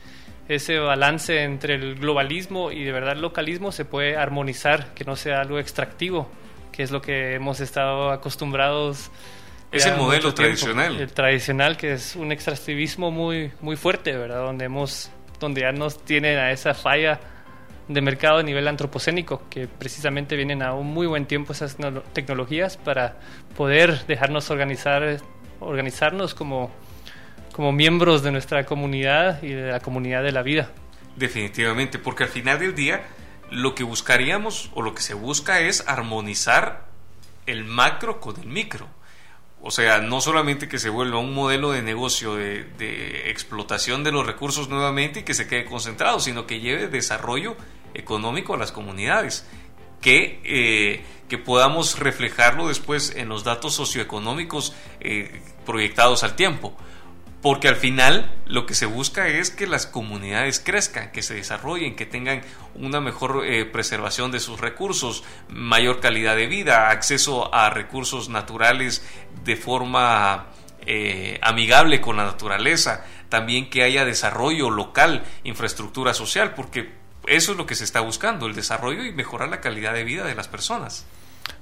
ese 0.49 0.77
balance 0.79 1.43
entre 1.43 1.75
el 1.75 1.95
globalismo 1.95 2.71
y 2.71 2.83
de 2.83 2.91
verdad 2.91 3.13
el 3.13 3.21
localismo 3.21 3.71
se 3.71 3.85
puede 3.85 4.17
armonizar, 4.17 4.93
que 4.93 5.05
no 5.05 5.15
sea 5.15 5.41
algo 5.41 5.57
extractivo, 5.57 6.29
que 6.71 6.83
es 6.83 6.91
lo 6.91 7.01
que 7.01 7.35
hemos 7.35 7.61
estado 7.61 8.11
acostumbrados. 8.11 9.09
Es 9.71 9.85
el 9.85 9.95
modelo 9.95 10.33
tradicional. 10.33 10.99
El 10.99 11.11
tradicional, 11.11 11.77
que 11.77 11.93
es 11.93 12.15
un 12.15 12.31
extractivismo 12.31 13.09
muy, 13.09 13.51
muy 13.61 13.75
fuerte, 13.77 14.15
¿verdad? 14.15 14.43
Donde, 14.43 14.65
hemos, 14.65 15.11
donde 15.39 15.61
ya 15.61 15.71
nos 15.71 16.03
tienen 16.03 16.37
a 16.37 16.51
esa 16.51 16.73
falla 16.73 17.19
de 17.87 18.01
mercado 18.01 18.39
a 18.39 18.43
nivel 18.43 18.67
antropocénico, 18.67 19.43
que 19.49 19.67
precisamente 19.67 20.35
vienen 20.35 20.61
a 20.61 20.73
un 20.73 20.87
muy 20.87 21.07
buen 21.07 21.25
tiempo 21.25 21.53
esas 21.53 21.77
tecnologías 22.13 22.77
para 22.77 23.17
poder 23.55 24.05
dejarnos 24.07 24.49
organizar, 24.49 25.21
organizarnos 25.59 26.33
como, 26.33 26.71
como 27.53 27.71
miembros 27.71 28.23
de 28.23 28.31
nuestra 28.31 28.65
comunidad 28.65 29.41
y 29.41 29.49
de 29.49 29.71
la 29.71 29.79
comunidad 29.79 30.23
de 30.23 30.31
la 30.31 30.41
vida. 30.41 30.71
Definitivamente, 31.15 31.97
porque 31.97 32.23
al 32.23 32.29
final 32.29 32.59
del 32.59 32.75
día 32.75 33.01
lo 33.49 33.73
que 33.75 33.83
buscaríamos 33.83 34.69
o 34.73 34.81
lo 34.81 34.93
que 34.93 35.01
se 35.01 35.13
busca 35.13 35.61
es 35.61 35.87
armonizar 35.87 36.87
el 37.45 37.63
macro 37.63 38.19
con 38.19 38.39
el 38.39 38.47
micro. 38.47 38.87
O 39.61 39.71
sea, 39.71 39.99
no 39.99 40.21
solamente 40.21 40.69
que 40.69 40.79
se 40.79 40.89
vuelva 40.89 41.19
un 41.19 41.33
modelo 41.33 41.71
de 41.71 41.81
negocio 41.81 42.35
de, 42.35 43.29
explotación 43.29 44.03
de 44.03 44.11
los 44.11 44.25
recursos 44.25 44.69
nuevamente 44.69 45.21
y 45.21 45.23
que 45.23 45.33
se 45.33 45.47
quede 45.47 45.65
concentrado, 45.65 46.19
sino 46.19 46.45
que 46.45 46.59
lleve 46.59 46.87
desarrollo 46.87 47.57
económico 47.93 48.53
a 48.53 48.57
las 48.57 48.71
comunidades, 48.71 49.47
que, 49.99 50.39
eh, 50.43 51.03
que 51.27 51.37
podamos 51.37 51.97
reflejarlo 51.97 52.67
después 52.67 53.15
en 53.15 53.29
los 53.29 53.43
datos 53.43 53.73
socioeconómicos 53.73 54.73
eh, 54.99 55.41
proyectados 55.65 56.23
al 56.23 56.35
tiempo. 56.35 56.77
Porque 57.41 57.67
al 57.67 57.75
final 57.75 58.31
lo 58.45 58.65
que 58.65 58.73
se 58.73 58.87
busca 58.87 59.27
es 59.27 59.51
que 59.51 59.67
las 59.67 59.85
comunidades 59.85 60.59
crezcan, 60.59 61.11
que 61.11 61.21
se 61.21 61.35
desarrollen, 61.35 61.95
que 61.95 62.05
tengan 62.05 62.41
una 62.75 62.99
mejor 62.99 63.45
eh, 63.45 63.65
preservación 63.65 64.31
de 64.31 64.39
sus 64.39 64.59
recursos, 64.59 65.23
mayor 65.47 65.99
calidad 65.99 66.35
de 66.35 66.47
vida, 66.47 66.89
acceso 66.89 67.53
a 67.53 67.69
recursos 67.69 68.29
naturales 68.29 69.05
de 69.43 69.55
forma 69.55 70.47
amigable 71.41 71.99
con 71.99 72.15
la 72.15 72.23
naturaleza, 72.23 73.03
también 73.27 73.69
que 73.69 73.83
haya 73.83 74.05
desarrollo 74.05 74.69
local, 74.69 75.25
infraestructura 75.43 76.13
social, 76.13 76.53
porque 76.53 76.93
eso 77.27 77.51
es 77.51 77.57
lo 77.57 77.65
que 77.65 77.75
se 77.75 77.83
está 77.83 77.99
buscando, 77.99 78.47
el 78.47 78.55
desarrollo 78.55 79.03
y 79.03 79.11
mejorar 79.11 79.49
la 79.49 79.61
calidad 79.61 79.93
de 79.93 80.05
vida 80.05 80.25
de 80.25 80.35
las 80.35 80.47
personas. 80.47 81.05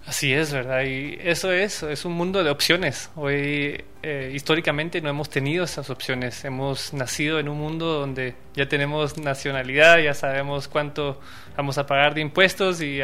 Así 0.07 0.33
es, 0.33 0.53
¿verdad? 0.53 0.83
Y 0.83 1.17
eso 1.23 1.51
es, 1.51 1.81
es 1.81 2.05
un 2.05 2.13
mundo 2.13 2.43
de 2.43 2.51
opciones. 2.51 3.09
Hoy, 3.15 3.83
eh, 4.03 4.31
históricamente, 4.35 5.01
no 5.01 5.09
hemos 5.09 5.31
tenido 5.31 5.63
esas 5.63 5.89
opciones. 5.89 6.45
Hemos 6.45 6.93
nacido 6.93 7.39
en 7.39 7.49
un 7.49 7.57
mundo 7.57 8.01
donde 8.01 8.35
ya 8.53 8.67
tenemos 8.67 9.17
nacionalidad, 9.17 9.97
ya 9.97 10.13
sabemos 10.13 10.67
cuánto 10.67 11.19
vamos 11.57 11.79
a 11.79 11.87
pagar 11.87 12.13
de 12.13 12.21
impuestos 12.21 12.81
y 12.81 12.99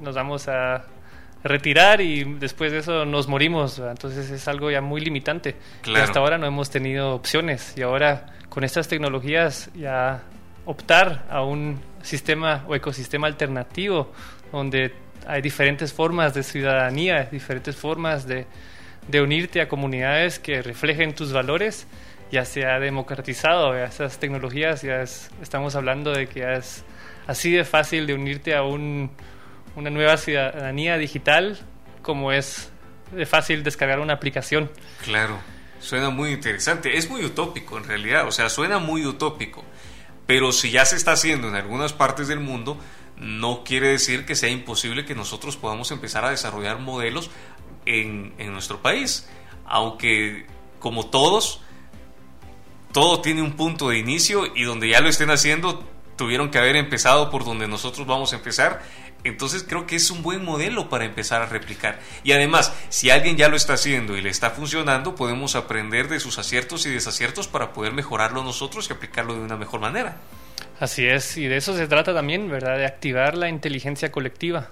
nos 0.00 0.14
vamos 0.14 0.48
a 0.48 0.86
retirar 1.44 2.00
y 2.00 2.24
después 2.24 2.72
de 2.72 2.78
eso 2.78 3.04
nos 3.04 3.28
morimos. 3.28 3.78
Entonces 3.78 4.30
es 4.30 4.48
algo 4.48 4.70
ya 4.70 4.80
muy 4.80 5.02
limitante. 5.02 5.56
hasta 5.94 6.18
ahora 6.18 6.38
no 6.38 6.46
hemos 6.46 6.70
tenido 6.70 7.14
opciones 7.14 7.74
y 7.76 7.82
ahora 7.82 8.26
con 8.48 8.64
estas 8.64 8.88
tecnologías 8.88 9.70
ya 9.74 10.22
optar 10.64 11.26
a 11.28 11.42
un 11.42 11.80
sistema 12.02 12.64
o 12.68 12.74
ecosistema 12.74 13.26
alternativo 13.26 14.12
donde 14.50 14.92
hay 15.26 15.42
diferentes 15.42 15.92
formas 15.92 16.34
de 16.34 16.42
ciudadanía, 16.42 17.28
diferentes 17.30 17.76
formas 17.76 18.26
de, 18.26 18.46
unirte 19.20 19.60
a 19.60 19.68
comunidades 19.68 20.38
que 20.38 20.62
reflejen 20.62 21.14
tus 21.14 21.32
valores, 21.32 21.86
ya 22.30 22.44
se 22.44 22.64
ha 22.66 22.78
democratizado 22.78 23.76
esas 23.76 24.18
tecnologías, 24.18 24.82
ya 24.82 25.02
estamos 25.42 25.74
hablando 25.74 26.12
de 26.12 26.28
que 26.28 26.54
es 26.54 26.84
así 27.26 27.52
de 27.52 27.64
fácil 27.64 28.06
de 28.06 28.14
unirte 28.14 28.54
a 28.54 28.62
un, 28.62 29.10
una 29.76 29.90
nueva 29.90 30.16
ciudadanía 30.16 30.96
digital 30.98 31.58
como 32.00 32.32
es 32.32 32.70
de 33.12 33.26
fácil 33.26 33.62
descargar 33.62 34.00
una 34.00 34.14
aplicación. 34.14 34.70
Claro, 35.04 35.38
suena 35.80 36.10
muy 36.10 36.30
interesante, 36.30 36.96
es 36.96 37.10
muy 37.10 37.24
utópico 37.24 37.76
en 37.76 37.84
realidad, 37.84 38.26
o 38.26 38.32
sea, 38.32 38.48
suena 38.48 38.78
muy 38.78 39.04
utópico 39.04 39.64
pero 40.26 40.52
si 40.52 40.70
ya 40.70 40.84
se 40.84 40.96
está 40.96 41.12
haciendo 41.12 41.48
en 41.48 41.54
algunas 41.56 41.92
partes 41.92 42.28
del 42.28 42.40
mundo, 42.40 42.78
no 43.22 43.64
quiere 43.64 43.88
decir 43.88 44.26
que 44.26 44.34
sea 44.34 44.50
imposible 44.50 45.04
que 45.04 45.14
nosotros 45.14 45.56
podamos 45.56 45.90
empezar 45.90 46.24
a 46.24 46.30
desarrollar 46.30 46.78
modelos 46.78 47.30
en, 47.86 48.34
nuestro 48.52 48.82
país. 48.82 49.28
Aunque, 49.64 50.46
como 50.78 51.06
todos, 51.06 51.60
todo 52.92 53.20
tiene 53.20 53.42
un 53.42 53.52
punto 53.52 53.88
de 53.88 53.98
inicio 53.98 54.44
y 54.54 54.64
donde 54.64 54.88
ya 54.88 55.00
lo 55.00 55.08
estén 55.08 55.30
haciendo, 55.30 55.84
tuvieron 56.16 56.50
que 56.50 56.58
haber 56.58 56.76
empezado 56.76 57.30
por 57.30 57.44
donde 57.44 57.68
nosotros 57.68 58.06
vamos 58.06 58.32
a 58.32 58.36
empezar 58.36 58.82
entonces 59.24 59.64
creo 59.66 59.86
que 59.86 59.96
es 59.96 60.10
un 60.10 60.22
buen 60.22 60.44
modelo 60.44 60.88
para 60.88 61.04
empezar 61.04 61.42
a 61.42 61.46
replicar. 61.46 62.00
Y 62.24 62.32
además, 62.32 62.72
si 62.88 63.10
alguien 63.10 63.36
ya 63.36 63.48
lo 63.48 63.56
está 63.56 63.74
haciendo 63.74 64.16
y 64.16 64.20
le 64.20 64.30
está 64.30 64.50
funcionando, 64.50 65.14
podemos 65.14 65.54
aprender 65.54 66.08
de 66.08 66.20
sus 66.20 66.38
aciertos 66.38 66.86
y 66.86 66.90
desaciertos 66.90 67.46
para 67.46 67.72
poder 67.72 67.92
mejorarlo 67.92 68.42
nosotros 68.42 68.88
y 68.88 68.92
aplicarlo 68.92 69.34
de 69.34 69.40
una 69.40 69.56
mejor 69.56 69.80
manera. 69.80 70.16
Así 70.80 71.06
es, 71.06 71.36
y 71.36 71.46
de 71.46 71.56
eso 71.56 71.76
se 71.76 71.86
trata 71.86 72.12
también, 72.12 72.50
¿verdad? 72.50 72.76
De 72.76 72.86
activar 72.86 73.36
la 73.36 73.48
inteligencia 73.48 74.10
colectiva, 74.10 74.70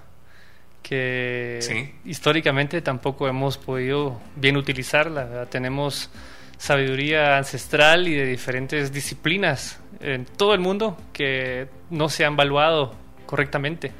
que 0.83 1.93
históricamente 2.03 2.81
tampoco 2.81 3.27
hemos 3.27 3.57
podido 3.57 4.19
bien 4.35 4.57
utilizarla. 4.57 5.45
Tenemos 5.45 6.09
sabiduría 6.57 7.37
ancestral 7.37 8.07
y 8.07 8.15
de 8.15 8.25
diferentes 8.25 8.91
disciplinas 8.91 9.79
en 10.01 10.25
todo 10.25 10.53
el 10.53 10.59
mundo 10.59 10.97
que 11.13 11.69
no 11.89 12.09
se 12.09 12.25
han 12.25 12.35
valuado 12.35 12.93
correctamente. 13.25 13.91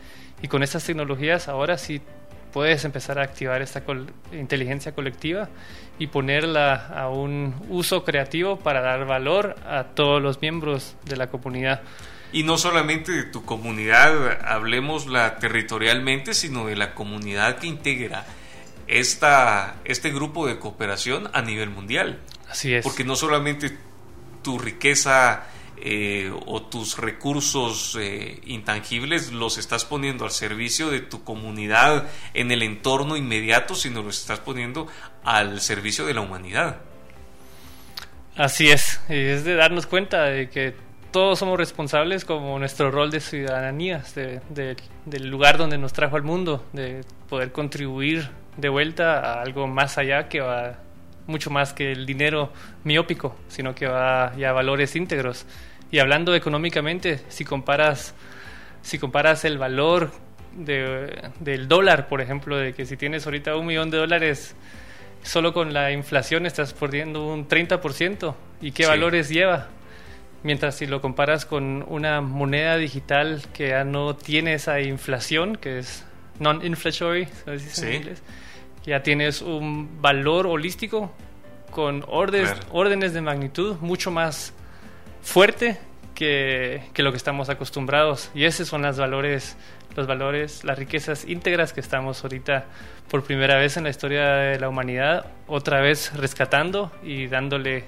Y 0.41 0.47
con 0.47 0.63
estas 0.63 0.83
tecnologías 0.83 1.47
ahora 1.47 1.77
sí 1.77 2.01
puedes 2.51 2.85
empezar 2.85 3.19
a 3.19 3.23
activar 3.23 3.61
esta 3.61 3.83
inteligencia 4.31 4.93
colectiva 4.93 5.49
y 5.99 6.07
ponerla 6.07 6.87
a 6.87 7.09
un 7.09 7.55
uso 7.69 8.03
creativo 8.03 8.57
para 8.57 8.81
dar 8.81 9.05
valor 9.05 9.55
a 9.65 9.83
todos 9.95 10.21
los 10.21 10.41
miembros 10.41 10.95
de 11.05 11.17
la 11.17 11.27
comunidad. 11.27 11.81
Y 12.33 12.43
no 12.43 12.57
solamente 12.57 13.11
de 13.11 13.23
tu 13.23 13.43
comunidad, 13.43 14.39
hablemosla 14.45 15.37
territorialmente, 15.37 16.33
sino 16.33 16.65
de 16.67 16.75
la 16.75 16.93
comunidad 16.95 17.57
que 17.57 17.67
integra 17.67 18.25
esta, 18.87 19.75
este 19.85 20.11
grupo 20.11 20.47
de 20.47 20.57
cooperación 20.57 21.29
a 21.33 21.41
nivel 21.41 21.69
mundial. 21.69 22.19
Así 22.49 22.73
es. 22.73 22.83
Porque 22.83 23.03
no 23.03 23.15
solamente 23.15 23.77
tu 24.41 24.59
riqueza 24.59 25.43
eh, 25.83 26.31
o 26.45 26.61
tus 26.61 26.97
recursos 26.97 27.97
eh, 27.99 28.39
intangibles 28.45 29.31
los 29.31 29.57
estás 29.57 29.83
poniendo 29.85 30.25
al 30.25 30.31
servicio 30.31 30.89
de 30.89 31.01
tu 31.01 31.23
comunidad 31.23 32.07
en 32.33 32.51
el 32.51 32.61
entorno 32.61 33.17
inmediato, 33.17 33.75
sino 33.75 34.03
los 34.03 34.19
estás 34.19 34.39
poniendo 34.39 34.87
al 35.23 35.59
servicio 35.59 36.05
de 36.05 36.13
la 36.13 36.21
humanidad. 36.21 36.77
Así 38.35 38.69
es, 38.69 39.01
es 39.09 39.43
de 39.43 39.55
darnos 39.55 39.87
cuenta 39.87 40.23
de 40.23 40.49
que 40.49 40.73
todos 41.11 41.39
somos 41.39 41.57
responsables 41.57 42.25
como 42.25 42.57
nuestro 42.57 42.89
rol 42.89 43.11
de 43.11 43.19
ciudadanía, 43.19 44.03
del 44.53 45.27
lugar 45.27 45.57
donde 45.57 45.77
nos 45.77 45.93
trajo 45.93 46.15
al 46.15 46.23
mundo, 46.23 46.65
de 46.71 47.03
poder 47.27 47.51
contribuir 47.51 48.29
de 48.55 48.69
vuelta 48.69 49.19
a 49.19 49.41
algo 49.41 49.67
más 49.67 49.97
allá 49.97 50.29
que 50.29 50.41
va 50.41 50.77
mucho 51.27 51.49
más 51.49 51.73
que 51.73 51.91
el 51.91 52.05
dinero 52.05 52.51
miópico, 52.83 53.35
sino 53.47 53.75
que 53.75 53.87
va 53.87 54.33
ya 54.37 54.49
a 54.49 54.53
valores 54.53 54.95
íntegros. 54.95 55.45
Y 55.91 55.99
hablando 55.99 56.33
económicamente, 56.33 57.19
si 57.27 57.43
comparas, 57.43 58.15
si 58.81 58.97
comparas 58.97 59.43
el 59.43 59.57
valor 59.57 60.11
del 60.55 61.67
dólar, 61.67 62.07
por 62.07 62.21
ejemplo, 62.21 62.57
de 62.57 62.73
que 62.73 62.85
si 62.85 62.97
tienes 62.97 63.25
ahorita 63.25 63.55
un 63.57 63.65
millón 63.65 63.91
de 63.91 63.97
dólares, 63.97 64.55
solo 65.21 65.53
con 65.53 65.73
la 65.73 65.91
inflación 65.91 66.45
estás 66.45 66.73
perdiendo 66.73 67.27
un 67.27 67.47
30%. 67.47 68.35
¿Y 68.61 68.71
qué 68.71 68.85
valores 68.85 69.29
lleva? 69.29 69.67
Mientras 70.43 70.75
si 70.75 70.87
lo 70.87 71.01
comparas 71.01 71.45
con 71.45 71.85
una 71.87 72.21
moneda 72.21 72.77
digital 72.77 73.43
que 73.53 73.69
ya 73.69 73.83
no 73.83 74.15
tiene 74.15 74.53
esa 74.55 74.79
inflación, 74.81 75.55
que 75.57 75.79
es 75.79 76.05
non-inflationary, 76.39 77.27
ya 78.85 79.03
tienes 79.03 79.41
un 79.41 80.01
valor 80.01 80.47
holístico 80.47 81.11
con 81.69 82.03
órdenes, 82.07 82.55
órdenes 82.71 83.13
de 83.13 83.21
magnitud 83.21 83.75
mucho 83.81 84.09
más 84.09 84.53
fuerte 85.21 85.77
que, 86.15 86.83
que, 86.93 87.03
lo 87.03 87.11
que 87.11 87.17
estamos 87.17 87.49
acostumbrados. 87.49 88.31
Y 88.33 88.45
esos 88.45 88.67
son 88.67 88.81
los 88.81 88.97
valores, 88.97 89.57
los 89.95 90.07
valores, 90.07 90.63
las 90.63 90.77
riquezas 90.77 91.25
íntegras 91.25 91.73
que 91.73 91.79
estamos 91.79 92.23
ahorita 92.23 92.65
por 93.09 93.23
primera 93.23 93.57
vez 93.57 93.77
en 93.77 93.83
la 93.83 93.89
historia 93.89 94.27
de 94.27 94.59
la 94.59 94.69
humanidad, 94.69 95.25
otra 95.47 95.81
vez 95.81 96.13
rescatando 96.15 96.91
y 97.03 97.27
dándole 97.27 97.83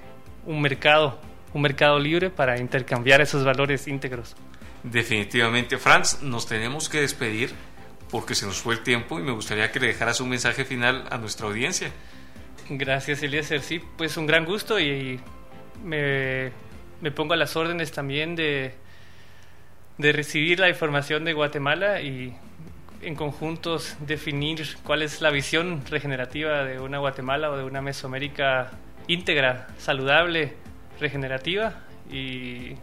un 0.46 0.60
mercado 0.60 1.18
un 1.54 1.62
mercado 1.62 1.98
libre 1.98 2.30
para 2.30 2.58
intercambiar 2.58 3.20
esos 3.20 3.44
valores 3.44 3.86
íntegros. 3.88 4.36
Definitivamente, 4.82 5.78
Franz, 5.78 6.20
nos 6.20 6.46
tenemos 6.46 6.88
que 6.88 7.00
despedir 7.00 7.54
porque 8.10 8.34
se 8.34 8.44
nos 8.44 8.60
fue 8.60 8.74
el 8.74 8.82
tiempo 8.82 9.18
y 9.18 9.22
me 9.22 9.32
gustaría 9.32 9.72
que 9.72 9.80
le 9.80 9.86
dejaras 9.86 10.20
un 10.20 10.28
mensaje 10.28 10.64
final 10.64 11.06
a 11.10 11.16
nuestra 11.16 11.46
audiencia. 11.46 11.90
Gracias, 12.68 13.22
Eliezer. 13.22 13.60
Sí, 13.60 13.80
pues 13.96 14.16
un 14.16 14.26
gran 14.26 14.44
gusto 14.44 14.78
y 14.78 15.20
me, 15.82 16.52
me 17.00 17.10
pongo 17.10 17.34
a 17.34 17.36
las 17.36 17.56
órdenes 17.56 17.92
también 17.92 18.36
de, 18.36 18.74
de 19.98 20.12
recibir 20.12 20.60
la 20.60 20.68
información 20.68 21.24
de 21.24 21.32
Guatemala 21.32 22.00
y 22.00 22.34
en 23.02 23.14
conjuntos 23.14 23.96
definir 24.00 24.66
cuál 24.82 25.02
es 25.02 25.20
la 25.20 25.30
visión 25.30 25.82
regenerativa 25.86 26.64
de 26.64 26.80
una 26.80 26.98
Guatemala 26.98 27.50
o 27.50 27.56
de 27.56 27.64
una 27.64 27.82
Mesoamérica 27.82 28.70
íntegra, 29.06 29.68
saludable, 29.78 30.54
regenerativa 30.98 31.74
y 32.10 32.76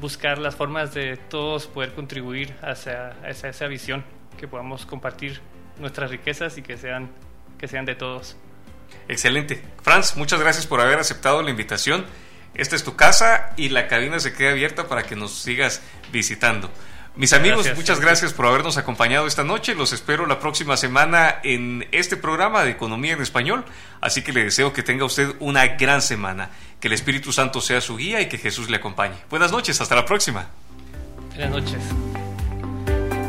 buscar 0.00 0.38
las 0.38 0.56
formas 0.56 0.94
de 0.94 1.16
todos 1.16 1.66
poder 1.66 1.92
contribuir 1.92 2.54
hacia, 2.62 3.14
esa 3.28 3.66
visión, 3.66 4.04
que 4.38 4.48
podamos 4.48 4.86
compartir 4.86 5.40
nuestras 5.78 6.10
riquezas 6.10 6.58
y 6.58 6.62
que 6.62 6.76
sean, 6.76 7.10
que 7.58 7.68
sean 7.68 7.84
de 7.84 7.94
todos. 7.94 8.36
Excelente. 9.08 9.62
Franz, 9.82 10.16
muchas 10.16 10.40
gracias 10.40 10.66
por 10.66 10.80
haber 10.80 10.98
aceptado 10.98 11.42
la 11.42 11.50
invitación. 11.50 12.04
Esta 12.54 12.76
es 12.76 12.84
tu 12.84 12.96
casa 12.96 13.52
y 13.56 13.68
la 13.68 13.88
cabina 13.88 14.20
se 14.20 14.32
queda 14.32 14.50
abierta 14.50 14.88
para 14.88 15.02
que 15.02 15.16
nos 15.16 15.32
sigas 15.32 15.82
visitando. 16.12 16.70
Mis 17.16 17.32
amigos, 17.32 17.68
muchas 17.76 18.00
gracias 18.00 18.32
por 18.32 18.46
habernos 18.46 18.76
acompañado 18.76 19.28
esta 19.28 19.44
noche. 19.44 19.76
Los 19.76 19.92
espero 19.92 20.26
la 20.26 20.40
próxima 20.40 20.76
semana 20.76 21.36
en 21.44 21.86
este 21.92 22.16
programa 22.16 22.64
de 22.64 22.72
Economía 22.72 23.12
en 23.12 23.22
Español. 23.22 23.64
Así 24.00 24.22
que 24.22 24.32
le 24.32 24.42
deseo 24.42 24.72
que 24.72 24.82
tenga 24.82 25.04
usted 25.04 25.36
una 25.38 25.64
gran 25.76 26.02
semana. 26.02 26.50
Que 26.80 26.88
el 26.88 26.94
Espíritu 26.94 27.32
Santo 27.32 27.60
sea 27.60 27.80
su 27.80 27.96
guía 27.96 28.20
y 28.20 28.28
que 28.28 28.36
Jesús 28.36 28.68
le 28.68 28.78
acompañe. 28.78 29.14
Buenas 29.30 29.52
noches, 29.52 29.80
hasta 29.80 29.94
la 29.94 30.04
próxima. 30.04 30.48
Buenas 31.36 31.50
noches. 31.50 32.13